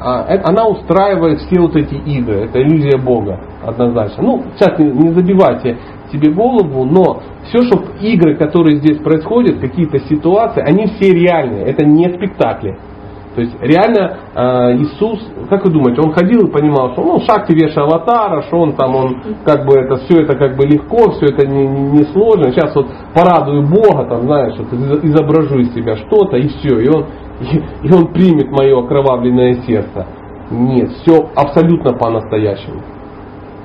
[0.00, 4.22] а, э, она устраивает все вот эти игры, это иллюзия Бога, однозначно.
[4.22, 5.78] Ну, сейчас не, не забивайте
[6.10, 11.84] себе голову, но все, что игры, которые здесь происходят, какие-то ситуации, они все реальные, это
[11.84, 12.76] не спектакли.
[13.36, 17.46] То есть реально э, Иисус, как вы думаете, он ходил и понимал, что ну, шаг
[17.50, 21.26] веша аватара, что он там, он как бы это все это как бы легко, все
[21.26, 22.50] это не, не сложно.
[22.50, 24.72] Сейчас вот порадую Бога, там, знаешь, вот
[25.04, 27.04] изображу из себя что-то и все, и он,
[27.42, 30.06] и, и он примет мое окровавленное сердце.
[30.50, 32.80] Нет, все абсолютно по-настоящему.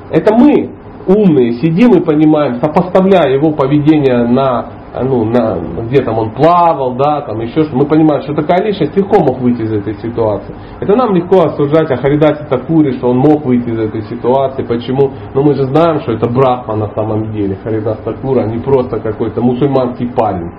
[0.10, 0.70] Это мы
[1.08, 7.22] умные сидим и понимаем, сопоставляя его поведение на, ну, на, где там он плавал, да,
[7.22, 10.54] там еще что мы понимаем, что такая личность легко мог выйти из этой ситуации.
[10.82, 14.64] Это нам легко осуждать о Харидасе Такуре, что он мог выйти из этой ситуации.
[14.64, 15.12] Почему?
[15.34, 17.58] Но мы же знаем, что это Брахма на самом деле.
[17.64, 20.52] Харидас Такура, а не просто какой-то мусульманский парень.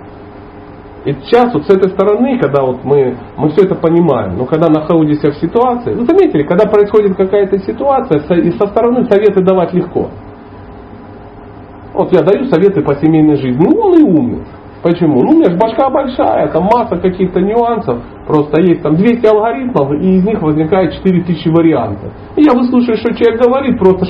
[1.05, 4.69] И сейчас вот с этой стороны, когда вот мы, мы все это понимаем, но когда
[4.69, 10.09] находимся в ситуации, вы заметили, когда происходит какая-то ситуация, и со стороны советы давать легко.
[11.93, 13.63] Вот я даю советы по семейной жизни.
[13.63, 14.43] Ну, умный умный.
[14.81, 15.21] Почему?
[15.21, 18.03] Ну, у меня же башка большая, там масса каких-то нюансов.
[18.27, 22.11] Просто есть там 200 алгоритмов, и из них возникает 4000 вариантов.
[22.35, 24.05] И я выслушаю, что человек говорит, просто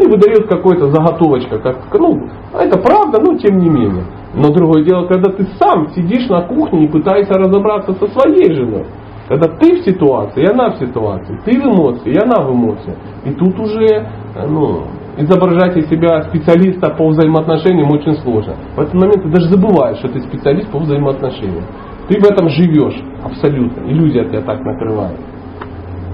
[0.00, 4.04] и выдает какой-то заготовочка, как, ну, это правда, но тем не менее.
[4.34, 8.86] Но другое дело, когда ты сам сидишь на кухне и пытаешься разобраться со своей женой.
[9.28, 12.96] Когда ты в ситуации, и она в ситуации, ты в эмоции, и она в эмоции.
[13.24, 14.84] И тут уже э, ну,
[15.22, 18.54] изображать из себя специалиста по взаимоотношениям очень сложно.
[18.74, 21.64] В этот момент ты даже забываешь, что ты специалист по взаимоотношениям.
[22.08, 23.82] Ты в этом живешь абсолютно.
[23.88, 25.18] Иллюзия тебя так накрывает.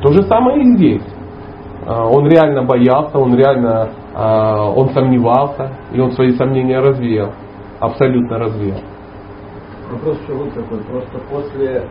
[0.03, 1.03] То же самое и здесь.
[1.87, 7.33] А, он реально боялся, он реально а, он сомневался, и он свои сомнения развеял.
[7.81, 8.81] Абсолютно развеял.
[9.91, 10.79] Вопрос еще вот такой.
[10.81, 11.89] Просто после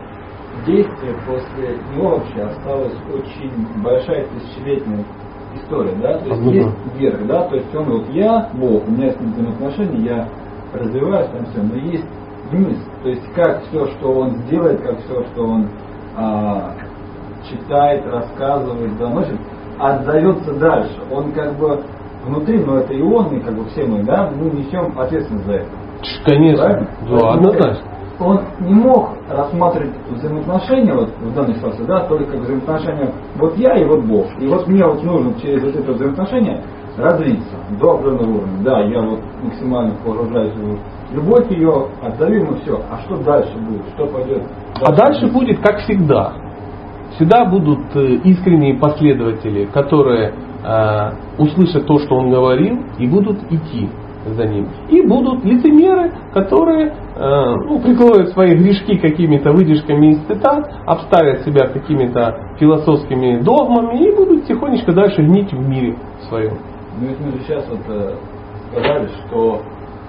[0.66, 5.04] действия, после него вообще осталась очень большая тысячелетняя
[5.56, 6.18] история, да?
[6.18, 7.48] То есть есть верх, да?
[7.48, 10.28] То есть он вот я, Бог, у меня с ним взаимоотношения, я
[10.72, 12.06] развиваюсь там все, но есть
[12.50, 12.78] вниз.
[13.02, 15.68] То есть как все, что он сделает, как все, что он
[16.16, 16.74] а,
[17.50, 19.38] читает, рассказывает, доносит,
[19.78, 20.98] отдается дальше.
[21.10, 21.82] Он как бы
[22.24, 25.52] внутри, но это и он, и как бы все мы, да, мы несем ответственность за
[25.54, 25.68] это.
[26.24, 26.88] Конечно, Правильно?
[27.08, 27.95] да, однозначно.
[28.18, 33.84] Он не мог рассматривать взаимоотношения вот в данной ситуации, да, только взаимоотношения вот я и
[33.84, 34.26] вот Бог.
[34.40, 36.62] И вот мне вот нужно через вот это взаимоотношение
[36.96, 38.64] развиться до определенного уровня.
[38.64, 42.80] Да, я вот максимально погружаюсь в любовь ее, отдаю ему все.
[42.90, 43.82] А что дальше будет?
[43.94, 44.42] Что пойдет?
[44.80, 46.32] А дальше будет как всегда.
[47.16, 50.32] Всегда будут э, искренние последователи, которые
[50.64, 53.88] э, услышат то, что он говорил, и будут идти
[54.34, 54.68] за ним.
[54.88, 56.86] И будут лицемеры, которые
[57.16, 64.14] э, ну, прикроют свои грешки какими-то выдержками из цитат, обставят себя какими-то философскими догмами и
[64.14, 65.96] будут тихонечко дальше гнить в мире
[66.28, 66.54] своем.
[67.00, 68.14] Ну ведь мы же сейчас вот э,
[68.72, 69.60] сказали, что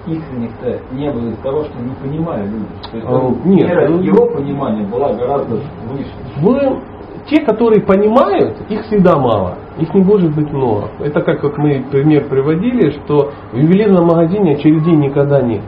[0.07, 2.65] искренних-то не было из-за того, что не понимали люди.
[2.91, 6.11] То есть А, нет, мера ну- его понимания была гораздо выше.
[6.37, 6.79] Вы,
[7.29, 9.55] те, которые понимают, их всегда мало.
[9.77, 10.89] Их не может быть много.
[10.99, 15.61] Это как вот мы пример приводили, что в ювелирном магазине очередей никогда нет.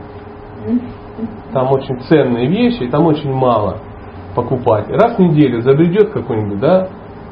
[1.52, 3.78] Там очень ценные вещи, там очень мало
[4.34, 4.88] покупать.
[4.88, 6.88] Раз в неделю забредет какой-нибудь, да,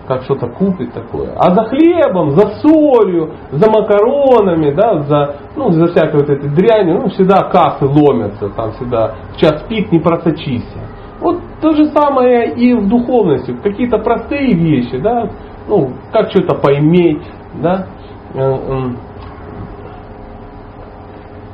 [0.07, 1.35] как что-то купит такое.
[1.37, 7.03] А за хлебом, за солью, за макаронами, да, за, ну, за всякой вот этой дрянью,
[7.03, 10.79] ну, всегда кассы ломятся, там всегда в час пик не просочишься.
[11.21, 13.53] Вот то же самое и в духовности.
[13.63, 15.31] Какие-то простые вещи, да,
[15.69, 17.23] ну, как что-то поиметь,
[17.61, 17.87] да.
[18.35, 18.97] Э, м.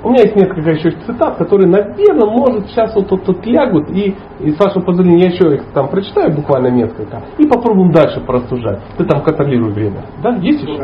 [0.02, 4.14] У меня есть несколько еще цитат, которые, наверное, может сейчас вот тут, тут лягут, и,
[4.40, 8.80] и с вашего позволения я еще их там прочитаю буквально несколько, и попробуем дальше порассуждать.
[8.98, 10.02] Ты там контролируй время.
[10.22, 10.36] Да?
[10.36, 10.78] Есть еще?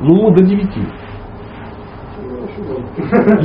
[0.00, 0.80] Ну, до девяти.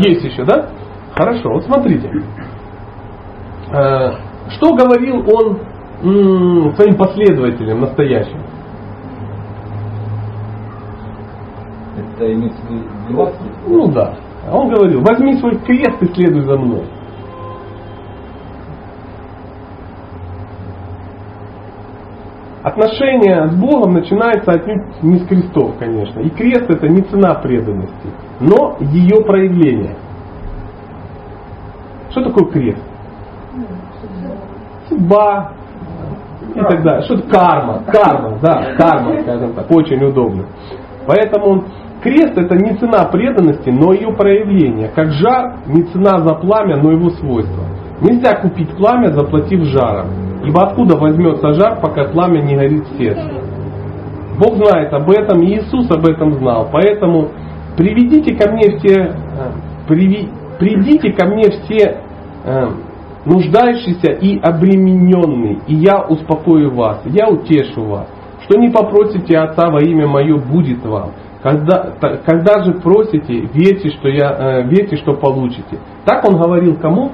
[0.10, 0.70] Есть еще, да?
[1.14, 2.10] Хорошо, вот смотрите.
[4.56, 5.60] Что говорил он
[6.04, 8.40] м, своим последователям настоящим?
[11.98, 14.16] Это имеется в виду 12 Ну да.
[14.52, 16.84] Он говорил, возьми свой крест и следуй за мной.
[22.64, 26.20] Отношения с Богом начинается отнюдь не с крестов, конечно.
[26.20, 28.10] И крест это не цена преданности,
[28.40, 29.96] но ее проявление.
[32.12, 32.91] Что такое крест?
[34.92, 35.52] Судьба
[36.54, 37.02] и так далее.
[37.04, 37.82] Что это карма?
[37.88, 40.44] Карма, да, карма, скажем так, очень удобно.
[41.08, 41.64] Поэтому
[42.04, 44.90] крест это не цена преданности, но ее проявление.
[44.94, 47.64] Как жар не цена за пламя, но его свойства.
[48.02, 50.08] Нельзя купить пламя, заплатив жаром.
[50.44, 53.32] Ибо откуда возьмется жар, пока пламя не горит в сердце?
[54.40, 56.68] Бог знает об этом, и Иисус об этом знал.
[56.72, 57.30] Поэтому
[57.78, 59.14] приведите ко мне все, э,
[59.88, 61.98] приви- придите ко мне все
[63.26, 68.08] нуждающиеся и обремененные, и я успокою вас, я утешу вас.
[68.44, 71.12] Что не попросите Отца во имя Мое, будет вам.
[71.42, 71.94] Когда,
[72.26, 75.80] когда же просите, верьте, что, я, э, верьте, что получите.
[76.06, 77.12] Так он говорил кому?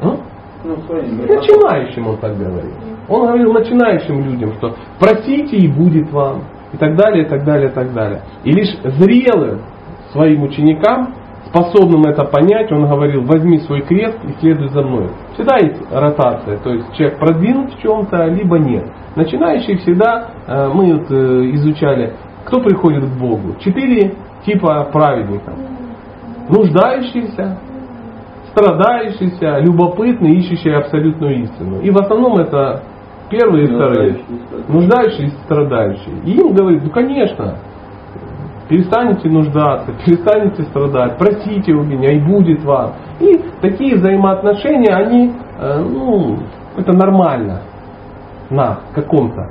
[0.00, 0.16] А?
[0.64, 0.76] Ну.
[0.76, 2.72] Начинающим он так говорил.
[3.08, 6.42] Он говорил начинающим людям, что просите и будет вам.
[6.72, 8.22] И так далее, и так далее, и так далее.
[8.44, 9.60] И лишь зрелым
[10.12, 11.14] своим ученикам,
[11.46, 15.10] способным это понять, он говорил, возьми свой крест и следуй за мной.
[15.34, 18.84] Всегда есть ротация, то есть человек продвинут в чем-то, либо нет.
[19.16, 22.14] Начинающий всегда, э, мы вот э, изучали,
[22.44, 23.56] кто приходит к Богу.
[23.58, 24.14] Четыре
[24.44, 25.54] типа праведников.
[26.48, 27.58] Нуждающийся,
[28.52, 31.80] страдающийся, любопытный, ищущий абсолютную истину.
[31.80, 32.82] И в основном это
[33.30, 34.20] первые и вторые.
[34.68, 36.16] Нуждающие и страдающие.
[36.24, 37.58] И им говорит, ну конечно,
[38.70, 42.94] перестанете нуждаться, перестанете страдать, просите у меня, и будет вам.
[43.18, 46.38] И такие взаимоотношения, они, э, ну,
[46.76, 47.62] это нормально
[48.48, 49.50] на каком-то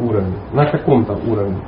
[0.00, 1.58] уровне, на каком-то уровне.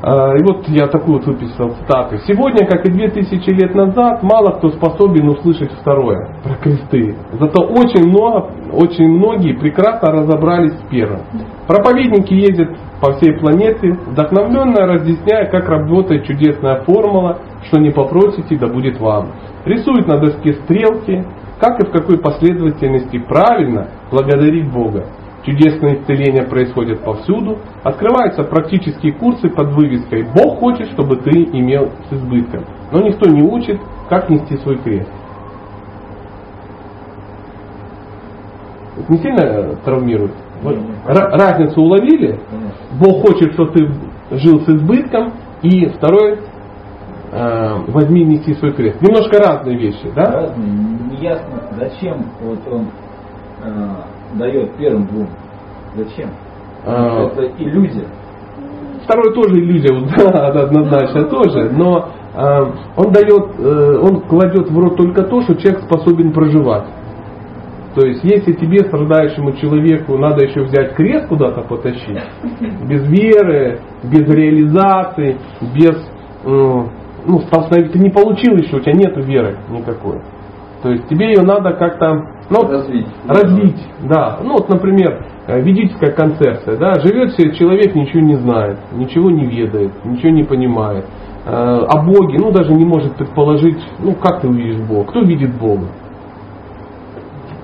[0.00, 2.18] А, И вот я такую вот выписал цитату.
[2.26, 7.16] Сегодня, как и две тысячи лет назад, мало кто способен услышать второе, про кресты.
[7.32, 11.22] Зато очень много, очень многие прекрасно разобрались с первым.
[11.66, 18.68] Проповедники ездят по всей планете, вдохновленно разъясняя, как работает чудесная формула, что не попросите, да
[18.68, 19.28] будет вам.
[19.64, 21.24] Рисуют на доске стрелки,
[21.60, 25.04] как и в какой последовательности правильно благодарить Бога.
[25.44, 27.58] Чудесные исцеления происходят повсюду.
[27.82, 32.64] Открываются практические курсы под вывеской «Бог хочет, чтобы ты имел с избытком».
[32.92, 35.08] Но никто не учит, как нести свой крест.
[38.96, 40.32] Это не сильно травмирует?
[40.62, 40.72] Вы
[41.06, 42.38] ра- разницу уловили?
[43.00, 43.88] Бог хочет, чтобы ты
[44.38, 45.32] жил с избытком.
[45.62, 46.38] И второй,
[47.32, 49.00] э, возьми и неси свой крест.
[49.00, 50.24] Немножко разные вещи, да?
[50.24, 50.70] Разные,
[51.10, 52.86] неясно, зачем вот он
[53.62, 53.94] э,
[54.34, 55.28] дает первым двум.
[55.96, 56.30] Зачем?
[56.84, 57.26] А.
[57.26, 58.06] Это иллюзия.
[59.04, 64.96] Второй тоже иллюзия, да, однозначно тоже, но э, он дает, э, он кладет в рот
[64.96, 66.84] только то, что человек способен проживать.
[67.94, 72.20] То есть, если тебе, страдающему человеку, надо еще взять крест куда-то потащить,
[72.86, 75.38] без веры, без реализации,
[75.74, 75.96] без,
[76.44, 80.20] ну, столкновения, ты не получил еще, у тебя нет веры никакой.
[80.82, 83.06] То есть, тебе ее надо как-то, ну, Развить.
[83.26, 84.38] развить, да.
[84.42, 89.44] Ну вот, например, э, ведическая концепция, да, живет себе человек, ничего не знает, ничего не
[89.46, 91.04] ведает, ничего не понимает.
[91.46, 91.50] Э,
[91.88, 95.88] О Боге, ну даже не может предположить, ну как ты увидишь Бога, кто видит Бога?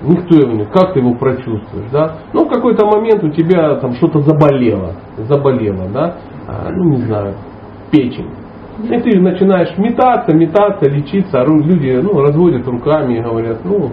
[0.03, 2.17] Никто его не, как ты его прочувствуешь, да?
[2.33, 6.17] Ну в какой-то момент у тебя там что-то заболело, заболело, да,
[6.47, 7.33] А, ну не знаю,
[7.91, 8.29] печень.
[8.83, 13.89] И ты начинаешь метаться, метаться, лечиться, а люди ну, разводят руками и говорят, ну,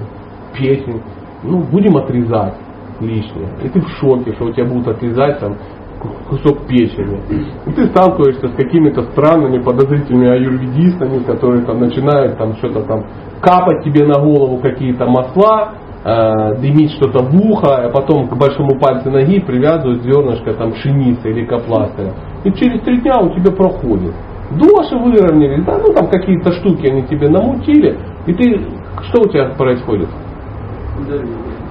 [0.53, 1.01] печень,
[1.45, 2.55] ну, будем отрезать
[3.01, 3.49] лишнее.
[3.65, 5.57] И ты в шоке, что у тебя будут отрезать там
[6.01, 7.21] ку- кусок печени.
[7.67, 13.05] И ты сталкиваешься с какими-то странными подозрительными аюрведистами, которые там начинают там что-то там
[13.41, 18.79] капать тебе на голову какие-то масла, э, дымить что-то в ухо, а потом к большому
[18.79, 22.13] пальцу ноги привязывают зернышко там пшеницы или капластыря.
[22.45, 24.15] И через три дня у тебя проходит.
[24.59, 28.61] Доши выровнялись, да, ну там какие-то штуки они тебе намутили, и ты,
[29.09, 30.09] что у тебя происходит?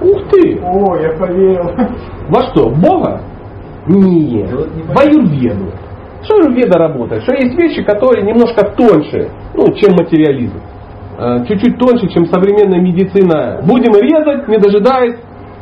[0.00, 0.60] Ух ты!
[0.62, 1.70] О, я поверил.
[2.28, 2.70] Во что?
[2.70, 3.20] Бога?
[3.86, 4.50] Нет.
[4.50, 5.70] В аюрведу.
[6.22, 7.22] Что аюрведа работает?
[7.22, 10.60] Что есть вещи, которые немножко тоньше, ну, чем материализм.
[11.18, 13.60] Э, Чуть-чуть тоньше, чем современная медицина.
[13.64, 15.16] Будем резать, не дожидаясь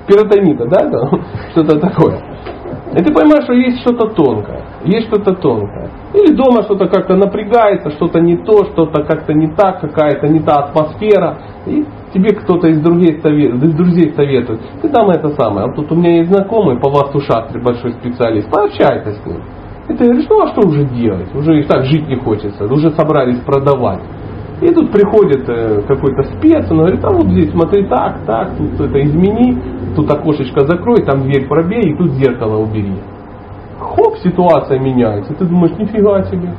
[0.06, 0.88] перитонита, да?
[1.52, 2.20] Что-то такое.
[2.92, 4.64] И ты понимаешь, что есть что-то тонкое.
[4.84, 5.90] Есть что-то тонкое.
[6.12, 10.64] Или дома что-то как-то напрягается, что-то не то, что-то как-то не так, какая-то не та
[10.64, 11.38] атмосфера.
[11.66, 14.60] И тебе кто-то из друзей, совет, из друзей советует.
[14.82, 15.68] Ты там это самое.
[15.68, 18.50] А тут у меня есть знакомый по васту шастре, большой специалист.
[18.50, 19.40] Пообщайся с ним.
[19.88, 21.32] И ты говоришь, ну а что уже делать?
[21.34, 22.64] Уже и так жить не хочется.
[22.64, 24.00] Уже собрались продавать.
[24.60, 28.78] И тут приходит э, какой-то спец, он говорит, а вот здесь смотри так, так, тут
[28.78, 29.58] это измени,
[29.96, 32.98] тут окошечко закрой, там дверь пробей, и тут зеркало убери.
[33.78, 35.32] Хоп, ситуация меняется.
[35.34, 36.52] Ты думаешь, нифига себе.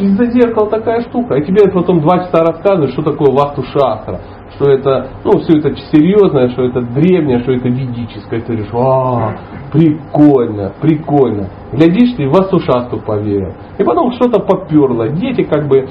[0.00, 1.34] Из-за зеркала такая штука.
[1.36, 4.20] И тебе потом два часа рассказывают, что такое вахту шастра.
[4.54, 8.40] Что это, ну, все это серьезное, что это древнее, что это ведическое.
[8.40, 9.36] Ты говоришь, а,
[9.72, 11.48] прикольно, прикольно.
[11.72, 13.52] Глядишь, ты в вахту шастру поверил.
[13.78, 15.08] И потом что-то поперло.
[15.08, 15.86] Дети как бы,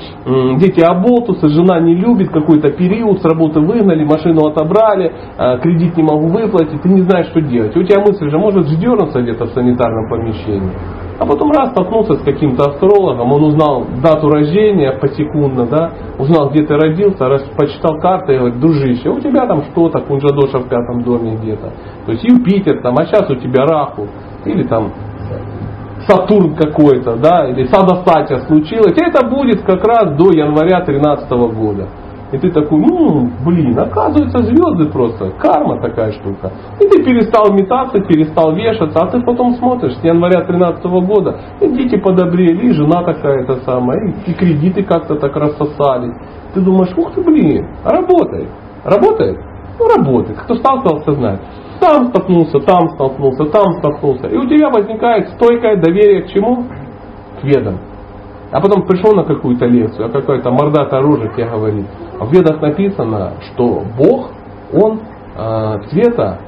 [0.59, 6.03] дети оболтусы, жена не любит, какой-то период, с работы выгнали, машину отобрали, а, кредит не
[6.03, 7.75] могу выплатить, ты не знаешь, что делать.
[7.75, 10.71] У тебя мысль же, может, ждернуться где-то в санитарном помещении.
[11.19, 16.63] А потом раз столкнулся с каким-то астрологом, он узнал дату рождения посекундно, да, узнал, где
[16.63, 21.01] ты родился, раз, почитал карты и говорит, дружище, у тебя там что-то, Кунджадоша в пятом
[21.01, 21.71] доме где-то.
[22.05, 24.07] То есть Юпитер там, а сейчас у тебя Раху.
[24.45, 24.91] Или там
[26.07, 28.93] Сатурн какой-то, да, или Садостатия случилось.
[28.95, 31.87] И это будет как раз до января 2013 года.
[32.31, 36.51] И ты такой, ну, блин, оказывается, звезды просто, карма такая штука.
[36.79, 41.69] И ты перестал метаться, перестал вешаться, а ты потом смотришь, с января 2013 года, и
[41.69, 46.15] дети подобрели, и жена такая-то самая, и, и кредиты как-то так рассосались.
[46.53, 48.49] Ты думаешь, ух ты, блин, работает.
[48.83, 49.37] Работает?
[49.79, 50.37] Ну, работает.
[50.39, 51.39] Кто сталкивался, знает.
[51.79, 54.27] Там столкнулся, там столкнулся, там столкнулся.
[54.27, 56.65] И у тебя возникает стойкое доверие к чему?
[57.39, 57.77] К ведам.
[58.51, 61.85] А потом пришел на какую-то лекцию, а какая-то мордатая рожа тебе говорит.
[62.19, 64.29] А в ведах написано, что Бог,
[64.73, 65.01] Он
[65.35, 66.39] э, цвета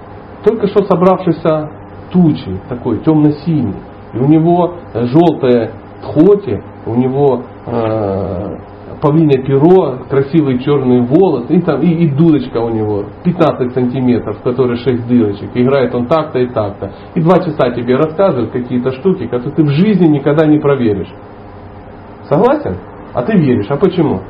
[0.44, 1.70] только что собравшийся
[2.12, 3.76] тучи, такой темно-синий.
[4.14, 5.72] И у него желтые
[6.02, 8.58] тхоти, у него э,
[9.02, 14.44] павлине перо, красивые черные волосы, и, там, и, и дудочка у него 15 сантиметров, в
[14.44, 15.50] которой 6 дырочек.
[15.54, 16.92] Играет он так-то и так-то.
[17.16, 21.14] И два часа тебе рассказывают какие-то штуки, которые ты в жизни никогда не проверишь.
[22.30, 22.78] Согласен?
[23.14, 23.66] А ты веришь.
[23.70, 24.22] А почему?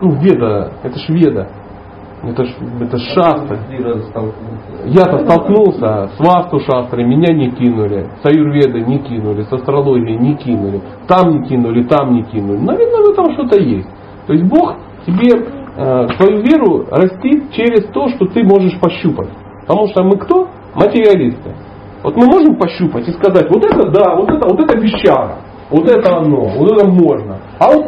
[0.00, 1.48] Ну, веда, это ж веда.
[2.22, 3.58] Это ж, это ж шастра.
[4.84, 10.34] Я-то столкнулся с васту шастрой, меня не кинули, с аюрведой не кинули, с астрологией не
[10.34, 12.58] кинули, там не кинули, там не кинули.
[12.58, 13.88] Наверное, в этом что-то есть.
[14.26, 14.76] То есть Бог
[15.06, 19.28] тебе э, свою веру растит через то, что ты можешь пощупать.
[19.66, 20.48] Потому что мы кто?
[20.74, 21.54] Материалисты.
[22.02, 25.38] Вот мы можем пощупать и сказать, вот это да, вот это, вот это вещара.
[25.68, 27.38] Вот это оно, вот это можно.
[27.58, 27.86] А вот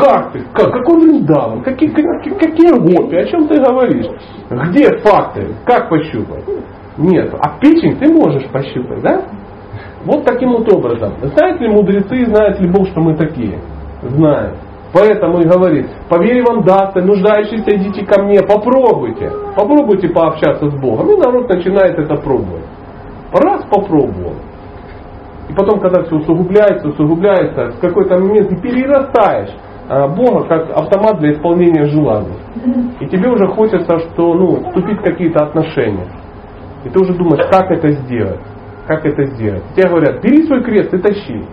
[0.00, 4.06] как ты, как, какой Вриндаван, какие, какие, какие гопи, о чем ты говоришь?
[4.48, 6.44] Где факты, как пощупать?
[6.96, 9.24] Нет, а печень ты можешь пощупать, да?
[10.04, 11.14] Вот таким вот образом.
[11.22, 13.58] Знают ли мудрецы, знает ли Бог, что мы такие?
[14.02, 14.56] Знают.
[14.92, 19.30] Поэтому и говорит, по вере вам даст, нуждающиеся идите ко мне, попробуйте.
[19.56, 21.10] Попробуйте пообщаться с Богом.
[21.12, 22.64] И народ начинает это пробовать.
[23.32, 24.34] Раз попробовал.
[25.52, 29.50] И потом, когда все усугубляется, усугубляется, в какой-то момент ты перерастаешь
[29.86, 32.38] а, Бога как автомат для исполнения желаний.
[33.00, 36.06] И тебе уже хочется, что, ну, вступить в какие-то отношения.
[36.86, 38.40] И ты уже думаешь, как это сделать.
[38.86, 39.62] Как это сделать.
[39.72, 41.44] И тебе говорят, бери свой крест и тащи.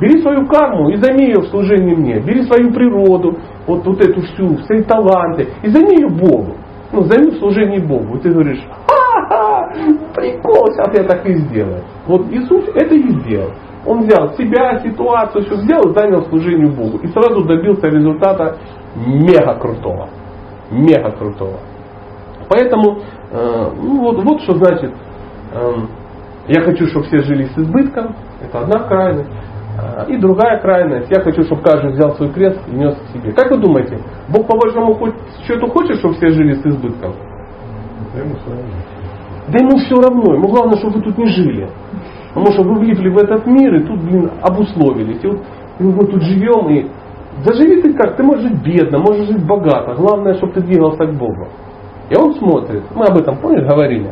[0.00, 2.20] Бери свою карму и займи ее в служении мне.
[2.20, 6.54] Бери свою природу, вот, вот эту всю, свои таланты, и займи ее Богу.
[6.92, 8.18] Ну, займи в служении Богу.
[8.18, 8.97] И ты говоришь, ха-ха,
[10.14, 11.82] прикол, сейчас я так и сделаю.
[12.06, 13.50] Вот Иисус это и сделал.
[13.86, 16.98] Он взял себя, ситуацию, все сделал, занял служению Богу.
[16.98, 18.58] И сразу добился результата
[18.94, 20.08] мега крутого.
[20.70, 21.58] Мега крутого.
[22.48, 23.00] Поэтому,
[23.30, 24.92] э, ну вот, вот что значит,
[25.52, 25.72] э,
[26.48, 29.30] я хочу, чтобы все жили с избытком, это одна крайность.
[29.78, 33.32] Э, и другая крайность, я хочу, чтобы каждый взял свой крест и нес к себе.
[33.32, 34.98] Как вы думаете, Бог по большому
[35.46, 37.14] счету хочет, чтобы все жили с избытком?
[39.50, 41.68] Да ему все равно, ему главное, чтобы вы тут не жили.
[42.34, 45.22] Потому что вы влипли в этот мир и тут, блин, обусловились.
[45.22, 45.38] И вот,
[45.78, 46.86] и мы тут живем, и
[47.44, 49.94] да живи ты как, ты можешь жить бедно, можешь жить богато.
[49.94, 51.48] Главное, чтобы ты двигался к Богу.
[52.10, 54.10] И он смотрит, мы об этом, помнишь, говорили.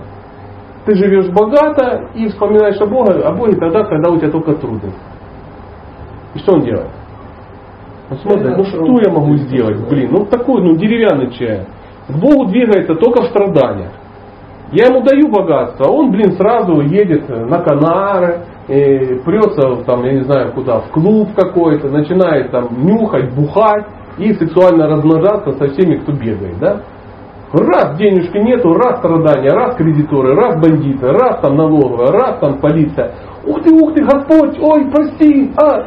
[0.85, 4.99] Ты живешь богато и вспоминаешь о Боге, о Боге тогда, когда у тебя только трудности.
[6.35, 6.91] И что он делает?
[8.11, 11.67] Он смотрит, ну что я могу сделать, блин, ну такой, ну деревянный человек.
[12.07, 13.91] К Богу двигается только в страданиях.
[14.72, 20.12] Я ему даю богатство, а он, блин, сразу едет на Канары, и прется там, я
[20.14, 23.86] не знаю куда, в клуб какой-то, начинает там нюхать, бухать
[24.18, 26.80] и сексуально размножаться со всеми, кто бегает, да?
[27.52, 33.12] Раз денежки нету, раз страдания, раз кредиторы, раз бандиты, раз там налоговая, раз там полиция.
[33.47, 35.84] Ух ты, ух ты, Господь, ой, прости, а.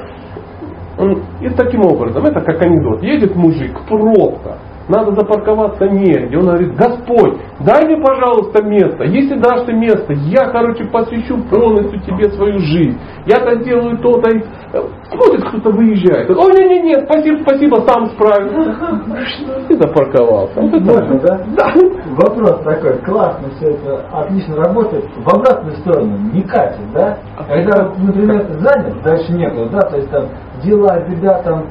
[1.42, 3.04] И таким образом, это как анекдот.
[3.04, 4.58] Едет мужик, пробка,
[4.90, 6.36] надо запарковаться негде.
[6.38, 9.04] Он говорит, Господь, дай мне, пожалуйста, место.
[9.06, 13.00] Если дашь ты место, я, короче, посвящу полностью тебе свою жизнь.
[13.26, 14.30] Я-то сделаю то-то.
[15.12, 16.30] Смотрит, кто-то выезжает.
[16.32, 19.70] Ой, не, не, не, спасибо, спасибо, сам справился.
[19.70, 20.60] И запарковался.
[20.60, 21.40] Вот Можно, да?
[21.56, 21.74] Да.
[22.16, 25.06] Вопрос такой, классно все это, отлично работает.
[25.18, 27.20] В обратную сторону не катит, да?
[27.48, 30.26] Когда, например, занят, дальше некуда, да, то есть там
[30.64, 31.66] дела, беда, там,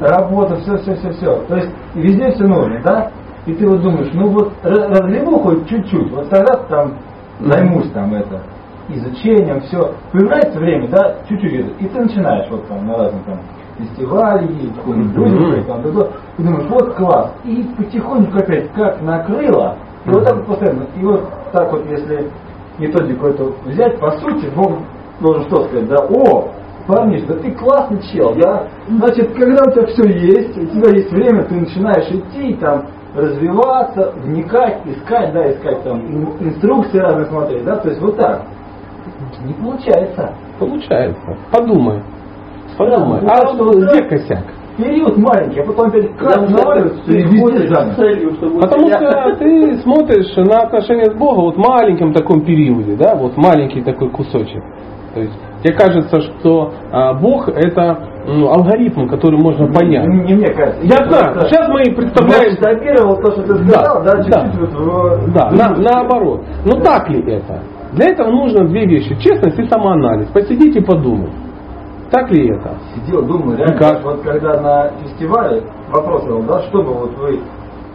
[0.00, 1.36] Работа, все, все, все, все.
[1.48, 3.10] То есть везде все нужно, да?
[3.46, 6.92] И ты вот думаешь, ну вот ра- разливу хоть чуть-чуть, вот тогда там
[7.40, 8.40] займусь там это
[8.88, 9.94] изучением, все.
[10.12, 13.38] Появляется время, да, чуть-чуть, и ты начинаешь вот там на разные там
[13.78, 14.06] ездить,
[14.84, 16.08] ходить, друзья, там, да, да.
[16.38, 17.30] и думаешь, вот класс.
[17.44, 20.86] И потихонечку опять как накрыло, и вот так вот постоянно.
[21.00, 22.28] И вот так вот, если
[22.78, 24.72] методику эту взять, по сути, Бог
[25.20, 26.48] должен что сказать, да, о,
[26.90, 31.10] парниш, да ты классный чел, да, значит, когда у тебя все есть, у тебя есть
[31.12, 37.64] время, ты начинаешь идти, там, развиваться, вникать, искать, да, искать там ин- инструкции разные смотреть,
[37.64, 38.42] да, то есть вот так.
[39.44, 40.32] Не получается.
[40.58, 41.36] Получается.
[41.52, 42.02] Подумай.
[42.76, 43.20] Подумай.
[43.22, 44.44] Да, А что где вот косяк?
[44.76, 47.96] Период маленький, а потом опять как наваливается, и везде занят.
[48.60, 53.36] Потому что ты смотришь на отношения с Богом вот в маленьком таком периоде, да, вот
[53.36, 54.62] маленький такой кусочек.
[55.14, 55.32] То есть
[55.62, 60.06] тебе кажется, что а, Бог это ну, алгоритм, который можно понять.
[60.06, 60.80] Не, не мне кажется.
[60.82, 61.32] Я знаю.
[61.34, 62.50] просто Сейчас мы представляем.
[62.50, 66.42] масштабировал то, что ты сказал, да, чуть-чуть вот в- Да, на- наоборот.
[66.64, 67.60] Но так ли это?
[67.92, 69.16] Для этого нужно две вещи.
[69.20, 70.28] Честность и самоанализ.
[70.28, 71.32] Посидите и подумайте.
[72.10, 72.74] Так ли это?
[72.94, 74.04] сидел, думал, реально, как?
[74.04, 75.62] вот когда на фестивале
[75.92, 77.40] вопрос задал, да, что бы вот вы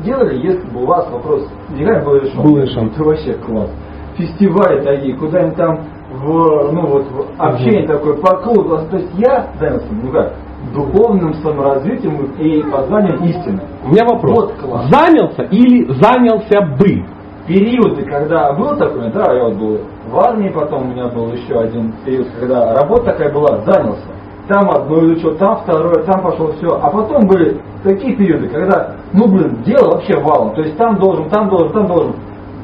[0.06, 2.42] делали, если бы у вас вопрос деньгами был решен?
[2.42, 2.88] Был решен.
[2.88, 3.70] Это вообще класс.
[4.18, 5.80] Фестивали такие, куда-нибудь там
[6.16, 8.78] в, ну вот, в общение такое по кругу.
[8.90, 10.34] То есть я занялся, ну как,
[10.74, 13.62] духовным саморазвитием и познанием истины.
[13.84, 14.36] У меня вопрос.
[14.36, 14.90] Вот класс.
[14.90, 17.06] Занялся или занялся бы?
[17.48, 19.80] Периоды, когда был такой, да, я вот был
[20.10, 24.02] в армии, потом у меня был еще один период, когда работа такая была, занялся.
[24.48, 26.70] Там одно изучил, там второе, там пошел все.
[26.82, 30.56] А потом были такие периоды, когда, ну блин, дело вообще валом.
[30.56, 32.16] То есть там должен, там должен, там должен.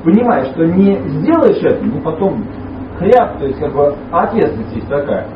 [0.03, 2.43] Понимаешь, что не сделаешь это, ну потом
[3.01, 5.27] хряб, то есть как бы ответственность есть такая.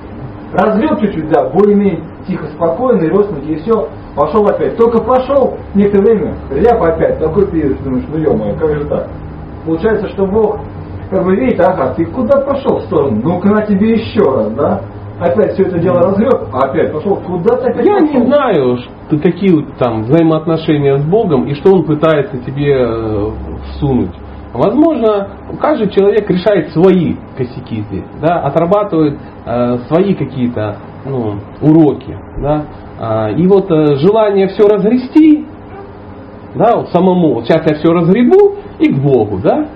[0.54, 4.78] Развел чуть-чуть, да, более-менее тихо, спокойно, родственники, и все, пошел опять.
[4.78, 9.08] Только пошел, некоторое время, хряб опять, такой период, думаешь, ну ё как же так?
[9.66, 10.60] Получается, что Бог
[11.10, 13.20] как бы видит, ага, ты куда пошел в сторону?
[13.24, 14.82] Ну-ка на тебе еще раз, да?
[15.20, 18.08] Опять все это дело разгреб, а опять пошел куда то опять Я пошел.
[18.08, 23.30] не знаю, что, какие там взаимоотношения с Богом и что он пытается тебе э,
[23.72, 24.12] всунуть.
[24.56, 25.28] Возможно,
[25.60, 32.18] каждый человек решает свои косяки здесь, да, отрабатывает э, свои какие-то ну, уроки.
[32.42, 32.66] Да,
[32.98, 35.46] А, и вот э, желание все разгрести,
[36.56, 39.68] да, вот самому, вот сейчас я все разгребу и к Богу, да,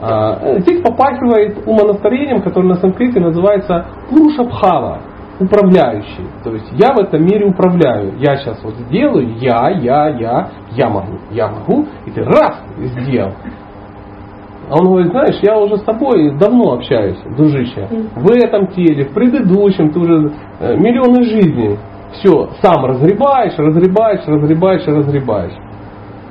[0.00, 4.98] а, э, здесь попахивает умонастроением, которое на санскрите называется Пурушабхава,
[5.40, 6.26] управляющий.
[6.44, 8.14] То есть я в этом мире управляю.
[8.18, 13.32] Я сейчас вот сделаю, я, я, я, я могу, я могу, и ты раз сделал.
[14.70, 17.88] А он говорит, знаешь, я уже с тобой давно общаюсь, дружище.
[18.16, 21.78] В этом теле, в предыдущем, ты уже э, миллионы жизней.
[22.12, 25.54] Все, сам разгребаешь, разгребаешь, разгребаешь разгребаешь.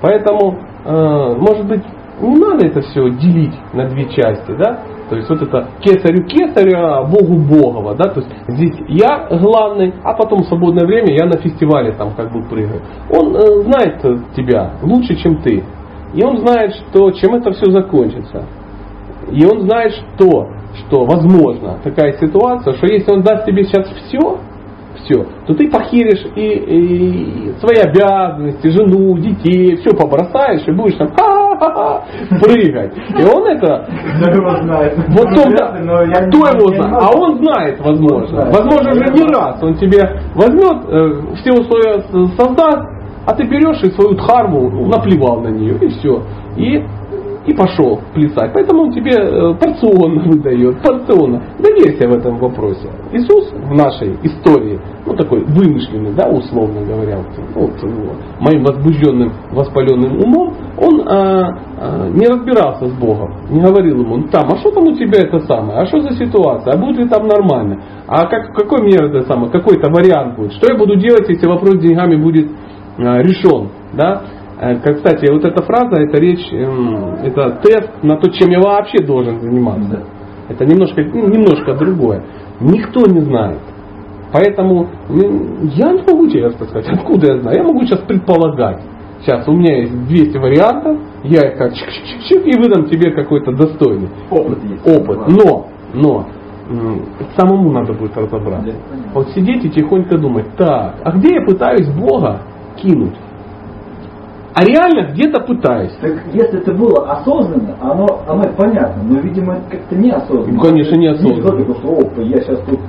[0.01, 1.83] Поэтому, э, может быть,
[2.21, 4.79] не надо это все делить на две части, да?
[5.09, 8.09] То есть вот это кесарю кесаря, богу богова, да?
[8.11, 12.31] То есть здесь я главный, а потом в свободное время я на фестивале там как
[12.31, 12.81] бы прыгаю.
[13.09, 14.01] Он э, знает
[14.35, 15.63] тебя лучше, чем ты.
[16.13, 18.45] И он знает, что чем это все закончится.
[19.31, 24.39] И он знает, что, что возможно такая ситуация, что если он даст тебе сейчас все,
[25.03, 31.09] все, то ты похеришь и, и свои обязанности, жену, детей, все побросаешь и будешь там
[31.09, 32.03] ха-ха-ха
[32.41, 32.93] прыгать.
[33.17, 33.87] И он это...
[35.09, 35.43] Вот то,
[36.27, 36.93] кто его знает?
[37.01, 38.45] А он знает, возможно.
[38.45, 40.01] Возможно, уже не раз он тебе
[40.35, 42.01] возьмет, э, все условия
[42.35, 42.96] создаст,
[43.27, 46.23] а ты берешь и свою дхарму наплевал на нее, и все.
[46.55, 46.81] И,
[47.45, 48.51] и пошел плясать.
[48.53, 51.43] Поэтому он тебе э, порционно выдает, порционно.
[51.59, 52.87] Доверься в этом вопросе.
[53.11, 57.17] Иисус в нашей истории, ну такой вымышленный, да, условно говоря,
[57.53, 64.01] вот, вот, моим возбужденным, воспаленным умом, он а, а, не разбирался с Богом, не говорил
[64.01, 66.77] ему, ну там, а что там у тебя это самое, а что за ситуация, а
[66.77, 70.77] будет ли там нормально, а как, какой мне это самое, какой-то вариант будет, что я
[70.77, 72.49] буду делать, если вопрос с деньгами будет
[72.97, 73.69] решен.
[73.93, 74.21] Да?
[74.59, 78.59] Э, как, кстати, вот эта фраза, это речь, эм, это тест на то, чем я
[78.59, 80.03] вообще должен заниматься.
[80.49, 82.23] Это немножко, ну, немножко другое.
[82.59, 83.59] Никто не знает.
[84.31, 87.57] Поэтому я не могу тебе сказать, откуда я знаю.
[87.57, 88.81] Я могу сейчас предполагать.
[89.21, 94.09] Сейчас у меня есть 200 вариантов, я их как чик-чик-чик и выдам тебе какой-то достойный
[94.29, 94.59] опыт.
[94.63, 94.87] Есть.
[94.87, 95.19] опыт.
[95.27, 96.25] Но, но
[97.35, 98.75] самому надо будет разобраться.
[99.13, 102.41] Вот сидеть и тихонько думать, так, а где я пытаюсь Бога
[102.77, 103.15] кинуть.
[104.53, 105.91] А реально где-то пытаюсь.
[106.01, 110.51] Так если это было осознанно, оно, оно понятно, но, видимо, как-то неосознанно.
[110.51, 111.59] Ну, конечно, неосознанно.
[111.59, 112.79] Не что, опа, я сейчас тут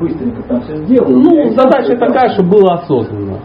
[0.00, 1.18] быстренько там все сделаю.
[1.18, 3.38] Ну, задача такая, чтобы было осознанно.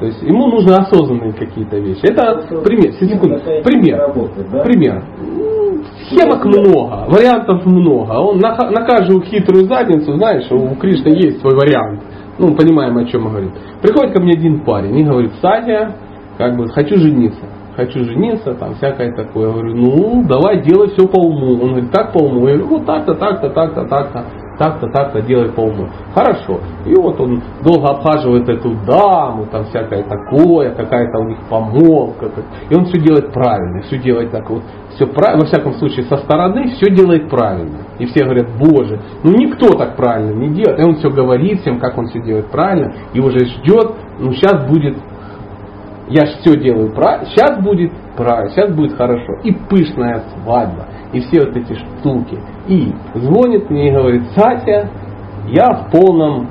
[0.00, 2.00] То есть ему нужны осознанные какие-то вещи.
[2.02, 2.92] Это пример.
[2.94, 3.40] Секунду.
[3.62, 4.12] Пример.
[4.64, 5.04] Пример.
[6.08, 8.12] Схемок много, вариантов много.
[8.12, 12.02] Он на, на каждую хитрую задницу, знаешь, у Кришны есть свой вариант
[12.38, 13.52] ну, понимаем, о чем мы говорим.
[13.82, 15.92] Приходит ко мне один парень и говорит, Сатя,
[16.38, 17.42] как бы, хочу жениться.
[17.76, 19.48] Хочу жениться, там всякое такое.
[19.48, 21.62] Я говорю, ну, давай делай все по уму.
[21.62, 22.46] Он говорит, как по уму?
[22.46, 24.24] Я говорю, вот так-то, так-то, так-то, так-то
[24.58, 25.88] так-то, так-то делай по уму.
[26.14, 26.60] Хорошо.
[26.84, 32.30] И вот он долго обхаживает эту даму, там всякое такое, какая-то у них помолвка.
[32.68, 34.62] И он все делает правильно, все делает так вот.
[34.94, 37.78] Все правильно, во всяком случае, со стороны все делает правильно.
[37.98, 40.80] И все говорят, боже, ну никто так правильно не делает.
[40.80, 42.92] И он все говорит всем, как он все делает правильно.
[43.14, 44.96] И уже ждет, ну сейчас будет
[46.08, 49.34] я все делаю правильно, сейчас будет правильно, сейчас будет хорошо.
[49.42, 52.38] И пышная свадьба, и все вот эти штуки.
[52.68, 54.88] И звонит мне и говорит, Сатя,
[55.48, 56.48] я в полном,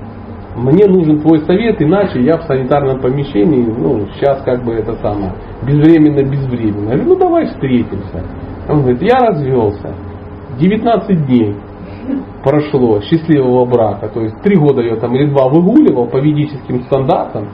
[0.58, 5.34] мне нужен твой совет, иначе я в санитарном помещении, ну, сейчас как бы это самое,
[5.66, 6.90] безвременно, безвременно.
[6.90, 8.24] Я говорю, ну давай встретимся.
[8.68, 9.94] Он говорит, я развелся,
[10.60, 11.56] 19 дней
[12.44, 17.49] прошло счастливого брака, то есть три года я там или два выгуливал по ведическим стандартам,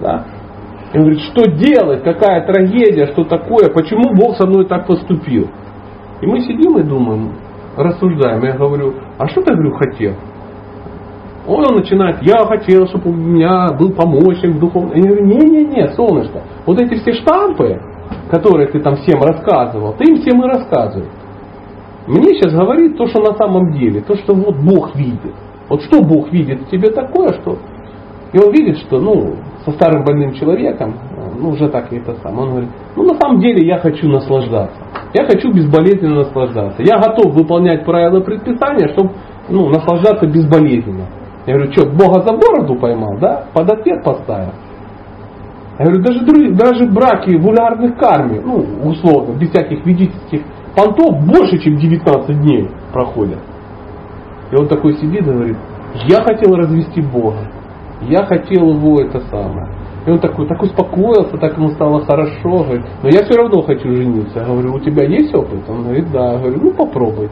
[0.00, 0.24] да,
[0.92, 5.48] и он говорит, что делать, какая трагедия, что такое, почему Бог со мной так поступил.
[6.20, 7.32] И мы сидим и думаем,
[7.76, 8.42] рассуждаем.
[8.44, 10.14] Я говорю, а что ты, говорю, хотел?
[11.46, 14.96] Он начинает, я хотел, чтобы у меня был помощник духовный.
[14.96, 17.80] Я говорю, не-не-не, солнышко, вот эти все штампы,
[18.30, 21.08] которые ты там всем рассказывал, ты им всем и рассказывай.
[22.06, 25.34] Мне сейчас говорит то, что на самом деле, то, что вот Бог видит.
[25.68, 27.58] Вот что Бог видит в тебе такое, что...
[28.32, 29.34] И он видит, что ну,
[29.64, 30.94] со старым больным человеком,
[31.38, 34.76] ну уже так это сам, он говорит, ну на самом деле я хочу наслаждаться.
[35.14, 36.82] Я хочу безболезненно наслаждаться.
[36.82, 39.10] Я готов выполнять правила предписания, чтобы
[39.48, 41.06] ну, наслаждаться безболезненно.
[41.46, 43.46] Я говорю, что, Бога за бороду поймал, да?
[43.54, 44.52] Под ответ поставил.
[45.78, 50.42] Я говорю, даже, даже браки в улярных карме, ну, условно, без всяких ведических
[50.76, 53.38] понтов, больше, чем 19 дней проходят.
[54.52, 55.56] И он такой сидит и говорит,
[56.06, 57.50] я хотел развести Бога.
[58.02, 59.68] Я хотел его это самое.
[60.06, 62.62] И он такой, так успокоился, так ему стало хорошо.
[62.62, 64.38] Говорит, но я все равно хочу жениться.
[64.38, 65.68] Я говорю, у тебя есть опыт?
[65.68, 66.34] Он говорит, да.
[66.34, 67.28] Я говорю, ну попробуй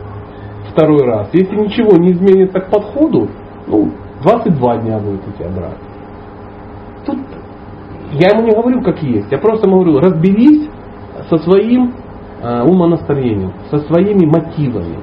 [0.73, 1.29] второй раз.
[1.33, 3.29] Если ничего не изменится к подходу,
[3.69, 3.91] ну,
[4.23, 5.77] 22 дня будет у тебя брак.
[7.07, 7.19] Тут
[8.12, 9.31] я ему не говорю, как есть.
[9.31, 10.69] Я просто ему говорю, разберись
[11.29, 11.95] со своим
[12.65, 14.99] умонастроением, со своими мотивами.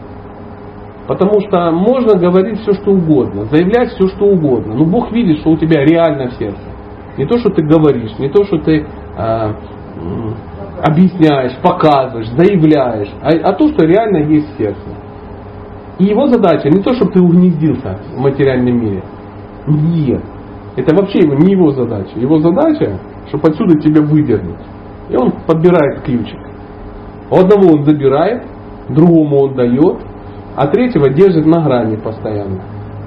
[1.07, 4.75] Потому что можно говорить все, что угодно, заявлять все, что угодно.
[4.75, 6.61] Но Бог видит, что у тебя реально сердце.
[7.17, 8.85] Не то, что ты говоришь, не то, что ты
[9.17, 9.53] э,
[10.81, 14.79] объясняешь, показываешь, заявляешь, а, а то, что реально есть сердце.
[15.99, 19.03] И его задача не то, чтобы ты угнездился в материальном мире.
[19.67, 20.23] Нет.
[20.75, 22.17] Это вообще его, не его задача.
[22.17, 24.61] Его задача, чтобы отсюда тебя выдернуть.
[25.09, 26.39] И он подбирает ключик.
[27.31, 28.43] Одного он забирает,
[28.89, 30.01] другому он дает,
[30.55, 32.61] а третьего держит на грани постоянно.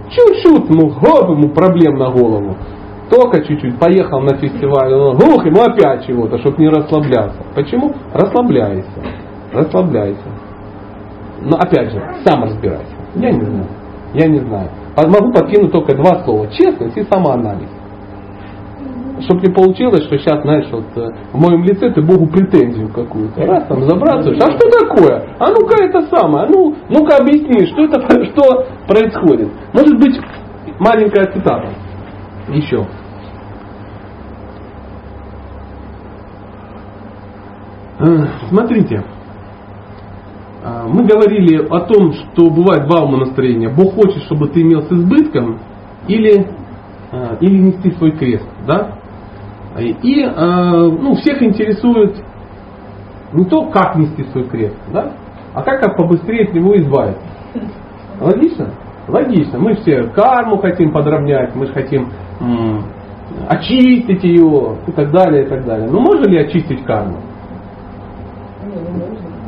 [0.08, 2.56] Чуть-чуть, ну гоп ему проблем на голову.
[3.10, 7.38] Только чуть-чуть поехал на фестиваль, он, ух, ему опять чего-то, чтобы не расслабляться.
[7.54, 7.92] Почему?
[8.14, 8.88] Расслабляйся.
[9.52, 10.24] Расслабляйся.
[11.42, 12.94] Но опять же, сам разбирайся.
[13.14, 13.68] Я не знаю.
[14.14, 14.70] Я не знаю.
[14.96, 16.46] Могу подкинуть только два слова.
[16.48, 17.68] Честность и самоанализ.
[19.20, 23.46] Чтобы не получилось, что сейчас, знаешь, вот э, в моем лице ты Богу претензию какую-то.
[23.46, 24.42] Раз там забрасываешь.
[24.42, 25.36] А что такое?
[25.38, 26.46] А ну-ка это самое.
[26.46, 28.00] А ну, ну-ка объясни, что это
[28.32, 29.50] что происходит.
[29.72, 30.20] Может быть,
[30.80, 31.68] маленькая цитата.
[32.48, 32.84] Еще.
[38.00, 39.04] Э, смотрите,
[40.64, 43.72] а, мы говорили о том, что бывает два умонастроения.
[43.72, 45.60] Бог хочет, чтобы ты имел с избытком
[46.08, 46.48] или,
[47.40, 48.48] или нести свой крест.
[48.66, 49.03] Да?
[49.78, 52.16] И а, ну, всех интересует
[53.32, 55.12] не то, как нести свой крест, да?
[55.54, 57.22] а как побыстрее от него избавиться.
[58.20, 58.70] Логично?
[59.08, 59.58] Логично.
[59.58, 62.08] Мы все карму хотим подровнять, мы хотим
[62.40, 62.84] м-
[63.48, 65.88] очистить ее и так далее, и так далее.
[65.90, 67.16] Но можно ли очистить карму?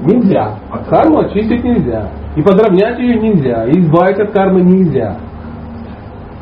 [0.02, 0.58] Нельзя.
[0.90, 2.10] Карму очистить нельзя.
[2.36, 3.66] И подровнять ее нельзя.
[3.66, 5.16] И избавить от кармы нельзя.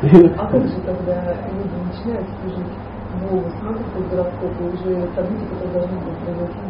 [0.03, 2.27] А как же тогда люди начинают
[3.25, 6.65] служить Богу, смотрят по гороскопу, уже события, которые должны быть произойти,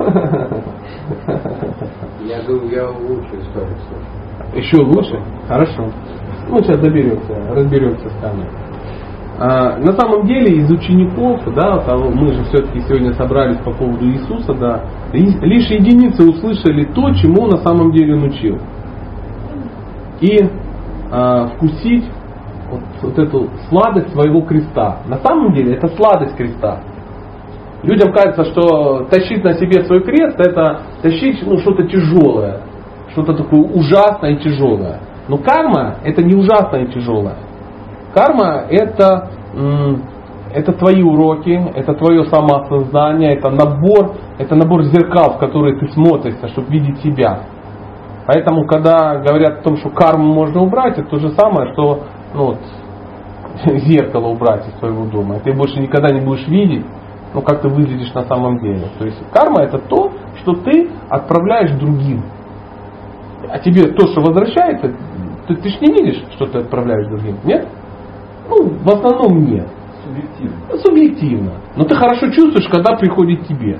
[2.24, 4.54] Я думаю, я лучше историю слушаю.
[4.54, 5.20] Еще лучше?
[5.48, 5.90] Хорошо.
[6.48, 8.48] Ну, сейчас доберемся, разберемся с камнем.
[9.38, 14.54] А, на самом деле из учеников, да, мы же все-таки сегодня собрались по поводу Иисуса,
[14.54, 18.58] да, лишь единицы услышали то, чему на самом деле он учил.
[20.20, 20.38] И
[21.10, 22.04] а, вкусить
[22.70, 24.98] вот, вот эту сладость своего креста.
[25.06, 26.80] На самом деле это сладость креста.
[27.82, 32.60] Людям кажется, что тащить на себе свой крест это тащить ну, что-то тяжелое,
[33.12, 35.00] что-то такое ужасное и тяжелое.
[35.28, 37.36] Но карма это не ужасное и тяжелое.
[38.12, 39.30] Карма это,
[40.52, 46.48] это твои уроки, это твое самоосознание, это набор, это набор зеркал, в которые ты смотришься,
[46.48, 47.40] чтобы видеть себя.
[48.26, 52.04] Поэтому, когда говорят о том, что карму можно убрать, это то же самое, что
[52.34, 52.58] ну, вот,
[53.86, 55.40] зеркало убрать из твоего дома.
[55.40, 56.84] Ты больше никогда не будешь видеть,
[57.34, 58.86] ну, как ты выглядишь на самом деле.
[58.98, 62.22] То есть карма это то, что ты отправляешь другим.
[63.48, 64.94] А тебе то, что возвращается,
[65.48, 67.38] ты, ты же не видишь, что ты отправляешь другим.
[67.44, 67.66] Нет?
[68.48, 69.68] Ну, в основном нет.
[70.04, 70.78] Субъективно.
[70.78, 71.52] Субъективно.
[71.76, 73.78] Но ты хорошо чувствуешь, когда приходит тебе.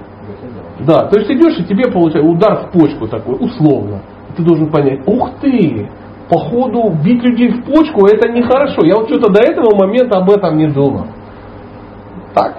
[0.81, 4.01] Да, то есть идешь и тебе получается удар в почку такой, условно.
[4.31, 5.91] И ты должен понять, ух ты,
[6.31, 8.85] походу бить людей в почку это нехорошо.
[8.85, 11.07] Я вот что-то до этого момента об этом не думал.
[12.35, 12.57] Так?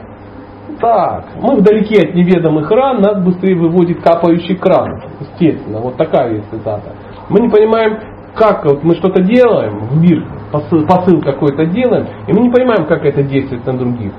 [0.80, 1.26] Так.
[1.42, 5.02] Мы вдалеке от неведомых ран, нас быстрее выводит капающий кран.
[5.20, 6.94] Естественно, вот такая есть цитата.
[7.30, 8.00] Мы не понимаем,
[8.36, 12.86] как вот мы что-то делаем в мир, посыл, посыл какой-то делаем, и мы не понимаем,
[12.86, 14.12] как это действует на других.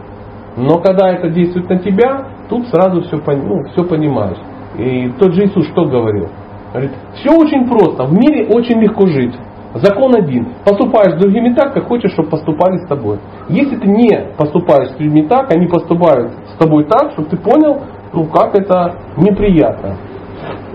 [0.56, 4.38] Но когда это действует на тебя, тут сразу все, ну, все понимаешь.
[4.78, 6.28] И тот же Иисус что говорил?
[6.72, 9.34] Говорит, все очень просто, в мире очень легко жить.
[9.74, 10.48] Закон один.
[10.64, 13.18] Поступаешь с другими так, как хочешь, чтобы поступали с тобой.
[13.48, 17.80] Если ты не поступаешь с людьми так, они поступают с тобой так, чтобы ты понял,
[18.12, 19.96] ну как это неприятно.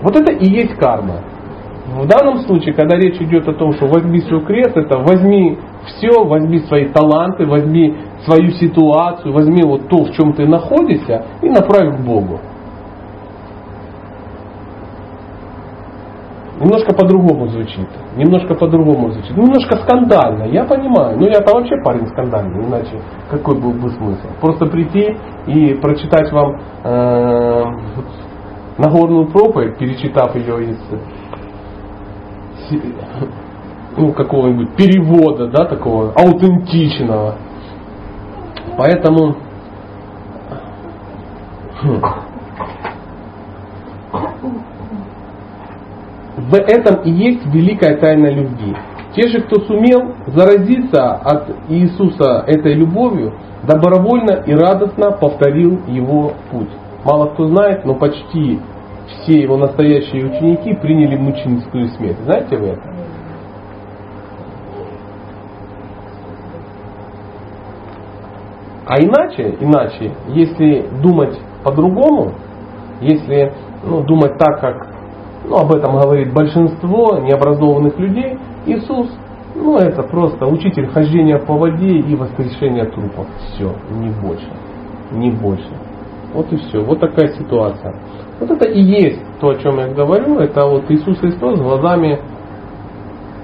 [0.02, 1.20] Вот это и есть карма.
[1.86, 6.22] В данном случае, когда речь идет о том, что возьми свой крест, это возьми все,
[6.24, 11.96] возьми свои таланты, возьми свою ситуацию, возьми вот то, в чем ты находишься, и направь
[11.96, 12.40] к Богу.
[16.60, 17.88] Немножко по-другому звучит.
[18.16, 19.36] Немножко по-другому звучит.
[19.36, 21.16] Немножко скандально, я понимаю.
[21.18, 24.26] Ну я-то вообще парень скандальный, иначе какой был бы смысл?
[24.40, 25.16] Просто прийти
[25.46, 27.64] и прочитать вам э,
[28.78, 30.78] Нагорную проповедь, перечитав ее из
[33.96, 37.34] ну, какого-нибудь перевода, да, такого аутентичного.
[38.76, 39.36] Поэтому
[41.80, 42.00] хм,
[46.38, 48.74] в этом и есть великая тайна любви.
[49.14, 53.34] Те же, кто сумел заразиться от Иисуса этой любовью,
[53.66, 56.70] добровольно и радостно повторил его путь.
[57.04, 58.60] Мало кто знает, но почти
[59.08, 62.18] все его настоящие ученики приняли мученическую смерть.
[62.24, 62.82] Знаете вы это?
[68.86, 72.32] А иначе, иначе, если думать по-другому,
[73.00, 73.52] если
[73.84, 74.87] ну, думать так, как
[75.48, 79.08] ну, об этом говорит большинство необразованных людей, Иисус,
[79.54, 83.26] ну это просто учитель хождения по воде и воскрешения трупов.
[83.38, 84.48] Все, не больше.
[85.12, 85.70] Не больше.
[86.34, 86.84] Вот и все.
[86.84, 87.94] Вот такая ситуация.
[88.40, 90.38] Вот это и есть то, о чем я говорю.
[90.38, 92.20] Это вот Иисус Христос глазами,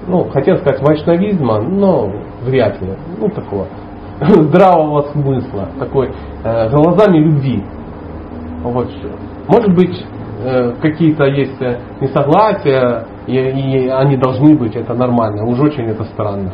[0.07, 2.11] ну, хотел сказать вайшнавизма, но
[2.43, 2.93] вряд ли.
[3.19, 3.67] Ну, такого
[4.19, 5.69] здравого смысла.
[5.79, 6.11] Такой
[6.43, 7.63] э, глазами любви.
[8.63, 9.09] Вот что.
[9.47, 10.05] Может быть,
[10.81, 15.45] какие-то есть э, несогласия, и, и они должны быть, это нормально.
[15.45, 16.53] Уж очень это странно.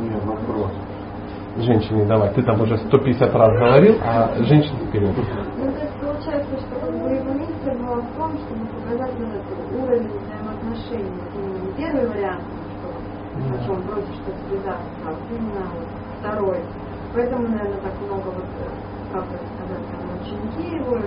[0.00, 0.70] Нет, вопрос.
[1.56, 5.10] Женщине давай, ты там уже 150 раз говорил, а женщина вперед.
[5.16, 9.82] Ну, то есть получается, что как бы его миссия была в том, чтобы показать этот
[9.82, 11.10] уровень взаимоотношений.
[11.34, 12.42] Не первый вариант,
[12.78, 15.66] что о чем вроде что связаться, а именно
[16.20, 16.58] второй.
[17.14, 20.98] Поэтому, наверное, так много вот, э, как бы сказать, там, ученики его,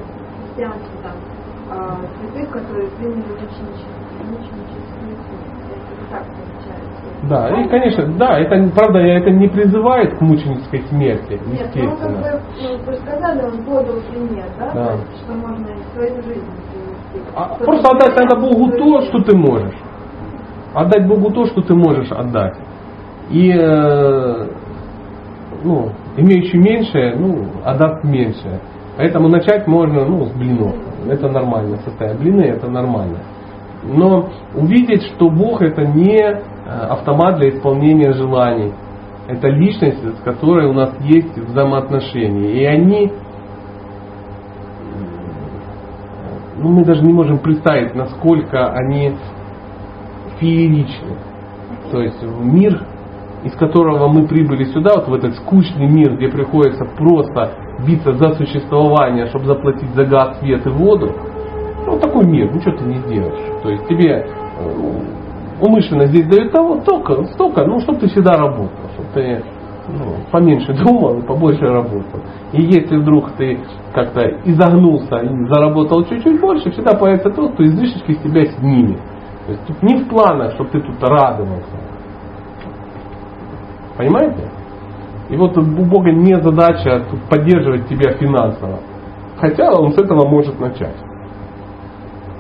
[0.52, 4.02] христианские там, святых, которые приняли мученические.
[6.10, 7.30] Так получается.
[7.30, 11.76] Да, и конечно, да, это правда, это не призывает к мученической смерти, Нет, ну как
[11.76, 12.18] естественно.
[12.18, 14.72] бы, ну, вы сказали, он подал пример, да?
[14.74, 14.98] Да.
[15.24, 17.30] Что можно и свою жизнь привести.
[17.36, 19.78] А Что просто отдать надо Богу то, что ты можешь.
[20.74, 22.58] Отдать Богу то, что ты можешь отдать.
[23.30, 24.48] И э,
[25.64, 28.60] ну, имеющий меньшее, ну, отдаст меньшее.
[28.98, 30.76] Поэтому начать можно ну, с блинов.
[31.08, 32.20] Это нормально состояние.
[32.20, 33.20] Блины это нормально.
[33.84, 38.74] Но увидеть, что Бог это не э, автомат для исполнения желаний.
[39.28, 42.52] Это личность, с которой у нас есть взаимоотношения.
[42.52, 43.12] И они,
[46.58, 49.16] ну мы даже не можем представить, насколько они
[50.40, 51.16] фееричны.
[51.92, 52.84] То есть мир,
[53.44, 57.52] из которого мы прибыли сюда, вот в этот скучный мир, где приходится просто
[57.86, 61.12] биться за существование, чтобы заплатить за газ, свет и воду,
[61.86, 63.62] ну такой мир, ничего ты не сделаешь.
[63.64, 65.02] То есть тебе э,
[65.62, 69.44] умышленно здесь дают того, только, столько, ну, чтобы ты всегда работал, чтобы ты
[69.88, 72.22] ну, поменьше думал и побольше работал.
[72.54, 73.60] И если вдруг ты
[73.94, 79.00] как-то изогнулся и заработал чуть-чуть больше, всегда появится тот, кто излишечки с тебя снимет.
[79.46, 81.78] То есть тут не в планах, чтобы ты тут радовался.
[83.98, 84.50] Понимаете?
[85.32, 88.80] И вот у Бога не задача поддерживать тебя финансово.
[89.40, 90.96] Хотя он с этого может начать.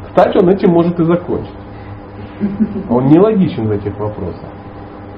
[0.07, 1.55] Кстати, он этим может и закончить.
[2.89, 4.49] Он не логичен в этих вопросах.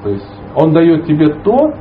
[0.03, 1.73] То есть он дает тебе то,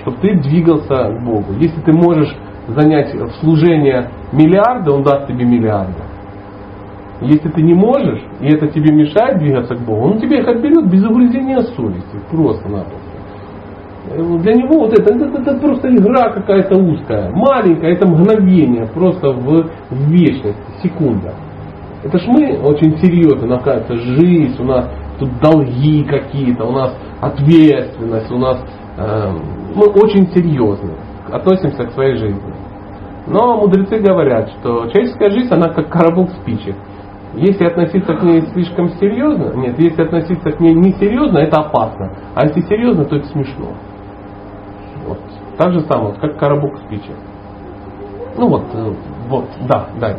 [0.00, 1.52] чтобы ты двигался к Богу.
[1.60, 2.36] Если ты можешь
[2.66, 6.02] занять в служение миллиарды, он даст тебе миллиарды.
[7.20, 10.90] Если ты не можешь, и это тебе мешает двигаться к Богу, он тебе их отберет
[10.90, 12.18] без угрызения совести.
[12.30, 13.09] Просто-напросто.
[14.10, 19.70] Для него вот это, это, это просто игра какая-то узкая, маленькая, это мгновение, просто в,
[19.90, 21.32] в вечность, секунда.
[22.02, 26.72] Это ж мы очень серьезно, у нас кажется жизнь, у нас тут долги какие-то, у
[26.72, 28.58] нас ответственность, у нас
[28.96, 29.32] э,
[29.76, 30.94] мы очень серьезно
[31.30, 32.52] относимся к своей жизни.
[33.28, 36.74] Но мудрецы говорят, что человеческая жизнь, она как коробок спичек.
[37.34, 42.12] Если относиться к ней слишком серьезно, нет, если относиться к ней несерьезно, это опасно.
[42.34, 43.68] А если серьезно, то это смешно.
[45.60, 47.14] Так же самое, вот, как коробок спичек.
[48.38, 48.62] Ну вот,
[49.28, 50.16] вот, да, да.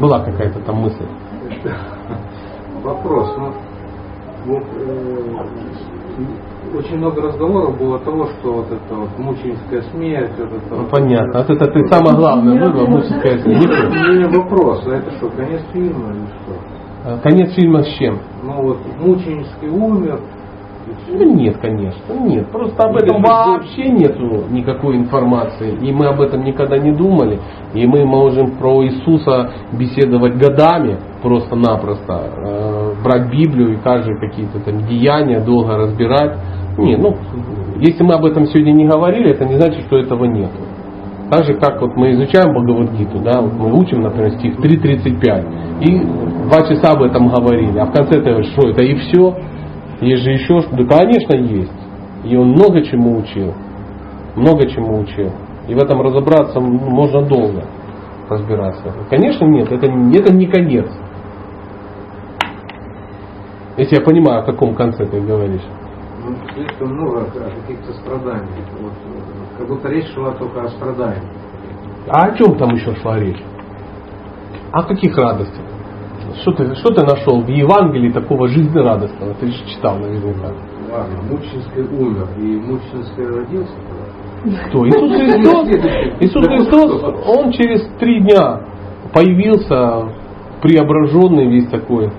[0.00, 1.04] Была какая-то там мысль.
[2.84, 3.34] Вопрос.
[3.36, 3.52] Ну,
[4.46, 5.36] Вот э,
[6.78, 11.40] очень много разговоров было того, что вот это вот мученическая смерть, вот это Ну понятно.
[11.40, 13.64] Вот это ты самое главное выбрал, муческая смерть.
[13.64, 16.54] У меня вопрос, а это что, конец фильма или что?
[17.24, 18.20] Конец фильма с чем?
[18.44, 20.20] Ну вот мученический умер.
[21.06, 22.50] Ну нет, конечно, нет.
[22.50, 25.76] Просто об этом вообще нету никакой информации.
[25.82, 27.38] И мы об этом никогда не думали.
[27.74, 32.30] И мы можем про Иисуса беседовать годами, просто-напросто.
[32.46, 36.38] Э, брать Библию и каждые какие-то там деяния долго разбирать.
[36.78, 37.16] Не, ну,
[37.80, 40.50] если мы об этом сегодня не говорили, это не значит, что этого нет.
[41.30, 45.98] Так же, как вот мы изучаем Бхагавадгиту, да, вот мы учим, например, стих 3.35, и
[46.48, 49.34] два часа об этом говорили, а в конце ты говоришь, что это и все?
[50.04, 51.72] Есть же еще что Да, конечно, есть.
[52.24, 53.54] И он много чему учил.
[54.36, 55.30] Много чему учил.
[55.68, 57.64] И в этом разобраться можно долго
[58.28, 58.92] разбираться.
[59.08, 60.88] Конечно, нет, это, не- это не конец.
[63.76, 65.64] Если я понимаю, о каком конце ты говоришь.
[66.24, 67.24] Ну, слишком много
[67.66, 68.66] каких-то страданиях.
[68.80, 68.92] Вот,
[69.58, 71.24] как будто речь шла только о страданиях.
[72.08, 73.42] А о чем там еще шла речь?
[74.72, 75.64] О каких радостях?
[76.40, 79.34] Что ты, что ты нашел в Евангелии такого жизнерадостного?
[79.34, 80.52] Ты же читал наверняка.
[80.90, 83.74] Ладно, мученический умер и мученический родился.
[84.68, 84.86] Кто?
[84.86, 85.68] Иисус Христос?
[86.20, 88.60] Иисус Христос, Он через три дня
[89.12, 90.08] появился
[90.60, 92.10] преображенный весь такой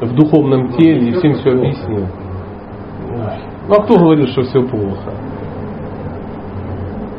[0.00, 2.06] в духовном теле и всем все объяснил.
[3.68, 5.12] Ну а кто говорил, что все плохо?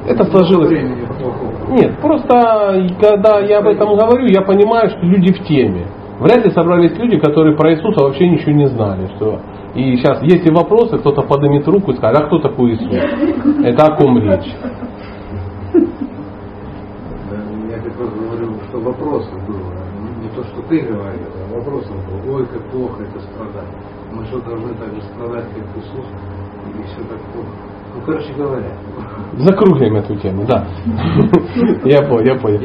[0.08, 0.70] Это сложилось.
[0.70, 1.52] Времени плохого.
[1.72, 5.88] Нет, просто когда я об этом говорю, я понимаю, что люди в теме.
[6.22, 9.08] Вряд ли собрались люди, которые про Иисуса вообще ничего не знали.
[9.16, 9.42] Что...
[9.74, 12.94] И сейчас, если вопросы, кто-то поднимет руку и скажет, а кто такой Иисус?
[13.66, 14.54] Это о ком речь?
[15.74, 15.80] Я
[17.80, 19.74] как раз говорю, что вопросов было.
[20.22, 22.38] Не то, что ты говорил, а вопросов было.
[22.38, 23.70] Ой, как плохо это страдать.
[24.14, 26.06] Мы что, должны так же страдать, как Иисус?
[26.68, 27.71] Или все так плохо?
[28.02, 28.72] Ну, короче говоря.
[29.38, 30.66] Закруглим эту тему, да.
[31.86, 32.60] Я понял, я понял.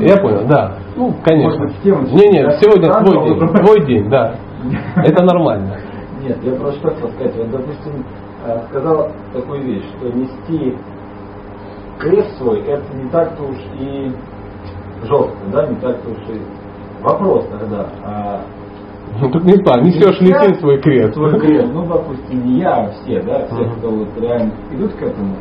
[0.00, 0.76] Я понял, да.
[0.96, 1.64] Ну, конечно.
[1.84, 3.40] Не, не, сегодня твой день.
[3.40, 3.64] разговор.
[3.64, 4.34] Твой день, да.
[4.96, 5.78] Это нормально.
[6.22, 7.34] Нет, я просто хотел сказать.
[7.36, 8.04] Вот, допустим,
[8.46, 10.76] э, сказал такую вещь, что нести
[11.98, 14.12] крест свой, это не так-то уж и
[15.02, 16.40] жестко, да, не так-то уж и
[17.02, 17.86] вопрос тогда.
[18.04, 18.40] а
[19.18, 21.14] Ну тут не так, несешь ли ты свой крест?
[21.14, 23.70] Свой крест, ну, допустим, не я, а все, да, все, Мгм.
[23.76, 25.34] кто вот реально идут к этому,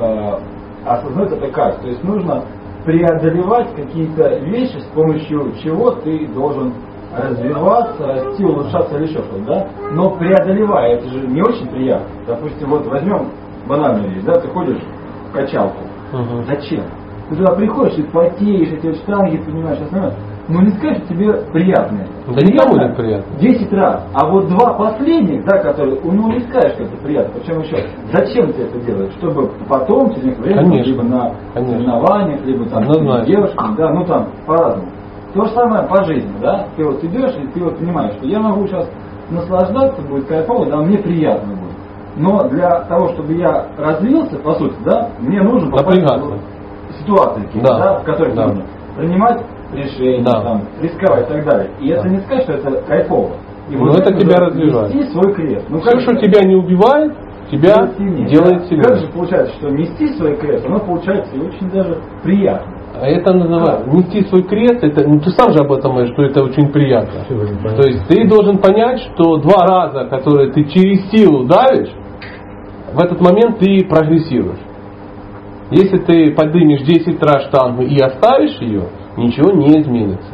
[0.00, 0.38] э,
[0.84, 1.80] осознают это как.
[1.80, 2.44] То есть нужно
[2.84, 6.74] преодолевать какие-то вещи, с помощью чего ты должен
[7.16, 9.66] развиваться, расти, улучшаться или еще что-то, да?
[9.92, 12.06] Но преодолевая, это же не очень приятно.
[12.26, 13.30] Допустим, вот возьмем
[13.66, 14.82] банальную вещь, да, ты ходишь
[15.30, 15.78] в качалку.
[16.12, 16.44] Мгм.
[16.46, 16.84] Зачем?
[17.30, 20.14] Ты туда приходишь, и потеешь, эти вот штанги, понимаешь, остальное.
[20.46, 22.00] Ну не скажешь, тебе приятно.
[22.02, 22.34] это.
[22.34, 23.38] Да не приятно.
[23.38, 24.06] 10 раз.
[24.12, 27.40] А вот два последних, да, которые, у него не скажешь, как это приятно.
[27.40, 29.12] Причем еще, зачем ты это делаешь?
[29.18, 30.90] Чтобы потом, через некоторое время, Конечно.
[30.90, 31.76] либо на Конечно.
[31.78, 34.88] соревнованиях, либо там с девушками, да, ну там, по-разному.
[35.32, 36.66] То же самое по жизни, да.
[36.76, 38.88] Ты вот идешь, и ты вот понимаешь, что я могу сейчас
[39.30, 41.74] наслаждаться, будет кайфово, да, мне приятно будет.
[42.16, 46.38] Но для того, чтобы я развился, по сути, да, мне нужно попасть Напрягаться.
[46.90, 47.78] в ситуации, Да.
[47.78, 48.46] да, в которых Да.
[48.46, 48.64] нужно
[48.96, 49.42] принимать
[49.72, 50.40] решения, Да.
[50.42, 51.70] там, рисковать и так далее.
[51.80, 53.30] И это не сказать, что это кайфово.
[53.70, 54.94] И Ну, вот это тебя развивает.
[54.94, 55.66] Нести свой крест.
[55.70, 56.20] Ну, Все, как что это?
[56.26, 57.12] тебя не убивает,
[57.50, 58.28] тебя Делает сильнее.
[58.28, 58.64] делает Да.
[58.66, 58.84] сильнее.
[58.84, 62.72] Как же получается, что нести свой крест, оно получается и очень даже приятно.
[63.00, 66.22] А это называется нести свой крест, это, ну ты сам же об этом говоришь, что
[66.22, 67.24] это очень приятно.
[67.74, 71.90] То есть ты должен понять, что два раза, которые ты через силу давишь,
[72.92, 74.60] в этот момент ты прогрессируешь.
[75.70, 78.82] Если ты поднимешь 10 раз штангу и оставишь ее,
[79.16, 80.32] ничего не изменится.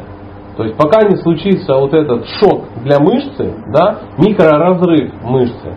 [0.57, 5.75] То есть пока не случится вот этот шок для мышцы, да, микроразрыв мышцы.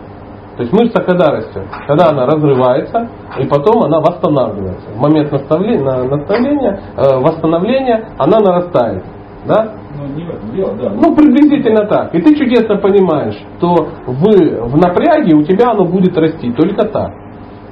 [0.57, 1.63] То есть мышца когда растет?
[1.87, 3.09] Когда она разрывается,
[3.39, 4.89] и потом она восстанавливается.
[4.89, 9.03] В момент наставления, на- наставления, э, восстановления она нарастает.
[9.45, 9.73] Да?
[9.97, 10.89] Ну, не в этом дело, да.
[10.89, 12.13] Ну, приблизительно так.
[12.15, 13.75] И ты чудесно понимаешь, что
[14.07, 17.11] в, в напряге у тебя оно будет расти только так.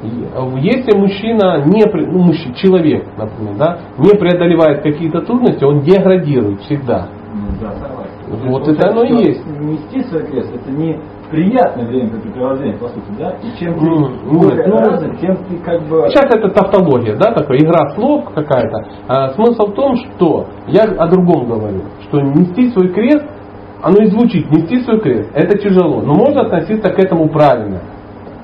[0.04, 0.28] И,
[0.62, 7.08] Если мужчина, не, ну, мужчина, человек, например, да, не преодолевает какие-то трудности, он деградирует всегда.
[7.34, 8.50] Ну, да, согласен.
[8.50, 9.46] Вот это оно и есть.
[9.46, 11.00] Нести свой крест, это не
[11.30, 13.32] приятное времяпрепровождение, по сути, да?
[13.42, 16.08] И чем ты Ну, более ну, тем ты как бы...
[16.10, 18.88] Сейчас это тавтология, да, такая игра слов какая-то.
[19.08, 23.26] А смысл в том, что я о другом говорю, что нести свой крест,
[23.82, 27.82] оно и звучит, нести свой крест, это тяжело, но можно относиться к этому правильно,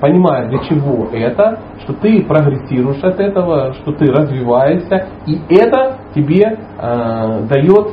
[0.00, 6.58] понимая для чего это, что ты прогрессируешь от этого, что ты развиваешься, и это тебе
[6.78, 7.88] э, дает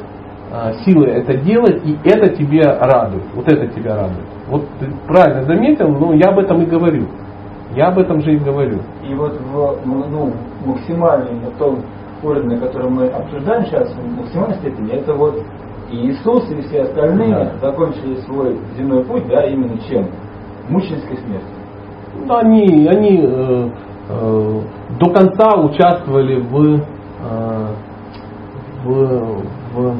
[0.52, 4.26] э, силы это делать, и это тебе радует, вот это тебя радует.
[4.48, 7.08] Вот ты правильно заметил, но я об этом и говорю.
[7.76, 8.80] Я об этом же и говорю.
[9.04, 10.34] И вот в ну,
[10.66, 11.84] максимальном на том
[12.24, 15.44] уровне, который мы обсуждаем сейчас, в максимальной степени, это вот
[15.92, 17.70] и Иисус, и все остальные да.
[17.70, 20.10] закончили свой земной путь, да, именно чем?
[20.70, 21.57] Мученической смертью.
[22.30, 23.70] Они, они э,
[24.10, 24.62] э,
[25.00, 27.68] до конца участвовали в, э,
[28.84, 29.44] в,
[29.74, 29.96] в,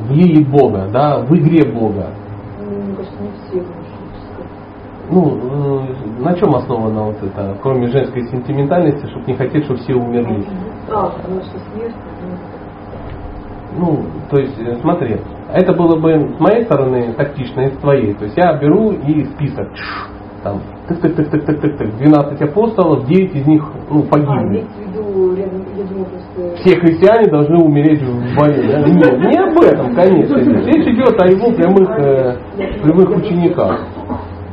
[0.00, 2.10] в лилии Бога, да, в игре Бога.
[2.60, 3.66] Мне кажется, не все
[5.08, 9.94] ну, э, на чем основано вот это, кроме женской сентиментальности, чтобы не хотеть, чтобы все
[9.94, 10.44] умерли?
[10.90, 11.94] А, потому что смерть.
[13.78, 15.20] Ну, то есть, э, смотри,
[15.52, 18.14] это было бы с моей стороны тактично и с твоей.
[18.14, 19.68] То есть я беру и список.
[20.46, 24.64] Там, тык тык тык тык тык тык тык 12 апостолов, 9 из них ну, погибли.
[24.64, 25.46] А, виду, я
[25.84, 26.56] думаю, просто...
[26.58, 28.94] Все христиане должны умереть в войне.
[28.94, 30.36] Нет, не об этом, конечно.
[30.36, 32.36] Речь идет о его прямых, э,
[32.80, 33.80] прямых учениках.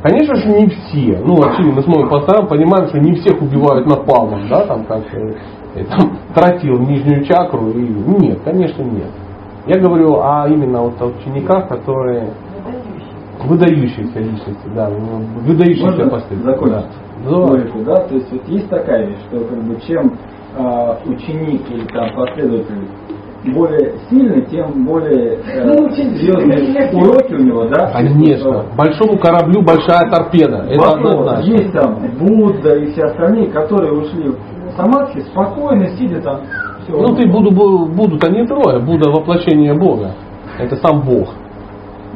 [0.02, 1.22] Конечно же, не все.
[1.24, 5.02] Ну, очевидно, мы смотрим по сторонам, понимаем, что не всех убивают напалмом, да, там как
[5.14, 7.70] э, там, тратил нижнюю чакру.
[7.70, 7.86] И...
[8.20, 9.10] Нет, конечно, нет.
[9.66, 12.30] Я говорю о именно вот о учениках, которые
[13.46, 14.90] выдающиеся личности, да,
[15.42, 16.36] выдающиеся посты.
[16.36, 16.86] Закончить
[17.24, 17.30] да.
[17.30, 20.18] логику, да, то есть вот есть такая вещь, что как бы чем
[20.56, 22.88] э, ученик или там последователь
[23.52, 27.90] более сильный, тем более э, ну, серьезные уроки у него, да?
[27.92, 28.64] Конечно.
[28.76, 30.66] Большому кораблю большая торпеда.
[30.70, 31.50] Это однозначно.
[31.50, 36.40] Есть там Будда и все остальные, которые ушли в самадхи, спокойно сидят там.
[36.84, 36.92] Все.
[36.92, 38.78] Ну ты буду, будут они трое.
[38.80, 40.12] Будда воплощение Бога.
[40.58, 41.28] Это сам Бог.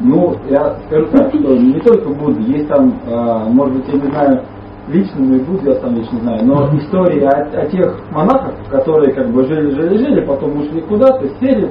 [0.01, 4.11] Ну, я скажу так, что не только Будда, есть там, э, может быть, я не
[4.11, 4.43] знаю,
[4.89, 9.13] лично ну и Будду я сам лично знаю, но истории о, о тех монахах, которые
[9.13, 11.69] как бы жили, жили, жили, потом ушли куда-то, сели,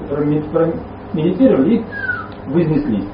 [1.13, 1.85] медитировали и
[2.51, 3.07] вознеслись.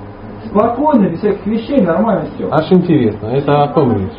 [0.46, 2.48] Спокойно, без всяких вещей, нормально все.
[2.52, 4.12] Аж интересно, это о ком речь?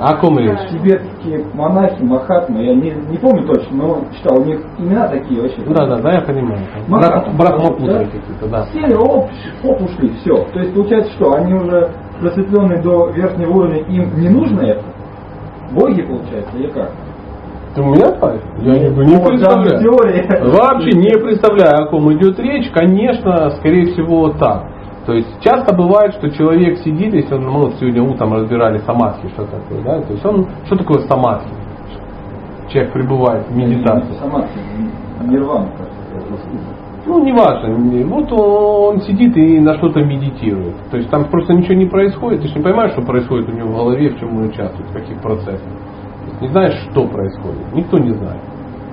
[0.00, 0.58] О ком речь?
[0.70, 5.60] Тибетские монахи, махатмы, я не, не помню точно, но читал, у них имена такие вообще.
[5.66, 6.58] Да, да, да, я понимаю.
[6.88, 8.04] Брахмапутры да?
[8.04, 8.66] какие-то, да.
[8.72, 9.26] Сели, оп,
[9.64, 10.44] оп, ушли, все.
[10.52, 11.90] То есть получается что, они уже
[12.20, 14.84] просветленные до верхнего уровня, им не нужно это?
[15.72, 16.92] Боги, получается, или как?
[17.74, 18.40] Ты у меня спать?
[18.60, 20.50] Я не, не представляю.
[20.50, 22.70] Вообще не представляю, о ком идет речь.
[22.72, 24.75] Конечно, скорее всего, так.
[25.06, 29.28] То есть часто бывает, что человек сидит, если он, мы вот сегодня утром разбирали самадхи,
[29.28, 31.48] что такое, да, то есть он, что такое самадхи?
[32.68, 34.14] Человек пребывает в медитации.
[34.20, 34.58] Самадхи,
[35.22, 35.70] нирвана,
[37.06, 37.72] ну, неважно.
[38.08, 40.74] Вот он сидит и на что-то медитирует.
[40.90, 42.42] То есть там просто ничего не происходит.
[42.42, 44.92] Ты же не понимаешь, что происходит у него в голове, в чем он участвует, в
[44.92, 45.68] каких процессах.
[46.40, 47.72] Не знаешь, что происходит.
[47.74, 48.42] Никто не знает.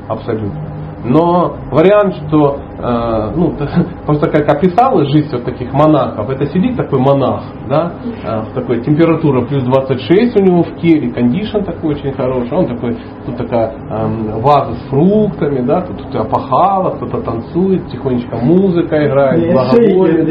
[0.08, 0.73] Абсолютно.
[1.04, 3.54] Но вариант, что э, ну,
[4.06, 7.94] просто как описалась жизнь вот таких монахов, это сидит такой монах, да,
[8.24, 12.98] э, такой температура плюс 26 у него в келе, кондишн такой очень хороший, он такой,
[13.26, 19.52] тут такая э, ваза с фруктами, да, тут, тут опахало, кто-то танцует, тихонечко музыка играет,
[19.52, 20.30] благоволит.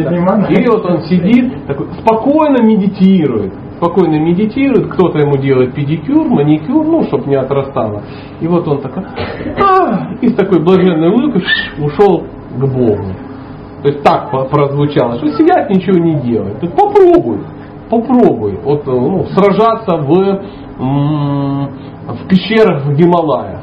[0.51, 3.53] И вот он сидит, такой, спокойно медитирует
[3.83, 8.03] спокойно медитирует, кто-то ему делает педикюр, маникюр, ну, чтобы не отрастало.
[8.41, 9.03] И вот он такой,
[9.61, 11.43] а, и с такой блаженной улыбкой
[11.81, 12.23] ушел
[12.57, 13.13] к Богу.
[13.83, 16.63] То есть так прозвучало, что сидят, ничего не делают.
[16.63, 17.41] Есть попробуй,
[17.91, 20.43] попробуй вот, ну, сражаться в,
[20.79, 23.62] в пещерах в Гималаях.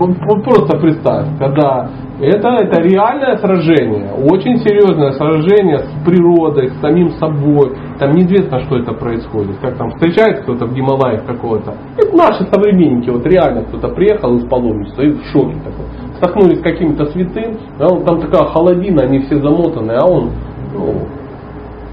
[0.00, 1.90] Просто представь, когда
[2.20, 7.76] это, это реальное сражение, очень серьезное сражение с природой, с самим собой.
[7.98, 9.58] Там неизвестно, что это происходит.
[9.60, 11.74] Как там встречает кто-то в Гималаях какого-то.
[11.98, 15.84] Это наши современники, вот реально кто-то приехал из паломничества и в шоке такой.
[16.16, 20.30] Столкнулись с каким-то святым, а он, там такая холодина, они все замотаны, а он
[20.72, 20.94] ну,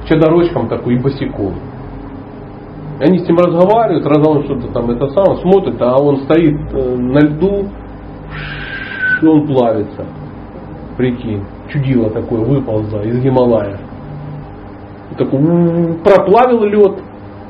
[0.07, 1.55] чадорочком такой и босиком.
[3.01, 6.95] Они с ним разговаривают, раз он что-то там это сам смотрит, а он стоит э,
[6.95, 7.67] на льду,
[9.21, 10.05] и он плавится.
[10.97, 13.79] Прикинь, чудило такое выползло из Гималая.
[15.17, 15.39] Такой
[16.03, 16.99] проплавил лед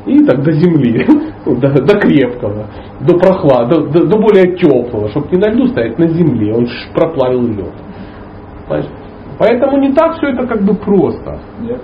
[0.06, 1.06] и так до земли,
[1.46, 2.68] до, до крепкого,
[3.02, 6.54] до прохлада, до, до, более теплого, чтобы не на льду стоять, на земле.
[6.54, 7.74] Он проплавил лед.
[8.68, 8.90] Понимаешь?
[9.38, 11.40] Поэтому не так все это как бы просто.
[11.62, 11.76] Я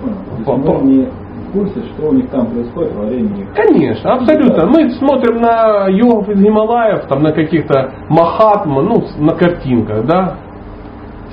[0.44, 1.14] понял
[1.54, 3.54] курсе, что у них там происходит во время их.
[3.54, 4.66] Конечно, абсолютно.
[4.66, 10.36] Мы смотрим на йогов из Гималаев, там на каких-то махатма, ну, на картинках, да.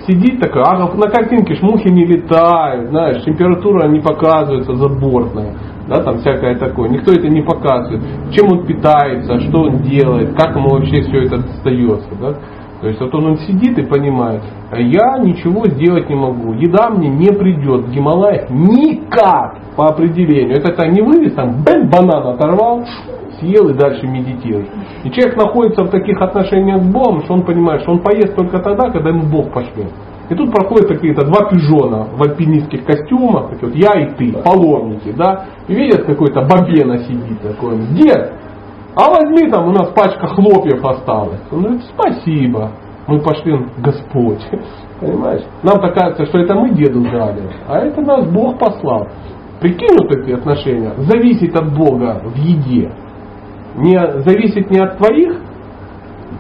[0.08, 5.54] Сидит такой, а на картинке ж мухи не летают, знаешь, температура не показывается забортная,
[5.88, 6.90] да, там всякое такое.
[6.90, 8.02] Никто это не показывает.
[8.32, 12.34] Чем он питается, что он делает, как ему вообще все это достается, да.
[12.82, 14.42] То есть вот он, он сидит и понимает,
[14.72, 20.58] я ничего сделать не могу, еда мне не придет в Гималаях никак по определению.
[20.58, 22.84] Это так не вывез, там бэм, банан оторвал,
[23.40, 24.68] съел и дальше медитируешь.
[25.04, 28.58] И человек находится в таких отношениях с Богом, что он понимает, что он поест только
[28.60, 29.92] тогда, когда ему Бог пошлет.
[30.30, 35.12] И тут проходят какие-то два пижона в альпинистских костюмах, такие вот я и ты, паломники,
[35.12, 38.34] да, и видят какой-то бабена сидит такой, дед,
[38.96, 41.42] а возьми там, у нас пачка хлопьев осталась.
[41.52, 42.72] Он говорит, спасибо.
[43.08, 44.46] Мы пошли, Господь.
[45.00, 45.44] Понимаешь?
[45.64, 49.08] Нам так кажется, что это мы деду дали, а это нас Бог послал.
[49.60, 50.94] Прикинь вот эти отношения.
[50.98, 52.92] Зависит от Бога в еде.
[53.76, 55.38] Не, зависит не от твоих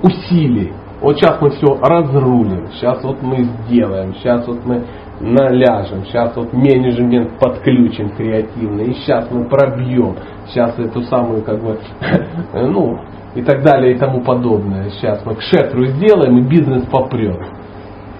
[0.04, 0.74] усилий.
[1.02, 4.84] Вот сейчас мы все разрулим, сейчас вот мы сделаем, сейчас вот мы
[5.22, 10.16] наляжем, сейчас вот менеджмент подключим креативно, и сейчас мы пробьем,
[10.48, 11.78] сейчас эту самую как бы,
[12.54, 13.00] ну,
[13.36, 14.90] и так далее и тому подобное.
[14.90, 17.40] Сейчас мы к шетру сделаем и бизнес попрет.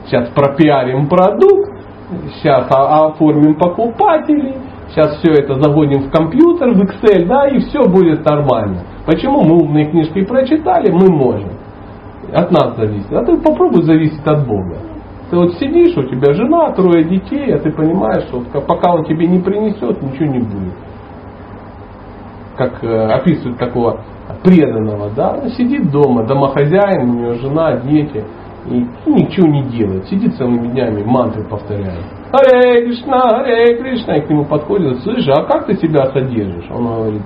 [0.06, 1.72] Сейчас пропиарим продукт,
[2.36, 4.56] сейчас оформим покупателей,
[4.90, 8.84] сейчас все это загоним в компьютер, в Excel, да, и все будет нормально.
[9.06, 11.50] Почему мы умные книжки прочитали, мы можем.
[12.34, 13.12] От нас зависит.
[13.12, 14.91] А ты попробуй зависеть от Бога.
[15.32, 19.28] Ты вот сидишь, у тебя жена, трое детей, а ты понимаешь, что пока он тебе
[19.28, 20.74] не принесет, ничего не будет.
[22.58, 24.02] Как э, описывают такого
[24.44, 28.26] преданного, да, он сидит дома, домохозяин, у него жена, дети,
[28.66, 32.04] и ничего не делает, сидит целыми днями, мантры повторяет.
[32.34, 36.70] Харе Кришна, Харе Кришна, и к нему подходит, слышь, а как ты себя содержишь?
[36.70, 37.22] Он говорит,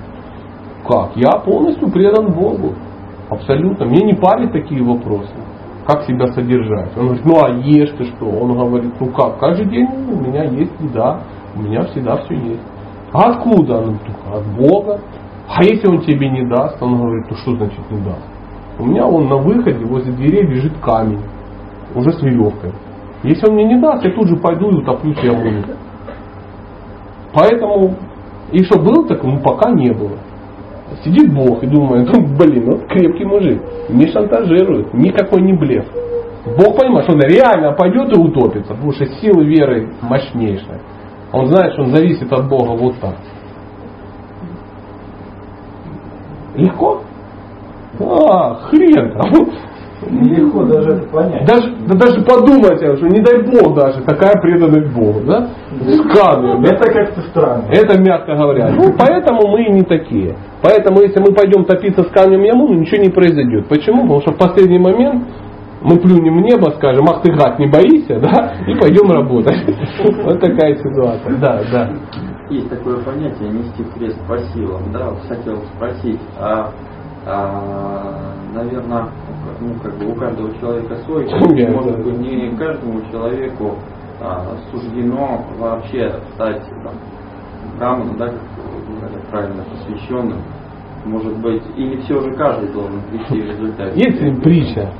[0.88, 1.16] как?
[1.16, 2.72] Я полностью предан Богу.
[3.30, 3.84] Абсолютно.
[3.86, 5.34] Мне не парят такие вопросы
[5.86, 6.96] как себя содержать.
[6.96, 8.26] Он говорит, ну а ешь ты что?
[8.26, 11.20] Он говорит, ну как, каждый день у меня есть еда,
[11.54, 12.62] у меня всегда все есть.
[13.12, 13.78] А откуда?
[13.78, 15.00] Он говорит, от Бога.
[15.48, 16.82] А если он тебе не даст?
[16.82, 18.26] Он говорит, ну что значит не даст?
[18.78, 21.22] У меня он на выходе возле дверей лежит камень,
[21.94, 22.72] уже с веревкой.
[23.22, 25.64] Если он мне не даст, я тут же пойду и утоплюсь в яму.
[27.32, 27.94] Поэтому,
[28.50, 30.18] и что было так, ну пока не было.
[31.04, 35.84] Сидит Бог и думает, ну, блин, вот крепкий мужик, не шантажирует, никакой не блеф.
[36.44, 40.80] Бог понимает, что он реально пойдет и утопится, потому что сила веры мощнейшая.
[41.32, 43.16] Он знает, что он зависит от Бога вот так.
[46.54, 47.02] Легко?
[48.00, 49.50] А, хрен там.
[50.10, 51.46] Нелегко даже это понять.
[51.46, 55.48] Даже, да даже подумать, что не дай Бог даже, такая преданность Богу, да?
[55.80, 57.64] С Это как-то странно.
[57.70, 58.70] Это мягко говоря.
[58.70, 60.36] Ну, поэтому мы и не такие.
[60.62, 63.68] Поэтому, если мы пойдем топиться с камнем яму, ну, ничего не произойдет.
[63.68, 64.02] Почему?
[64.02, 65.24] Потому что в последний момент
[65.82, 69.56] мы плюнем в небо, скажем, ах ты гад, не боишься, да, и пойдем работать.
[70.24, 71.36] Вот такая ситуация.
[71.38, 71.90] Да, да.
[72.50, 76.70] Есть такое понятие нести крест по силам, да, хотел спросить, а
[77.26, 79.08] наверное,
[79.60, 81.26] ну, как бы у каждого человека свой,
[81.70, 83.74] может быть, не каждому человеку
[84.20, 86.94] а, суждено вообще стать там,
[87.78, 90.38] браманом, да, как правильно, посвященным.
[91.04, 93.92] Может быть, и не все же каждый должен прийти в результате.
[93.96, 94.90] Есть притча.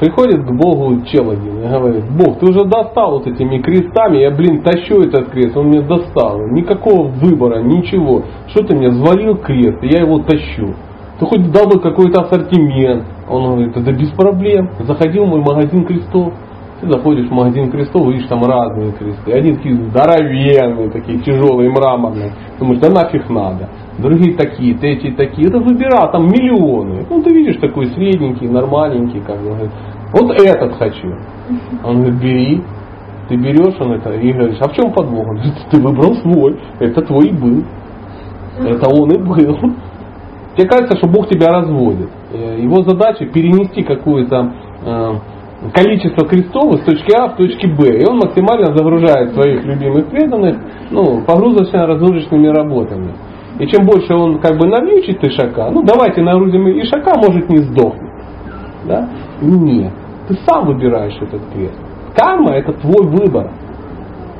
[0.00, 4.30] Приходит к Богу чел один и говорит, Бог, ты уже достал вот этими крестами, я,
[4.30, 6.40] блин, тащу этот крест, он мне достал.
[6.48, 8.22] Никакого выбора, ничего.
[8.48, 10.74] Что ты мне взвалил крест, и я его тащу.
[11.22, 13.04] Ты хоть дал бы какой-то ассортимент.
[13.30, 14.70] Он говорит, это без проблем.
[14.80, 16.34] Заходи в мой магазин крестов.
[16.80, 19.30] Ты заходишь в магазин крестов, видишь там разные кресты.
[19.30, 22.32] Один такие здоровенные, такие тяжелые, мраморные.
[22.58, 23.68] Думаешь, да нафиг надо.
[23.98, 25.46] Другие такие, третьи такие.
[25.46, 27.06] Это выбирал, там миллионы.
[27.08, 29.20] Ну ты видишь такой средненький, нормальненький.
[29.20, 29.70] Как бы.
[30.12, 31.14] Вот этот хочу.
[31.84, 32.62] Он говорит, бери.
[33.28, 35.28] Ты берешь он это и говоришь, а в чем подвох?
[35.28, 36.58] Он говорит, ты выбрал свой.
[36.80, 37.62] Это твой был.
[38.58, 39.56] Это он и был.
[40.56, 42.10] Тебе кажется, что Бог тебя разводит.
[42.32, 44.52] Э, его задача перенести какое-то
[44.84, 45.12] э,
[45.72, 48.00] количество крестов из точки А в точке Б.
[48.00, 50.56] И он максимально загружает своих любимых преданных
[50.90, 53.12] ну, погрузочно-разгрузочными работами.
[53.58, 58.10] И чем больше он как бы навьючит ишака, ну давайте нагрузим ишака, может не сдохнет.
[58.86, 59.08] Да?
[59.40, 59.92] Нет.
[60.28, 61.78] Ты сам выбираешь этот крест.
[62.14, 63.50] Карма это твой выбор.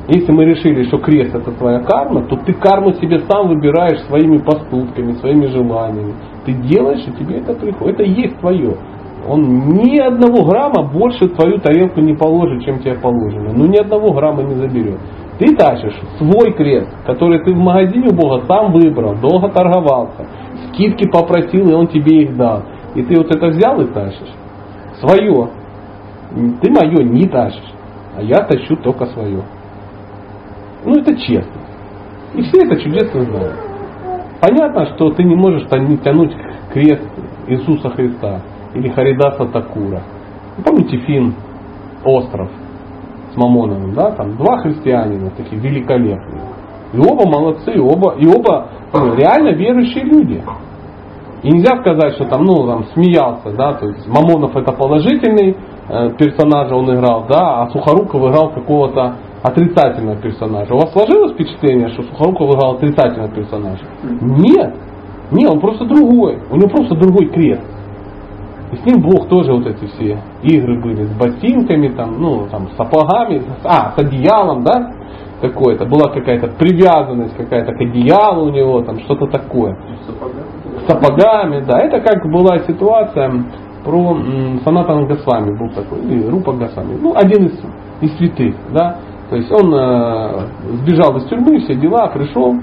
[0.07, 4.37] Если мы решили, что крест это твоя карма, то ты карму себе сам выбираешь своими
[4.39, 6.15] поступками, своими желаниями.
[6.45, 7.99] Ты делаешь, и тебе это приходит.
[7.99, 8.75] Это есть твое.
[9.25, 13.53] Он ни одного грамма больше твою тарелку не положит, чем тебе положено.
[13.55, 14.99] Ну ни одного грамма не заберет.
[15.39, 20.27] Ты тащишь свой крест, который ты в магазине у Бога сам выбрал, долго торговался,
[20.67, 22.63] скидки попросил, и он тебе их дал.
[22.93, 24.33] И ты вот это взял и тащишь.
[24.99, 25.49] Свое.
[26.61, 27.73] Ты мое не тащишь,
[28.17, 29.43] а я тащу только свое.
[30.85, 31.61] Ну это честно.
[32.35, 33.55] И все это чудесно знают.
[34.41, 36.35] Понятно, что ты не можешь тянуть
[36.73, 37.07] крест
[37.47, 38.41] Иисуса Христа
[38.73, 40.01] или Харидаса Такура.
[40.65, 41.35] Помните фильм
[42.03, 42.49] «Остров»
[43.31, 46.41] с Мамоновым, да, там два христианина, такие великолепные.
[46.93, 50.43] И оба молодцы, и оба, и оба ну, реально верующие люди.
[51.41, 55.57] И нельзя сказать, что там, ну, там смеялся, да, то есть Мамонов это положительный
[55.89, 60.73] э, персонаж он играл, да, а Сухоруков играл какого-то отрицательного персонажа.
[60.73, 63.83] У вас сложилось впечатление, что Сухоруков играл отрицательного персонажа?
[64.21, 64.73] Нет.
[65.31, 66.39] Нет, он просто другой.
[66.49, 67.61] У него просто другой крест.
[68.71, 72.69] И с ним Бог тоже вот эти все игры были с ботинками, там, ну, там,
[72.69, 74.93] с сапогами, а, с одеялом, да,
[75.41, 75.85] какое-то.
[75.85, 79.77] Была какая-то привязанность какая-то к одеялу у него, там, что-то такое.
[80.81, 81.79] С сапогами, да.
[81.79, 83.31] Это как была ситуация
[83.83, 84.17] про
[84.63, 87.59] Санатана Госвами был такой, или Рупа Госвами, ну, один из,
[88.01, 88.97] из святых, да.
[89.33, 90.47] То есть он э,
[90.83, 92.55] сбежал из тюрьмы, все дела, пришел,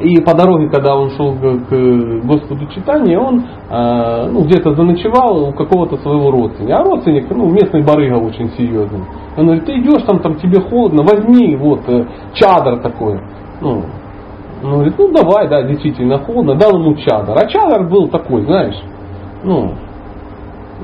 [0.00, 5.52] и по дороге, когда он шел к Господу читания, он э, ну, где-то заночевал у
[5.52, 6.78] какого-то своего родственника.
[6.78, 9.04] А родственник, ну, местный барыга очень серьезный.
[9.36, 13.20] Он говорит, ты идешь там, там тебе холодно, возьми вот э, чадр такой.
[13.60, 13.84] Ну,
[14.64, 17.38] он говорит, ну давай, да, действительно холодно, дал ему чадр.
[17.38, 18.82] А чадр был такой, знаешь,
[19.44, 19.74] ну,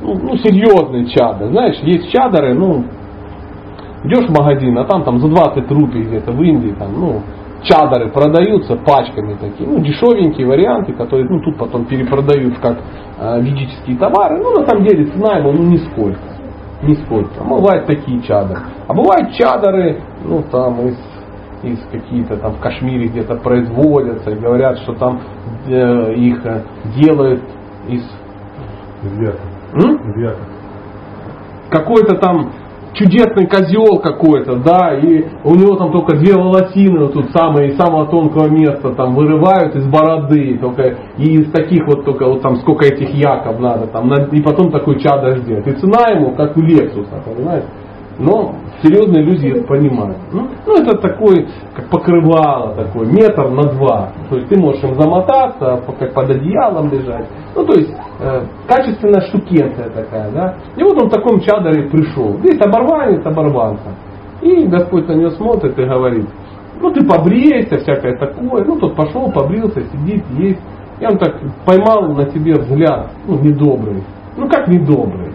[0.03, 1.49] ну, ну серьезный чадр.
[1.49, 2.85] Знаешь, есть чадры, ну,
[4.05, 7.23] идешь в магазин, а там, там за 20 рупий где-то в Индии, там, ну,
[7.63, 12.79] чадары продаются пачками такие, ну, дешевенькие варианты, которые ну, тут потом перепродают как
[13.19, 14.39] э, ведические товары.
[14.39, 16.21] Ну, на самом деле, цена ему ну, нисколько.
[16.83, 17.41] Нисколько.
[17.41, 18.61] А бывают такие чадары.
[18.89, 20.99] А бывают чадары, ну, там, из,
[21.63, 25.21] из какие-то там в Кашмире где-то производятся, и говорят, что там
[25.67, 26.63] э, их э,
[26.97, 27.43] делают
[27.89, 28.03] из...
[29.05, 29.19] Из
[31.71, 32.53] Какой-то там
[32.95, 37.77] чудесный козел какой-то, да, и у него там только две волосины вот тут самые, из
[37.77, 42.57] самого тонкого места там вырывают из бороды, только и из таких вот только вот там
[42.57, 45.67] сколько этих яков надо, там, и потом такой чадо сделать.
[45.67, 47.65] И цена ему как у Лексуса, понимаешь?
[48.23, 50.17] Но серьезные люди это понимают.
[50.33, 54.13] Ну, ну, это такой, как покрывало такой, метр на два.
[54.31, 57.27] То есть ты можешь им замотаться, как под одеялом лежать.
[57.57, 60.55] Ну, то есть э, качественная штукенция такая, да.
[60.77, 62.39] И вот он в таком чадаре пришел.
[62.39, 63.91] Здесь оборванец, оборванца.
[64.41, 66.29] И Господь на него смотрит и говорит,
[66.81, 68.65] ну ты побрейся, всякое такое.
[68.65, 70.61] Ну тот пошел, побрился, сидит, есть.
[71.01, 74.05] И он так поймал на себе взгляд, ну недобрый.
[74.37, 75.32] Ну как недобрый?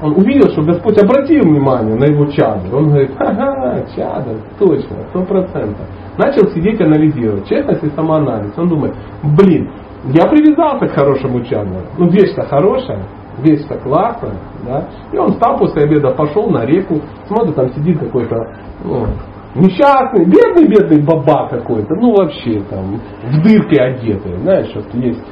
[0.00, 2.74] Он увидел, что Господь обратил внимание на его чадр.
[2.74, 5.86] Он говорит, ага, чадр, точно, сто процентов.
[6.16, 8.52] Начал сидеть анализировать, честность и самоанализ.
[8.56, 9.70] Он думает, блин,
[10.04, 11.80] я привязался к хорошему чадру.
[11.96, 13.02] Ну, вещь-то хорошая,
[13.42, 14.38] вещь-то классная.
[14.66, 14.88] Да?
[15.12, 18.36] И он встал после обеда, пошел на реку, смотрит, там сидит какой-то
[18.84, 19.06] ну,
[19.54, 25.24] несчастный, бедный-бедный баба какой-то, ну вообще там в дырке одетый, знаешь, вот есть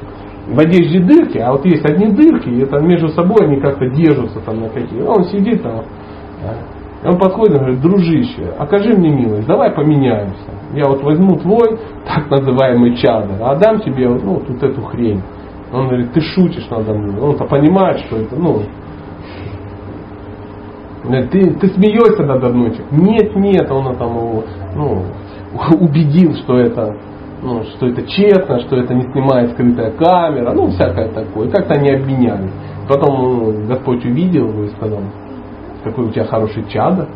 [0.47, 4.39] в одежде дырки, а вот есть одни дырки, и это между собой они как-то держатся
[4.39, 5.01] там на какие.
[5.01, 5.83] Он сидит там,
[7.03, 10.51] он подходит и говорит, дружище, окажи мне милость, давай поменяемся.
[10.73, 15.21] Я вот возьму твой так называемый чадр, а дам тебе ну, тут эту хрень.
[15.71, 17.19] Он говорит, ты шутишь надо мной.
[17.21, 18.61] Он-то понимает, что это, ну,
[21.03, 22.73] ты, ты смеешься надо мной.
[22.91, 24.43] Нет, нет, он там его
[24.75, 25.03] ну,
[25.79, 26.95] убедил, что это
[27.47, 31.49] ну, что это честно, что это не снимает скрытая камера, ну, всякое такое.
[31.49, 32.51] Как-то они обменялись.
[32.89, 34.99] Потом ну, Господь увидел его и сказал,
[35.83, 37.07] какой у тебя хороший чадо.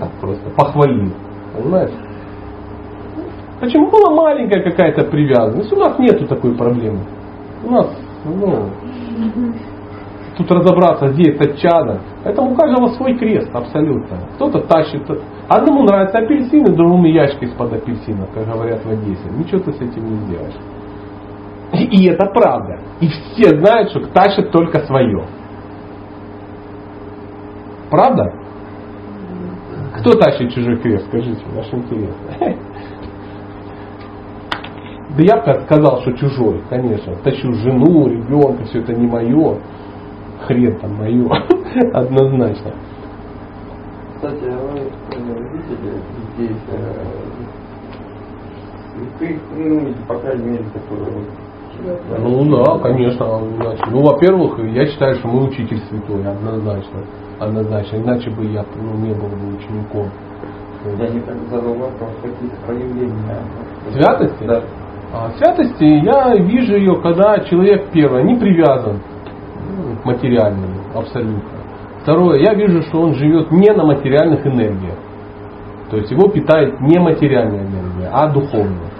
[0.00, 1.12] Так просто похвалил.
[1.56, 1.92] Понимаешь?
[3.60, 5.72] Почему была маленькая какая-то привязанность?
[5.72, 6.98] У нас нету такой проблемы.
[7.62, 7.86] У нас,
[8.24, 8.68] ну,
[10.36, 12.00] тут разобраться, где это чадо.
[12.24, 14.18] Поэтому у каждого свой крест, абсолютно.
[14.34, 15.08] Кто-то тащит.
[15.48, 19.28] Одному нравятся апельсины, другому ящик из-под апельсинов, как говорят в Одессе.
[19.30, 20.54] Ничего ты с этим не сделаешь.
[21.72, 22.78] И, и это правда.
[23.00, 25.24] И все знают, что тащат только свое.
[27.90, 28.32] Правда?
[29.98, 32.56] Кто тащит чужой крест, скажите, ваш интересно.
[35.16, 37.14] Да я бы сказал, что чужой, конечно.
[37.16, 39.58] Тащу жену, ребенка, все это не мое
[40.46, 41.30] хрен там мою,
[41.92, 42.72] однозначно.
[44.16, 44.63] Кстати, а
[46.34, 47.04] здесь э,
[48.92, 51.24] святых, ну, по крайней мере, которые
[52.18, 53.40] ну да, конечно.
[53.90, 57.00] Ну, во-первых, я считаю, что мы учитель святой, однозначно.
[57.38, 57.96] Однозначно.
[57.96, 60.08] Иначе бы я ну, не был бы учеником.
[60.98, 63.38] Я не так задал вопрос, какие-то проявления.
[63.92, 64.44] Святости?
[64.44, 64.62] Да.
[65.12, 69.00] А, святости я вижу ее, когда человек, первое, не привязан
[70.04, 71.42] материальному, абсолютно.
[72.02, 74.96] Второе, я вижу, что он живет не на материальных энергиях.
[75.94, 78.90] То есть его питает не материальная энергия, а духовная.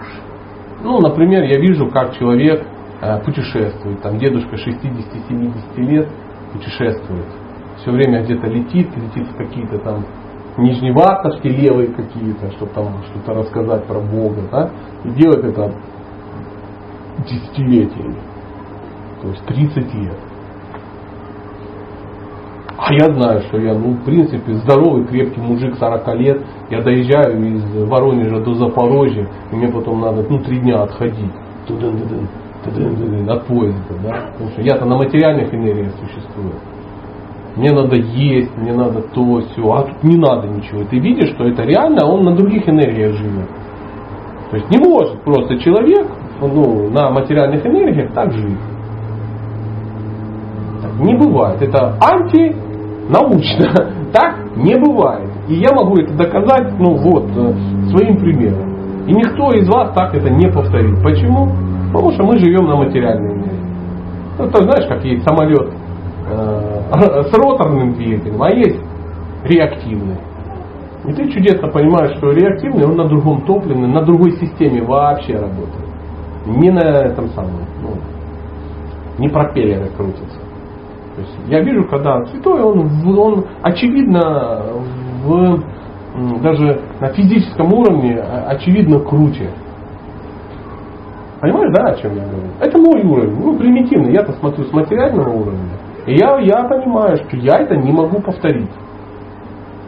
[0.81, 2.65] Ну, например, я вижу, как человек
[3.01, 6.09] э, путешествует, там дедушка 60-70 лет,
[6.53, 7.27] путешествует.
[7.79, 10.07] Все время где-то летит, летит в какие-то там
[10.57, 14.71] нижневартовские левые какие-то, чтобы там что-то рассказать про Бога, да,
[15.03, 15.75] и делает это
[17.27, 18.21] десятилетиями,
[19.21, 20.19] то есть 30 лет.
[22.87, 26.43] А я знаю, что я, ну, в принципе, здоровый, крепкий мужик 40 лет.
[26.69, 31.33] Я доезжаю из Воронежа до Запорожья, и мне потом надо, ну, три дня отходить.
[31.67, 32.29] Тудын-дын,
[32.63, 34.29] тудын-дын, от поезда, да.
[34.33, 36.53] Потому что я-то на материальных энергиях существую.
[37.57, 39.73] Мне надо есть, мне надо то, все.
[39.73, 40.85] А тут не надо ничего.
[40.85, 43.49] Ты видишь, что это реально, а он на других энергиях живет.
[44.51, 46.07] То есть не может просто человек
[46.39, 48.59] ну, на материальных энергиях так жить.
[51.01, 51.63] Не бывает.
[51.63, 51.97] Это
[53.09, 53.91] антинаучно.
[54.15, 55.29] Так не бывает.
[55.49, 57.53] И я могу это доказать, ну вот, э,
[57.91, 59.09] своим примером.
[59.09, 61.03] И никто из вас так это не повторит.
[61.03, 61.51] Почему?
[61.93, 63.61] Потому что мы живем на материальной энергии.
[64.39, 65.69] Ну, ты знаешь, как есть самолет
[66.31, 66.83] э,
[67.25, 68.81] с роторным двигателем, а есть
[69.43, 70.19] реактивный.
[71.09, 75.89] И ты чудесно понимаешь, что реактивный, он на другом топливе, на другой системе вообще работает.
[76.47, 77.97] Не на этом самом, ну,
[79.19, 80.44] не пропеллеры крутятся.
[81.15, 84.63] То есть я вижу, когда святой, он, он очевидно
[85.25, 85.63] в,
[86.43, 89.51] даже на физическом уровне очевидно круче.
[91.41, 92.49] Понимаешь, да, о чем я говорю?
[92.61, 94.13] Это мой уровень, ну, примитивный.
[94.13, 95.79] Я-то смотрю с материального уровня.
[96.07, 98.71] И я, я понимаю, что я это не могу повторить.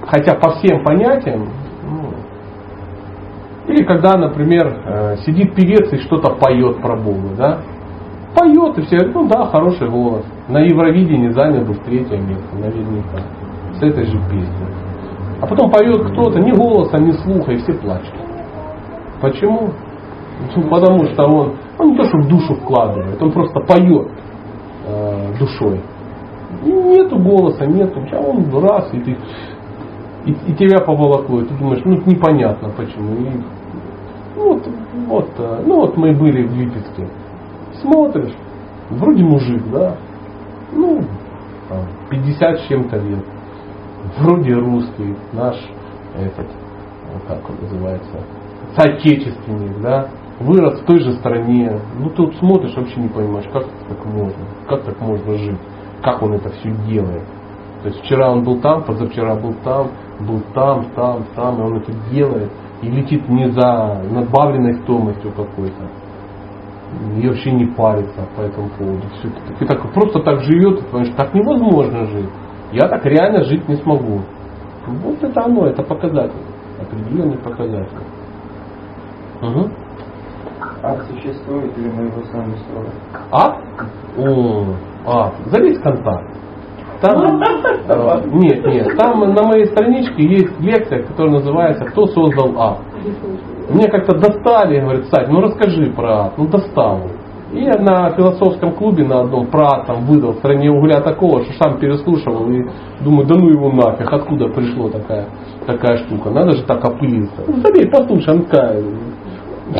[0.06, 1.48] Хотя по всем понятиям,
[1.82, 2.10] ну,
[3.68, 7.58] или когда, например, э, сидит певец и что-то поет про Бога, да,
[8.34, 10.24] поет и все, ну да, хороший голос.
[10.48, 13.18] На Евровидении занял бы третье место, наверняка,
[13.74, 14.68] с этой же песней.
[15.40, 18.14] А потом поет кто-то, ни голоса, ни слуха, и все плачут.
[19.20, 19.70] Почему?
[20.54, 24.08] Ну, потому что он, он не то, что в душу вкладывает, он просто поет
[24.86, 25.80] э, душой.
[26.64, 29.16] И нету голоса, нету, а он раз, и ты
[30.26, 33.14] и, и тебя поволокло, и ты думаешь, ну непонятно почему.
[33.14, 33.30] И,
[34.36, 34.68] вот,
[35.06, 37.08] вот, э, ну вот мы были в Липецке.
[37.80, 38.34] Смотришь,
[38.90, 39.96] вроде мужик, да,
[40.72, 41.02] ну,
[41.68, 43.24] там, 50 с чем-то лет.
[44.18, 45.56] Вроде русский, наш
[46.16, 46.46] этот,
[47.26, 48.20] как он называется,
[48.76, 50.08] соотечественник, да,
[50.40, 51.80] вырос в той же стране.
[51.98, 55.58] Ну, тут смотришь, вообще не понимаешь, как так можно, как так можно жить,
[56.02, 57.24] как он это все делает.
[57.82, 59.90] То есть вчера он был там, позавчера был там,
[60.20, 62.50] был там, там, там, и он это делает.
[62.82, 65.88] И летит не за надбавленной стоимостью какой-то.
[67.18, 69.02] И вообще не парится по этому поводу.
[69.18, 72.30] Все это, и так, просто так живет, потому что так невозможно жить.
[72.72, 74.20] Я так реально жить не смогу.
[74.86, 76.32] Вот это оно, это показатель.
[76.80, 77.96] Определенный показатель.
[79.42, 79.70] Угу.
[80.82, 82.90] Ад существует или мы его сами строим?
[83.30, 83.58] Ад?
[84.16, 84.66] О,
[85.06, 85.34] ад.
[85.46, 86.36] Залезь в контакт.
[87.00, 92.78] Там, э, нет, нет, там на моей страничке есть лекция, которая называется «Кто создал ад?».
[93.68, 96.38] Мне как-то достали, говорят, Сать, ну расскажи про ад.
[96.38, 97.00] Ну достал.
[97.52, 101.78] И на философском клубе на одном про там выдал в стране угля такого, что сам
[101.78, 102.64] переслушивал и
[103.02, 105.26] думаю, да ну его нафиг, откуда пришло такая,
[105.64, 106.30] такая штука.
[106.30, 107.44] Надо же так опылиться.
[107.46, 108.82] Ну, забей, послушай, она такая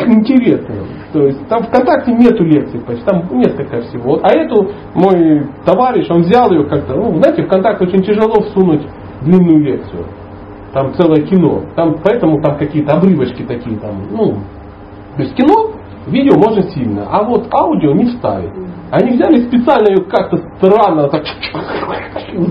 [0.06, 0.82] интересная.
[1.12, 4.20] То есть там ВКонтакте нету лекций, почти, там несколько всего.
[4.22, 8.86] А эту мой товарищ, он взял ее как-то, ну, знаете, ВКонтакте очень тяжело всунуть
[9.22, 10.04] длинную лекцию.
[10.76, 11.62] Там целое кино.
[11.74, 14.34] Там, поэтому там какие-то обрывочки такие там, ну,
[15.16, 15.70] то есть кино,
[16.06, 18.52] видео можно сильно, а вот аудио не вставить.
[18.90, 21.24] Они взяли специально ее как-то странно так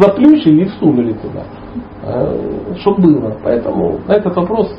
[0.01, 1.43] заплющили и всунули туда.
[2.03, 3.37] А, Чтобы было.
[3.43, 4.75] Поэтому на этот вопрос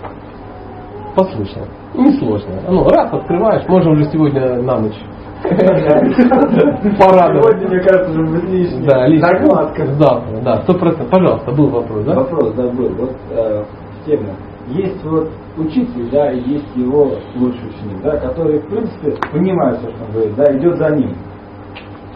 [1.14, 1.68] послушал.
[1.94, 2.50] Несложно.
[2.68, 5.00] Ну, раз открываешь, можно уже сегодня на ночь.
[6.98, 7.58] Порадовать.
[7.58, 8.86] Сегодня, мне кажется, уже будет лишний.
[8.86, 9.32] Да, лишний.
[9.32, 9.86] Накладка.
[9.86, 11.10] Завтра, да, сто процентов.
[11.10, 12.14] Пожалуйста, был вопрос, да?
[12.14, 12.88] Вопрос, да, был.
[12.88, 13.64] Вот э,
[14.06, 14.34] тема.
[14.68, 19.90] Есть вот учитель, да, и есть его лучший ученик, да, который, в принципе, понимает все,
[19.90, 21.14] что он говорит, да, идет за ним.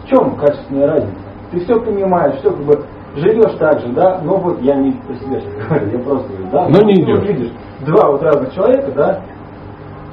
[0.03, 1.15] В чем качественная разница?
[1.51, 2.83] Ты все понимаешь, все как бы
[3.15, 6.47] живешь так же, да, но вот я не про себя сейчас говорю, я просто говорю,
[6.51, 6.67] да.
[6.67, 7.19] Но не ты идешь.
[7.19, 7.51] вот видишь,
[7.85, 9.21] два вот разных человека, да,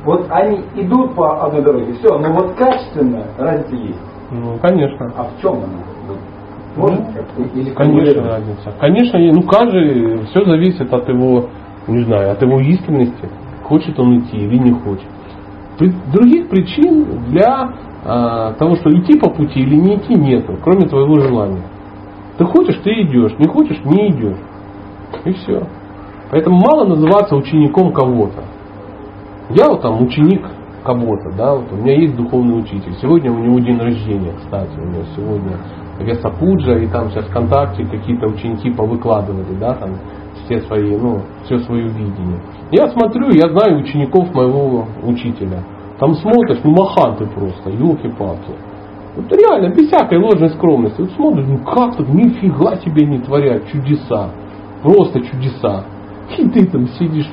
[0.05, 4.01] вот они идут по одной дороге, все, но вот качественно разница есть.
[4.31, 5.13] Ну, конечно.
[5.17, 6.19] А в чем она?
[6.77, 7.07] Вот Может
[7.55, 8.73] или Конечно разница.
[8.79, 11.47] Конечно, ну каждый, все зависит от его,
[11.89, 13.29] не знаю, от его искренности.
[13.65, 15.09] Хочет он идти или не хочет.
[16.13, 17.73] Других причин для
[18.05, 21.63] а, того, что идти по пути или не идти, нету, кроме твоего желания.
[22.37, 24.39] Ты хочешь, ты идешь, не хочешь, не идешь.
[25.25, 25.67] И все.
[26.31, 28.45] Поэтому мало называться учеником кого-то.
[29.51, 30.47] Я вот там ученик
[30.85, 32.95] кого-то, да, вот у меня есть духовный учитель.
[33.01, 35.57] Сегодня у него день рождения, кстати, у него сегодня
[36.01, 39.91] Весапуджа, и там сейчас ВКонтакте какие-то ученики повыкладывали, да, там
[40.45, 42.41] все свои, ну, все свое видение.
[42.71, 45.63] Я смотрю, я знаю учеников моего учителя.
[45.99, 48.53] Там смотришь, ну маханты просто, елки-палки.
[49.17, 51.01] Вот реально, без всякой ложной скромности.
[51.01, 54.31] Вот смотришь, ну как тут, нифига себе не творят чудеса.
[54.83, 55.85] Просто чудеса.
[56.37, 57.31] И ты там сидишь,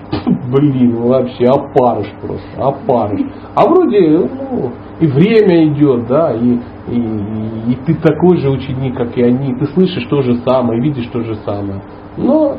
[0.51, 3.21] блин, вообще опарыш просто, опарыш.
[3.55, 9.17] А вроде, ну, и время идет, да, и, и, и ты такой же ученик, как
[9.17, 11.81] и они, ты слышишь то же самое, видишь то же самое.
[12.17, 12.57] Но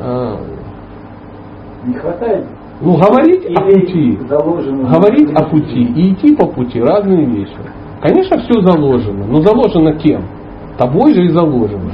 [0.00, 0.38] а,
[1.84, 2.46] Не хватает
[2.80, 7.56] ну, говорить о пути, говорить о пути и идти по пути разные вещи.
[8.02, 10.22] Конечно, все заложено, но заложено кем?
[10.76, 11.92] Тобой же и заложено.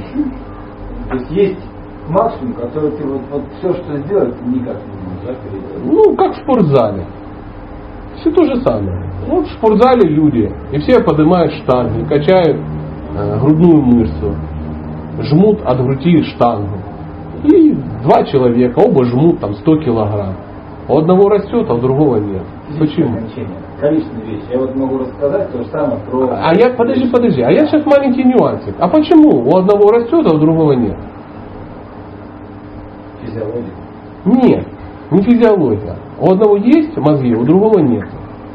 [1.09, 1.70] То есть есть
[2.11, 5.85] максимум, который ты вот, вот все, что сделать, ты никак не можешь переделать.
[5.85, 7.05] Ну, как в спортзале.
[8.17, 9.09] Все то же самое.
[9.27, 12.57] Вот в спортзале люди, и все поднимают штанги, качают
[13.15, 14.35] э, грудную мышцу,
[15.19, 16.77] жмут от груди штангу.
[17.43, 17.73] И
[18.03, 20.35] два человека, оба жмут там 100 килограмм.
[20.87, 22.43] У одного растет, а у другого нет.
[22.77, 23.17] Почему?
[23.79, 24.45] Количественные вещи.
[24.51, 26.29] Я вот могу рассказать то же самое про...
[26.33, 28.75] А я, подожди, подожди, а я сейчас маленький нюансик.
[28.77, 30.97] А почему у одного растет, а у другого нет?
[33.21, 33.73] Физиология.
[34.25, 34.67] Нет,
[35.11, 35.95] не физиология.
[36.19, 38.07] У одного есть мозги, у другого нет.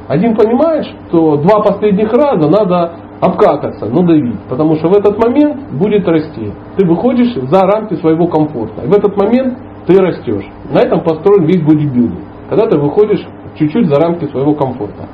[0.08, 5.72] Один понимает, что два последних раза надо обкакаться, но давить, потому что в этот момент
[5.72, 6.52] будет расти.
[6.76, 8.82] Ты выходишь за рамки своего комфорта.
[8.84, 10.46] И в этот момент ты растешь.
[10.70, 12.20] На этом построен весь бодибилдинг.
[12.48, 13.26] Когда ты выходишь
[13.58, 15.08] чуть-чуть за рамки своего комфорта.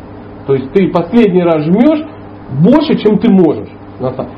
[0.46, 2.04] То есть ты последний раз жмешь
[2.60, 3.68] больше, чем ты можешь.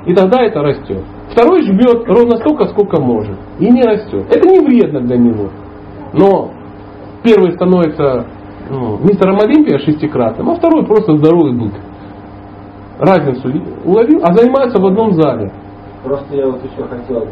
[0.07, 1.03] И тогда это растет.
[1.31, 3.37] Второй жмет ровно столько, сколько может.
[3.59, 4.27] И не растет.
[4.31, 5.49] Это не вредно для него.
[6.13, 6.51] Но
[7.23, 8.27] первый становится
[8.71, 11.73] ну, мистером Олимпия шестикратным, а второй просто здоровый бык.
[12.99, 13.49] Разницу
[13.85, 15.51] уловил, а занимаются в одном зале.
[16.03, 17.27] Просто я вот еще хотел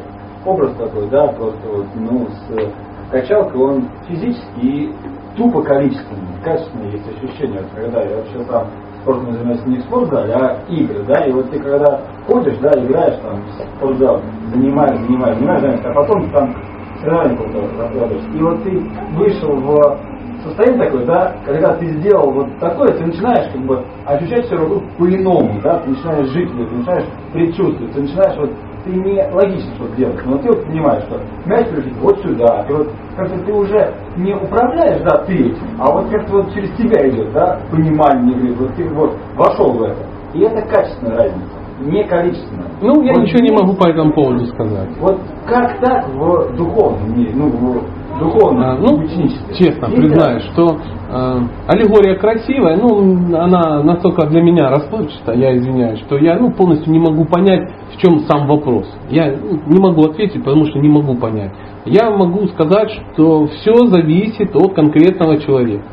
[0.44, 4.93] образ такой, да, просто вот, ну, с качалкой он физически и
[5.36, 8.66] тупо количественный, качественный есть ощущение, вот, когда я вообще сам
[9.03, 13.20] спортом занимаюсь не в спортзале, а игры, да, и вот ты когда ходишь, да, играешь
[13.20, 14.20] там в спортзал,
[14.53, 16.55] занимаешь, занимаешь, занимаешь, а потом там
[17.01, 18.79] соревнования какого-то И вот ты
[19.16, 19.99] вышел в
[20.45, 24.83] состояние такое, да, когда ты сделал вот такое, ты начинаешь как бы ощущать все вокруг
[24.98, 28.51] по-иному, да, ты начинаешь жить, ты начинаешь предчувствовать, ты начинаешь вот
[28.85, 32.72] ты не логично что-то делаешь, но ты вот понимаешь, что мяч прилетит вот сюда, и
[32.72, 37.09] вот как-то ты уже не управляешь, да, ты этим, а вот как-то вот через тебя
[37.09, 40.04] идет, да, понимание игры, вот ты вот вошел в это.
[40.35, 42.70] И это качественная разница, не количественная.
[42.80, 44.88] Ну, я вот ничего не могу по этому поводу сказать.
[44.98, 47.85] Вот как так в духовном мире, ну, в
[48.19, 54.71] духовном А, ну, честно Есть признаюсь, что э, аллегория красивая, ну, она настолько для меня
[54.71, 58.87] расплывчата, я извиняюсь, что я ну, полностью не могу понять, в чем сам вопрос.
[59.11, 61.53] Я ну, не могу ответить, потому что не могу понять.
[61.85, 65.85] Я могу сказать, что все зависит от конкретного человека.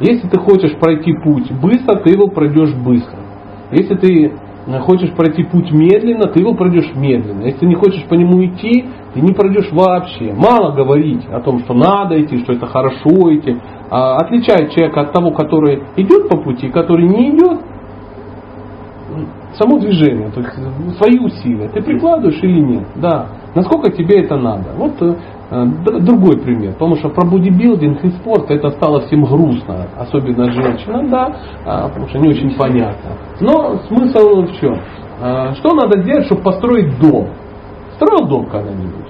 [0.00, 3.18] Если ты хочешь пройти путь быстро, ты его пройдешь быстро.
[3.70, 4.32] Если ты
[4.80, 7.44] хочешь пройти путь медленно, ты его пройдешь медленно.
[7.44, 10.32] Если ты не хочешь по нему идти, ты не пройдешь вообще.
[10.32, 13.58] Мало говорить о том, что надо идти, что это хорошо идти.
[13.90, 17.60] А отличает человека от того, который идет по пути, который не идет,
[19.58, 21.68] само движение, то есть свои усилия.
[21.68, 22.84] Ты прикладываешь или нет?
[22.96, 23.26] Да.
[23.54, 24.70] Насколько тебе это надо?
[24.76, 25.14] Вот э,
[26.00, 26.72] другой пример.
[26.72, 29.88] Потому что про бодибилдинг и спорт это стало всем грустно.
[29.98, 33.10] Особенно женщинам, да, а, потому что не очень понятно.
[33.40, 34.78] Но смысл в чем?
[35.20, 37.28] А, что надо сделать, чтобы построить дом?
[38.02, 39.06] Строил дом когда-нибудь?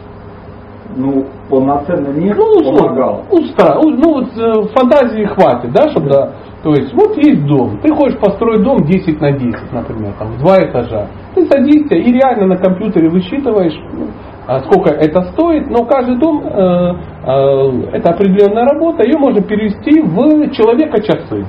[0.95, 3.25] Ну, полноценно нет, ну, условно, помогал.
[3.31, 6.33] Ну, стра- ну вот э, фантазии хватит, да, чтобы да.
[6.63, 10.39] То есть вот есть дом, ты хочешь построить дом 10 на 10, например, там в
[10.41, 11.09] два этажа.
[11.35, 14.09] Ты садишься и реально на компьютере высчитываешь, ну,
[14.47, 20.03] а сколько это стоит, но каждый дом э, э, это определенная работа, ее можно перевести
[20.03, 21.47] в человека часы.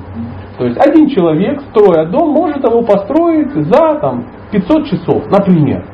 [0.56, 5.84] То есть один человек, строя дом, может его построить за там, 500 часов, например.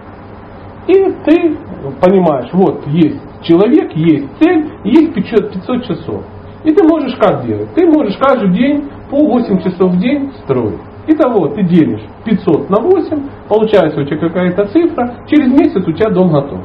[0.86, 0.94] И
[1.24, 1.56] ты
[2.00, 6.24] понимаешь, вот есть человек, есть цель, есть 500, 500 часов.
[6.64, 7.72] И ты можешь как делать?
[7.74, 10.80] Ты можешь каждый день по 8 часов в день строить.
[11.06, 16.10] Итого ты делишь 500 на 8, получается у тебя какая-то цифра, через месяц у тебя
[16.10, 16.60] дом готов.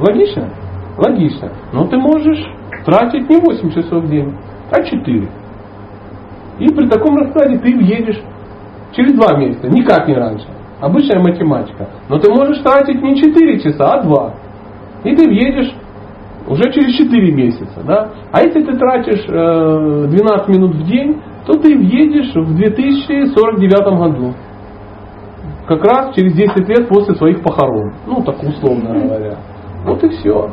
[0.00, 0.48] Логично?
[0.98, 1.52] Логично.
[1.72, 2.42] Но ты можешь
[2.84, 4.34] тратить не 8 часов в день,
[4.70, 5.28] а 4.
[6.58, 8.20] И при таком раскладе ты въедешь
[8.92, 10.46] через 2 месяца, никак не раньше.
[10.86, 11.88] Обычная математика.
[12.08, 14.34] Но ты можешь тратить не 4 часа, а 2.
[15.04, 15.74] И ты въедешь
[16.46, 17.82] уже через 4 месяца.
[17.84, 18.10] Да?
[18.30, 24.34] А если ты тратишь э, 12 минут в день, то ты въедешь в 2049 году.
[25.66, 27.92] как раз через 10 лет после своих похорон.
[28.06, 29.38] Ну, так условно говоря.
[29.84, 30.50] Вот и все.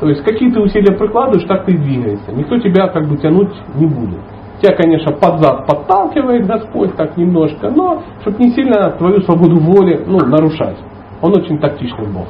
[0.00, 2.32] То есть какие ты усилия прикладываешь, так ты и двигаешься.
[2.32, 4.20] Никто тебя как бы тянуть не будет.
[4.60, 10.02] Тебя, конечно, под зад подталкивает Господь так немножко, но чтобы не сильно твою свободу воли
[10.06, 10.76] ну, нарушать.
[11.22, 12.26] Он очень тактичный Бог.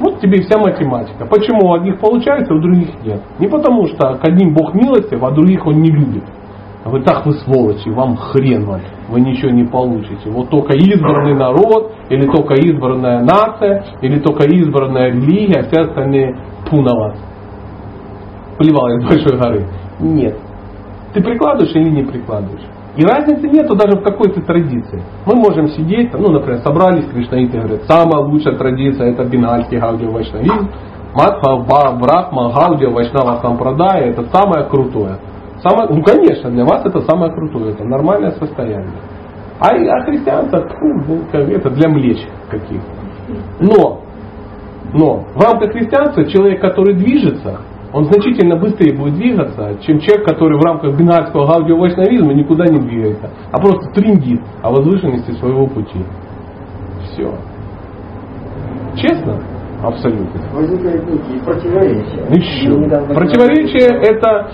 [0.00, 1.26] Вот тебе вся математика.
[1.26, 3.20] Почему у одних получается, у других нет?
[3.38, 6.24] Не потому что к одним Бог милостив, а других Он не любит.
[6.82, 10.30] А вы так вы сволочи, вам хрен вам, вы ничего не получите.
[10.30, 16.34] Вот только избранный народ, или только избранная нация, или только избранная религия, а все остальные
[16.70, 17.16] пу на вас.
[18.58, 19.66] Плевал из большой горы.
[20.00, 20.38] Нет.
[21.12, 22.64] Ты прикладываешь или не прикладываешь?
[22.96, 25.02] И разницы нету даже в какой-то традиции.
[25.24, 30.10] Мы можем сидеть, ну, например, собрались кришнаиты и говорят, самая лучшая традиция это бенгальский гаудио
[30.10, 30.68] вайшнавизм,
[31.14, 35.18] Матха, Брахма, Гаудио, Вайшнава Сампрадая, это самое крутое.
[35.62, 39.00] Самое, ну, конечно, для вас это самое крутое, это нормальное состояние.
[39.58, 42.18] А, а христианство, ну, это для млеч
[42.50, 42.80] каких.
[43.60, 44.00] Но,
[44.94, 47.60] но в рамках христианства человек, который движется,
[47.92, 53.30] он значительно быстрее будет двигаться, чем человек, который в рамках бинарского гаудиовайшнавизма никуда не двигается,
[53.50, 56.00] а просто трендит о возвышенности своего пути.
[57.04, 57.34] Все.
[58.96, 59.40] Честно?
[59.82, 60.40] Абсолютно.
[60.52, 62.26] Возникают некие противоречия.
[62.28, 63.14] Еще.
[63.14, 64.50] Противоречие это,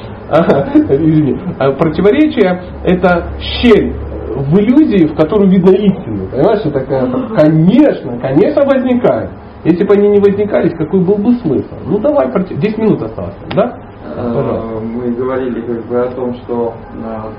[0.88, 3.92] извини, а противоречие это щель
[4.36, 6.28] в иллюзии, в которую видно истину.
[6.30, 7.02] Понимаешь, что такая,
[7.34, 9.30] конечно, конечно возникает.
[9.66, 11.74] Если бы они не возникали, какой был бы смысл?
[11.84, 13.76] Ну давай, 10 минут осталось, да?
[14.14, 14.80] Пожалуйста.
[14.80, 16.74] Мы говорили как бы о том, что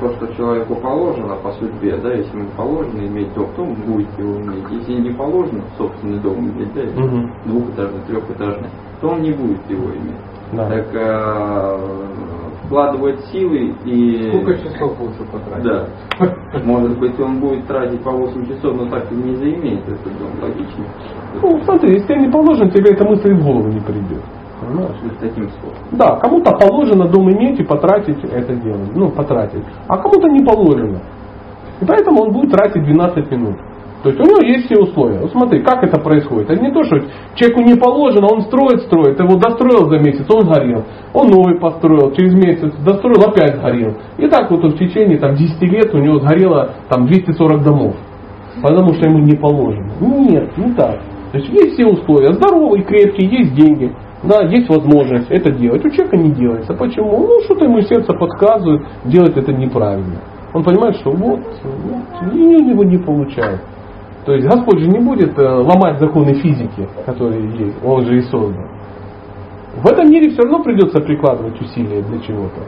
[0.02, 4.20] то, что человеку положено по судьбе, да, если ему положено иметь дом, то он будет
[4.20, 4.66] его иметь.
[4.72, 7.30] Если не положено собственный дом иметь, да, угу.
[7.46, 10.20] двухэтажный, трехэтажный, то он не будет его иметь.
[10.52, 10.70] Да.
[10.70, 10.88] Так
[12.68, 14.30] вкладывать силы и...
[14.30, 15.64] Сколько часов лучше потратить?
[15.64, 16.60] Да.
[16.64, 20.30] Может быть, он будет тратить по 8 часов, но так и не заимеет этот дом,
[20.42, 20.86] логично.
[21.42, 24.22] Ну, смотри, если тебе не положено, тебе эта мысль в голову не придет.
[24.60, 24.98] Понимаешь?
[25.20, 25.78] Таким способом.
[25.92, 28.80] Да, кому-то положено дом иметь и потратить это дело.
[28.96, 29.64] Ну, потратить.
[29.88, 31.00] А кому-то не положено.
[31.80, 33.58] И поэтому он будет тратить 12 минут.
[34.08, 35.19] То есть у него есть все условия.
[35.19, 36.50] Вот смотри, как это происходит.
[36.50, 36.95] Это не то, что
[37.36, 40.86] человеку не положено, он строит, строит, его достроил за месяц, он сгорел.
[41.14, 43.95] Он новый построил, через месяц достроил, опять сгорел.
[44.18, 47.95] И так вот в течение там, 10 лет у него сгорело там, 240 домов.
[48.61, 49.92] Потому что ему не положено.
[50.00, 51.02] Нет, не так.
[51.34, 52.32] То есть есть все условия.
[52.32, 53.94] Здоровый, крепкий, есть деньги.
[54.24, 55.84] Да, есть возможность это делать.
[55.84, 56.74] У человека не делается.
[56.74, 57.27] Почему?
[57.27, 60.22] Ну, что-то ему сердце подсказывает, делать это неправильно.
[60.53, 63.61] Он понимает, что вот, вот и у него не получается.
[64.28, 68.22] То есть Господь же не будет э, ломать законы физики, которые есть, Он же и
[68.24, 68.68] создан.
[69.82, 72.60] В этом мире все равно придется прикладывать усилия для чего-то.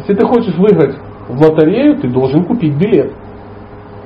[0.00, 0.96] Если ты хочешь выиграть
[1.28, 3.10] в лотерею, ты должен купить билет.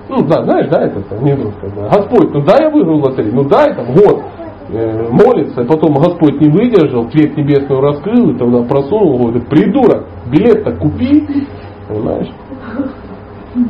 [0.09, 3.67] Ну да, знаешь, да, это анекдот, когда Господь, ну да, я выиграл лотерею, ну да,
[3.67, 4.23] это год
[4.69, 10.77] э, молится, потом Господь не выдержал, цвет небесную раскрыл, и тогда просунул, говорит, придурок, билет-то
[10.77, 11.27] купи,
[11.89, 12.29] понимаешь?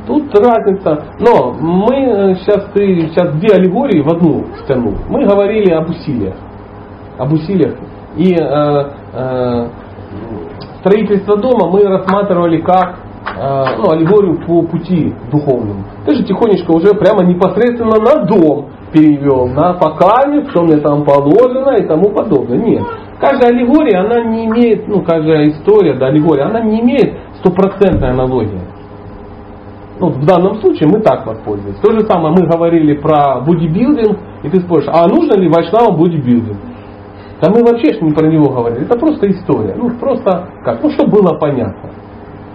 [0.07, 1.05] Тут разница.
[1.19, 4.95] Но мы сейчас, э, ты сейчас две аллегории в одну стянул.
[5.09, 6.37] Мы говорили об усилиях.
[7.19, 7.75] Об усилиях.
[8.17, 9.69] И э, э,
[10.81, 12.99] строительство дома мы рассматривали как
[13.37, 15.85] э, ну, аллегорию по пути духовному.
[16.07, 21.77] Ты же тихонечко уже прямо непосредственно на дом перевел, на покаяния, что мне там положено
[21.77, 22.59] и тому подобное.
[22.59, 22.83] Нет.
[23.19, 28.61] Каждая аллегория, она не имеет, ну, каждая история, да, аллегория, она не имеет стопроцентной аналогии.
[30.03, 31.79] Ну, в данном случае мы так воспользовались.
[31.79, 36.59] То же самое мы говорили про бодибилдинг, и ты спрашиваешь, а нужно ли вайшнавам бодибилдинг?
[37.41, 39.77] Да мы вообще не про него говорили, это просто история.
[39.77, 41.91] Ну, просто как, ну, чтобы было понятно.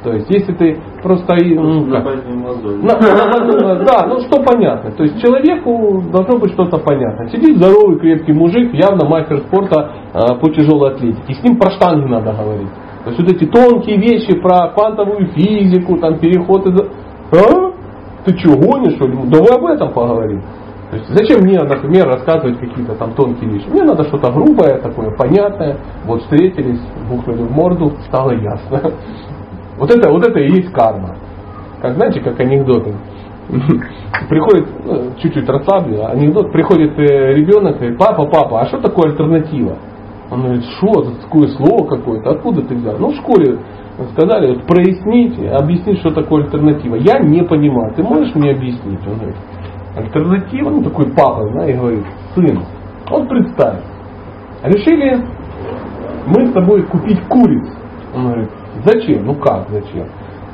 [0.03, 1.35] То есть, если ты просто...
[1.41, 4.91] Ну, как, на, на, да, ну что понятно.
[4.91, 7.29] То есть, человеку должно быть что-то понятно.
[7.29, 11.33] Сидит здоровый, крепкий мужик, явно мастер спорта а, по тяжелой атлетике.
[11.33, 12.69] С ним про штанги надо говорить.
[13.05, 17.06] То есть, вот эти тонкие вещи про квантовую физику, там, переход из...
[17.31, 17.71] А?
[18.25, 19.17] Ты что, гонишь, что ли?
[19.29, 20.41] Давай об этом поговорим.
[20.89, 23.67] То есть, зачем мне, например, рассказывать какие-то там тонкие вещи?
[23.67, 25.77] Мне надо что-то грубое, такое понятное.
[26.05, 28.93] Вот встретились, бухнули в морду, стало ясно.
[29.77, 31.17] Вот это, вот это и есть карма.
[31.81, 32.95] Как знаете, как анекдоты.
[34.29, 39.11] Приходит, ну, чуть-чуть расслаблю, анекдот, приходит э, ребенок и говорит, папа, папа, а что такое
[39.11, 39.77] альтернатива?
[40.29, 42.97] Он говорит, что, такое слово какое-то, откуда ты взял?
[42.97, 43.59] Ну, в школе
[44.13, 46.95] сказали, прояснить, объяснить, что такое альтернатива.
[46.95, 48.99] Я не понимаю, ты можешь мне объяснить?
[49.07, 49.35] Он говорит,
[49.95, 52.03] альтернатива, ну такой папа, да, и говорит,
[52.35, 52.59] сын,
[53.09, 53.79] вот представь,
[54.63, 55.25] решили
[56.27, 57.67] мы с тобой купить куриц.
[58.15, 58.49] Он говорит,
[58.83, 59.25] зачем?
[59.25, 60.07] Ну как зачем?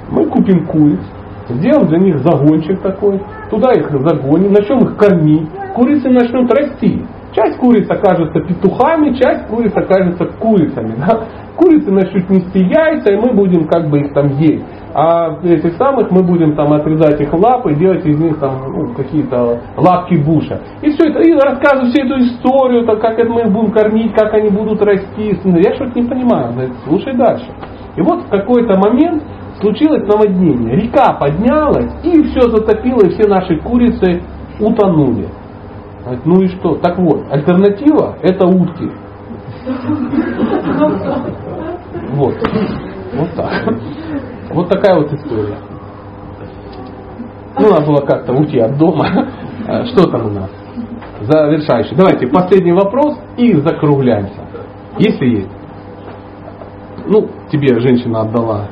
[0.10, 1.02] Мы купим куриц,
[1.50, 7.06] Сделаем для них загончик такой, туда их загоним, начнем их кормить, курицы начнут расти.
[7.34, 10.96] Часть куриц окажется петухами, часть куриц окажется курицами.
[10.98, 11.26] Да?
[11.56, 14.64] Курицы начнут нести яйца, и мы будем как бы их там есть.
[14.94, 19.60] А этих самых мы будем там отрезать их лапы делать из них там ну, какие-то
[19.76, 20.62] лапки буша.
[20.84, 24.14] И все это, и рассказывать всю эту историю, то, как это мы их будем кормить,
[24.14, 25.36] как они будут расти.
[25.44, 26.54] Я что-то не понимаю.
[26.86, 27.48] Слушай дальше.
[27.96, 29.24] И вот в какой-то момент
[29.60, 30.76] случилось наводнение.
[30.76, 34.22] Река поднялась и все затопило, и все наши курицы
[34.60, 35.28] утонули.
[36.26, 36.76] Ну и что?
[36.76, 38.92] Так вот, альтернатива это утки.
[42.12, 42.36] Вот.
[43.14, 43.52] Вот так.
[44.52, 45.58] Вот такая вот история.
[47.60, 49.06] Ну, надо было как-то уйти от дома.
[49.86, 50.50] Что там у нас?
[51.22, 51.96] Завершающий.
[51.96, 54.42] Давайте последний вопрос и закругляемся.
[54.98, 55.50] Если есть.
[57.06, 58.68] Ну, тебе женщина отдала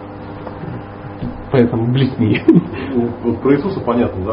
[1.52, 2.42] поэтому блесни.
[3.24, 4.32] Вот про Иисуса понятно, да?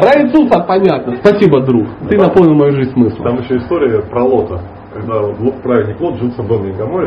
[0.00, 1.16] Про Иисуса понятно.
[1.16, 1.86] Спасибо, друг.
[2.08, 3.24] Ты наполнил мою жизнь смыслом.
[3.24, 4.60] Там еще история про Лота.
[4.92, 5.22] Когда
[5.62, 7.06] праведник Лот жил в Содоме и Гаморе,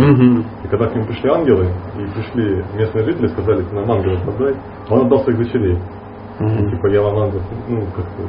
[0.63, 1.67] и когда к нему пришли ангелы,
[1.99, 4.55] и пришли местные жители, сказали, нам ангелов отдай,
[4.89, 5.77] он отдал своих дочерей.
[6.39, 8.23] Типа я вам ангел, ну, как-то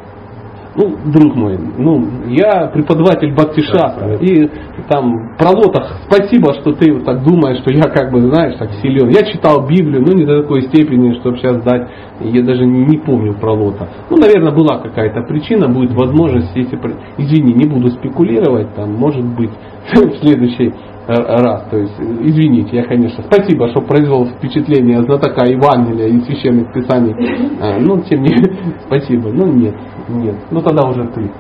[0.76, 4.48] ну, друг мой, ну, я преподаватель Бхактишаса, и
[4.88, 8.72] там про лотах спасибо, что ты вот так думаешь, что я как бы, знаешь, так
[8.82, 9.08] силен.
[9.08, 11.88] Я читал Библию, но не до такой степени, чтобы сейчас дать,
[12.20, 13.88] я даже не, помню про лота.
[14.10, 16.78] Ну, наверное, была какая-то причина, будет возможность, если,
[17.18, 19.50] извини, не буду спекулировать, там, может быть,
[19.92, 20.72] в следующий
[21.07, 21.65] раз.
[21.70, 27.15] То есть, извините, я, конечно, спасибо, что произвел впечатление знатока Евангелия и священных писаний.
[27.60, 29.31] А, ну, тем не менее, спасибо.
[29.31, 29.74] Ну, нет,
[30.08, 30.36] нет.
[30.50, 31.31] Ну, тогда уже ты.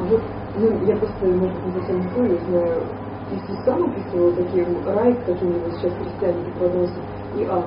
[0.00, 0.20] Вот,
[0.58, 2.82] ну, я просто, может быть, совсем не помню, знаю,
[3.30, 7.02] если сам описывал такие рай, какие-нибудь сейчас христиане преподносят,
[7.38, 7.64] и ад.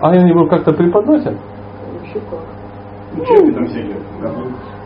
[0.00, 1.36] А они его как-то преподносят?
[1.92, 2.40] Вообще как?
[3.16, 3.96] Ну, чем там всякие?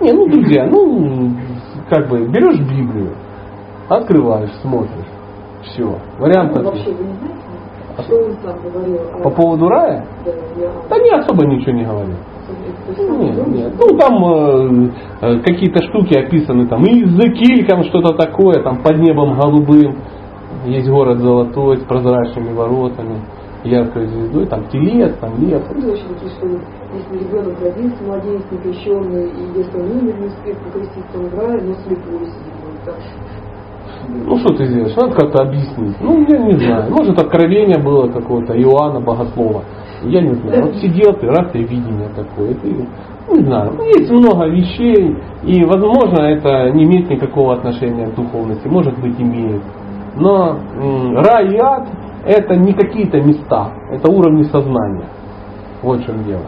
[0.00, 1.30] Не, ну, друзья, ну,
[1.88, 3.14] как бы, берешь Библию,
[3.88, 5.06] Открываешь, смотришь.
[5.62, 5.98] Все.
[6.18, 7.44] Вариант ну, вообще вы не знаете,
[8.02, 8.98] что он сам говорил?
[9.22, 10.06] По поводу рая?
[10.24, 10.70] Да, я...
[10.88, 12.16] да не особо ничего не говорил.
[12.98, 13.72] Нет, нет.
[13.78, 14.90] Ну там э,
[15.22, 19.96] э, какие-то штуки описаны, там и языки, там что-то такое, там под небом голубым,
[20.66, 23.20] есть город золотой с прозрачными воротами,
[23.64, 25.62] яркой звездой, там телец, там лев.
[25.74, 30.58] Ну, вообще такие, что если ребенок родился, младенец некрещенный, и если он умер, не успеет
[30.58, 32.54] покреститься, он в рае, но слепой сидит.
[34.08, 34.96] Ну что ты сделаешь?
[34.96, 35.96] Надо как-то объяснить.
[36.00, 36.90] Ну, я не знаю.
[36.90, 39.62] Может, откровение было какое-то Иоанна Богослова.
[40.02, 40.64] Я не знаю.
[40.64, 42.54] Вот сидел ты, раз ты видение такое.
[42.54, 42.86] Ты,
[43.32, 43.72] не знаю.
[43.76, 45.16] Ну, есть много вещей.
[45.44, 48.66] И, возможно, это не имеет никакого отношения к духовности.
[48.68, 49.62] Может быть, имеет.
[50.16, 50.58] Но
[51.16, 51.88] рай и ад
[52.24, 53.72] это не какие-то места.
[53.90, 55.08] Это уровни сознания.
[55.82, 56.44] Вот в чем дело.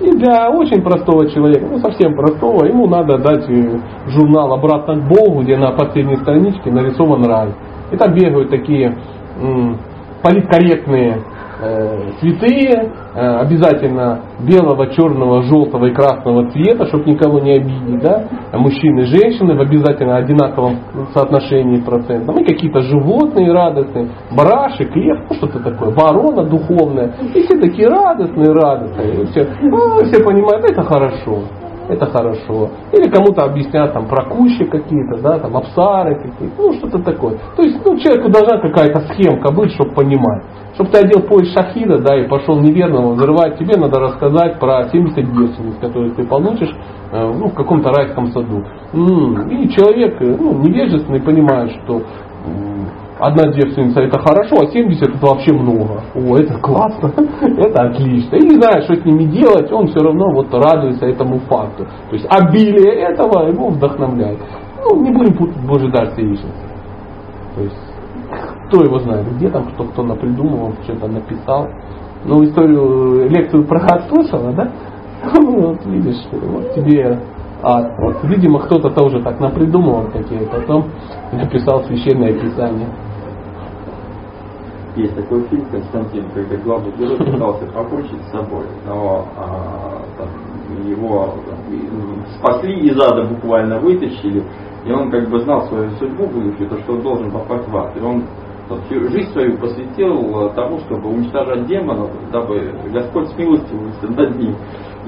[0.00, 5.08] И для очень простого человека, ну совсем простого, ему надо дать э, журнал «Обратно к
[5.08, 7.48] Богу», где на последней страничке нарисован рай.
[7.90, 8.96] И там бегают такие
[9.40, 9.76] м,
[10.22, 11.22] политкорректные
[12.20, 19.00] святые, э, обязательно белого, черного, желтого и красного цвета, чтобы никого не обидеть, да, мужчины
[19.00, 20.76] и женщины в обязательно одинаковом
[21.12, 27.58] соотношении процентном, и какие-то животные радостные, барашек, лев, ну что-то такое, ворона духовная, и все
[27.58, 31.42] такие радостные, радостные, и все, а, все понимают, это хорошо
[31.88, 32.70] это хорошо.
[32.92, 37.38] Или кому-то объяснят там про кущи какие-то, да, там абсары какие-то, ну что-то такое.
[37.56, 40.42] То есть ну, человеку должна какая-то схемка быть, чтобы понимать.
[40.74, 45.16] Чтобы ты одел пояс шахида, да, и пошел неверного взрывать, тебе надо рассказать про 70
[45.32, 46.74] девственниц, которые ты получишь
[47.10, 48.64] э, ну, в каком-то райском саду.
[48.92, 52.02] И человек э, ну, невежественный понимает, что
[53.18, 56.02] одна девственница это хорошо, а 70 это вообще много.
[56.14, 58.36] О, это классно, это отлично.
[58.36, 61.86] И не знает, что с ними делать, он все равно вот радуется этому факту.
[62.10, 64.38] То есть обилие этого его вдохновляет.
[64.84, 67.76] Ну, не будем путать Божий дар с То есть,
[68.68, 71.68] кто его знает, где там кто кто напридумывал, что-то написал.
[72.24, 74.70] Ну, историю, лекцию про ад слышала, да?
[75.34, 77.18] Ну, вот видишь, вот тебе
[77.62, 77.92] ад.
[77.98, 80.86] Вот, видимо, кто-то тоже так напридумывал такие, потом
[81.32, 82.88] написал священное писание.
[84.98, 90.28] Есть такой фильм Константин, когда главный герой пытался покончить с собой, но а, там,
[90.88, 94.42] его там, спасли из ада буквально вытащили,
[94.84, 97.96] и он как бы знал свою судьбу будущую, то, что он должен попасть в ад.
[97.96, 98.24] И он
[98.68, 104.56] вот, жизнь свою посвятил тому, чтобы уничтожать демонов, дабы Господь смилостивился над ним.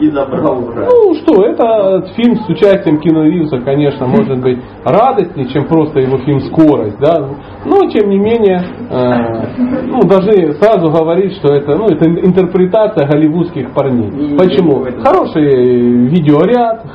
[0.00, 0.88] И забрал в рай.
[0.88, 6.18] Ну что, это фильм с участием Кино Ривза, конечно, может быть радостнее, чем просто его
[6.18, 7.28] фильм «Скорость», да,
[7.64, 13.72] но тем не менее, э, ну, должны сразу говорить, что это, ну, это интерпретация голливудских
[13.72, 14.36] парней.
[14.38, 14.84] Почему?
[15.02, 16.86] Хороший видеоряд,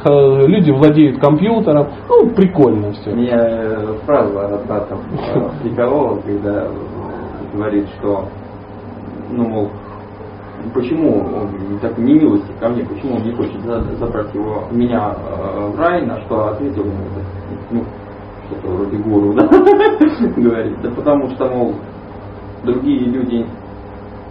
[0.48, 3.12] люди владеют компьютером, ну, прикольно все.
[3.12, 4.98] Э, фраза от брата
[5.64, 6.70] приколола, когда э,
[7.54, 8.26] говорит, что,
[9.30, 9.70] ну, мол,
[10.74, 15.16] почему он так не милости ко мне, почему он не хочет за- забрать его, меня
[15.16, 17.06] э, в рай, на что ответил ему,
[17.72, 17.84] ну,
[18.48, 19.48] что-то вроде гуру, да,
[20.38, 21.74] говорит, да потому что, мол,
[22.64, 23.46] другие люди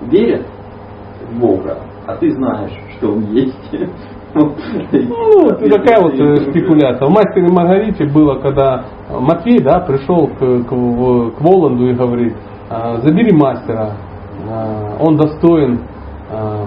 [0.03, 0.47] верят
[1.31, 3.71] в Бога, а ты знаешь, что он есть.
[4.37, 7.07] Ну, это такая вот э, спекуляция.
[7.07, 12.35] В «Мастере Маргарите» было, когда Матвей да, пришел к, к, к Воланду и говорит,
[12.69, 13.93] «А, забери мастера,
[14.51, 15.83] а, он достоин
[16.35, 16.67] а,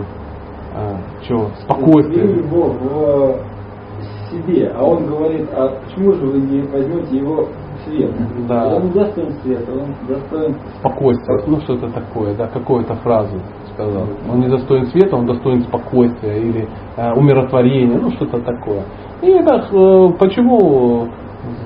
[0.75, 0.97] а,
[1.27, 2.23] чего, Убери спокойствия.
[2.23, 8.11] его в себе, а он говорит, а почему же вы не возьмете его в свет?
[8.47, 8.75] Да.
[8.75, 13.37] Он достоин света, он достоин Спокойствие, ну что-то такое, да, какую-то фразу
[13.73, 14.07] сказал.
[14.31, 18.83] Он не достоин света, он достоин спокойствия или э, умиротворения, ну что-то такое.
[19.21, 21.07] И это э, почему,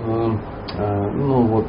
[0.07, 0.29] э,
[0.77, 1.65] э, ну вот,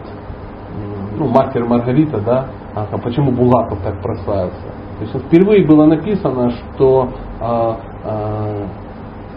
[1.19, 4.82] ну мастер Маргарита, да, а почему Булгаков так прославился?
[5.07, 7.09] То есть впервые было написано, что
[7.41, 7.75] э,
[8.05, 8.67] э,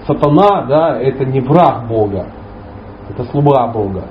[0.07, 2.27] сатана, да, это не враг Бога,
[3.09, 4.05] это слуга Бога.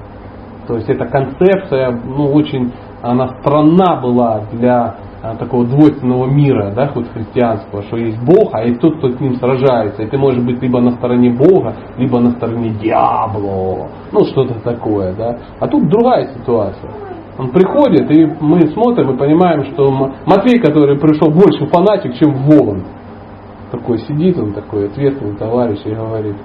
[0.66, 6.88] То есть эта концепция, ну, очень, она странна была для а, такого двойственного мира, да,
[6.88, 10.02] хоть христианского, что есть Бог, а есть тот, кто с ним сражается.
[10.02, 13.88] И ты можешь быть либо на стороне Бога, либо на стороне дьявола.
[14.12, 15.38] Ну, что-то такое, да.
[15.60, 16.90] А тут другая ситуация.
[17.36, 19.90] Он приходит, и мы смотрим и понимаем, что
[20.24, 22.84] Матвей, который пришел больше фанатик, чем Волан.
[23.72, 26.36] Такой сидит, он такой ответственный товарищ и говорит,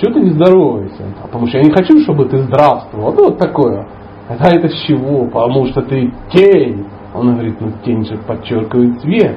[0.00, 1.04] что ты не здороваешься?
[1.22, 3.12] «А Потому что я не хочу, чтобы ты здравствовал.
[3.12, 3.86] Ну, вот такое.
[4.28, 5.26] А это с чего?
[5.26, 6.86] Потому что ты тень.
[7.14, 9.36] Он говорит, ну тень же подчеркивает свет.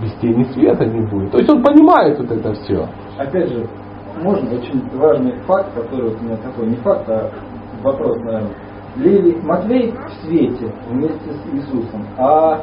[0.00, 1.32] Без тени света не будет.
[1.32, 2.86] То есть он понимает вот это все.
[3.16, 3.66] Опять же,
[4.22, 7.30] можно очень важный факт, который вот у меня такой, не факт, а
[7.82, 8.50] вопрос, наверное.
[8.96, 12.60] Левий Матвей в свете вместе с Иисусом, а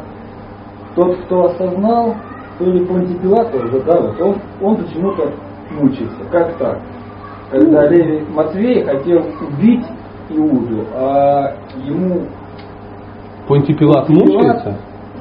[0.96, 2.16] тот, кто осознал,
[2.60, 5.32] то ли Понтий Пилат уже, да, вот он, он почему-то
[5.72, 6.24] мучается.
[6.32, 6.80] Как так?
[7.52, 9.86] Когда Левий Матвей хотел убить
[10.30, 12.22] Иуду, а ему
[13.48, 14.78] Понтий Пилат мучается?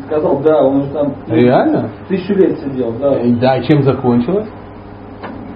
[0.07, 1.89] сказал, да, он уже там Реально?
[2.09, 3.15] тысячу лет сидел, да.
[3.19, 4.47] Э, Да, и чем закончилось?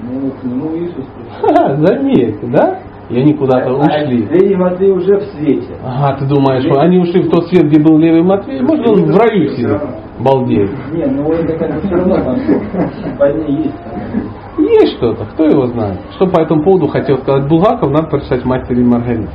[0.02, 1.54] Ну, к нему Иисус пришел.
[1.54, 2.78] Ха, заметьте, да?
[3.10, 4.26] И они куда-то А ушли.
[4.26, 5.76] Левий Матвей уже в свете.
[5.82, 8.60] Ага, ты думаешь, они ушли в тот свет, где был Левый Матвей?
[8.60, 9.80] Может, он в раю сидит?
[10.20, 10.70] Балдеет.
[10.92, 12.36] Не, ну это как все равно там
[13.46, 13.74] есть.
[14.58, 16.00] Есть что-то, кто его знает.
[16.16, 19.28] Что по этому поводу хотел сказать Булгаков, надо прочитать «Мастер и Маргариту».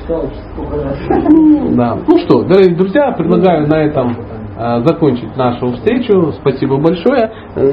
[0.00, 0.98] Читал сколько раз.
[1.76, 1.96] Да.
[2.06, 4.16] Ну что, дорогие друзья, предлагаю на этом
[4.58, 6.32] э, закончить нашу встречу.
[6.32, 7.30] Спасибо большое.
[7.54, 7.70] Э,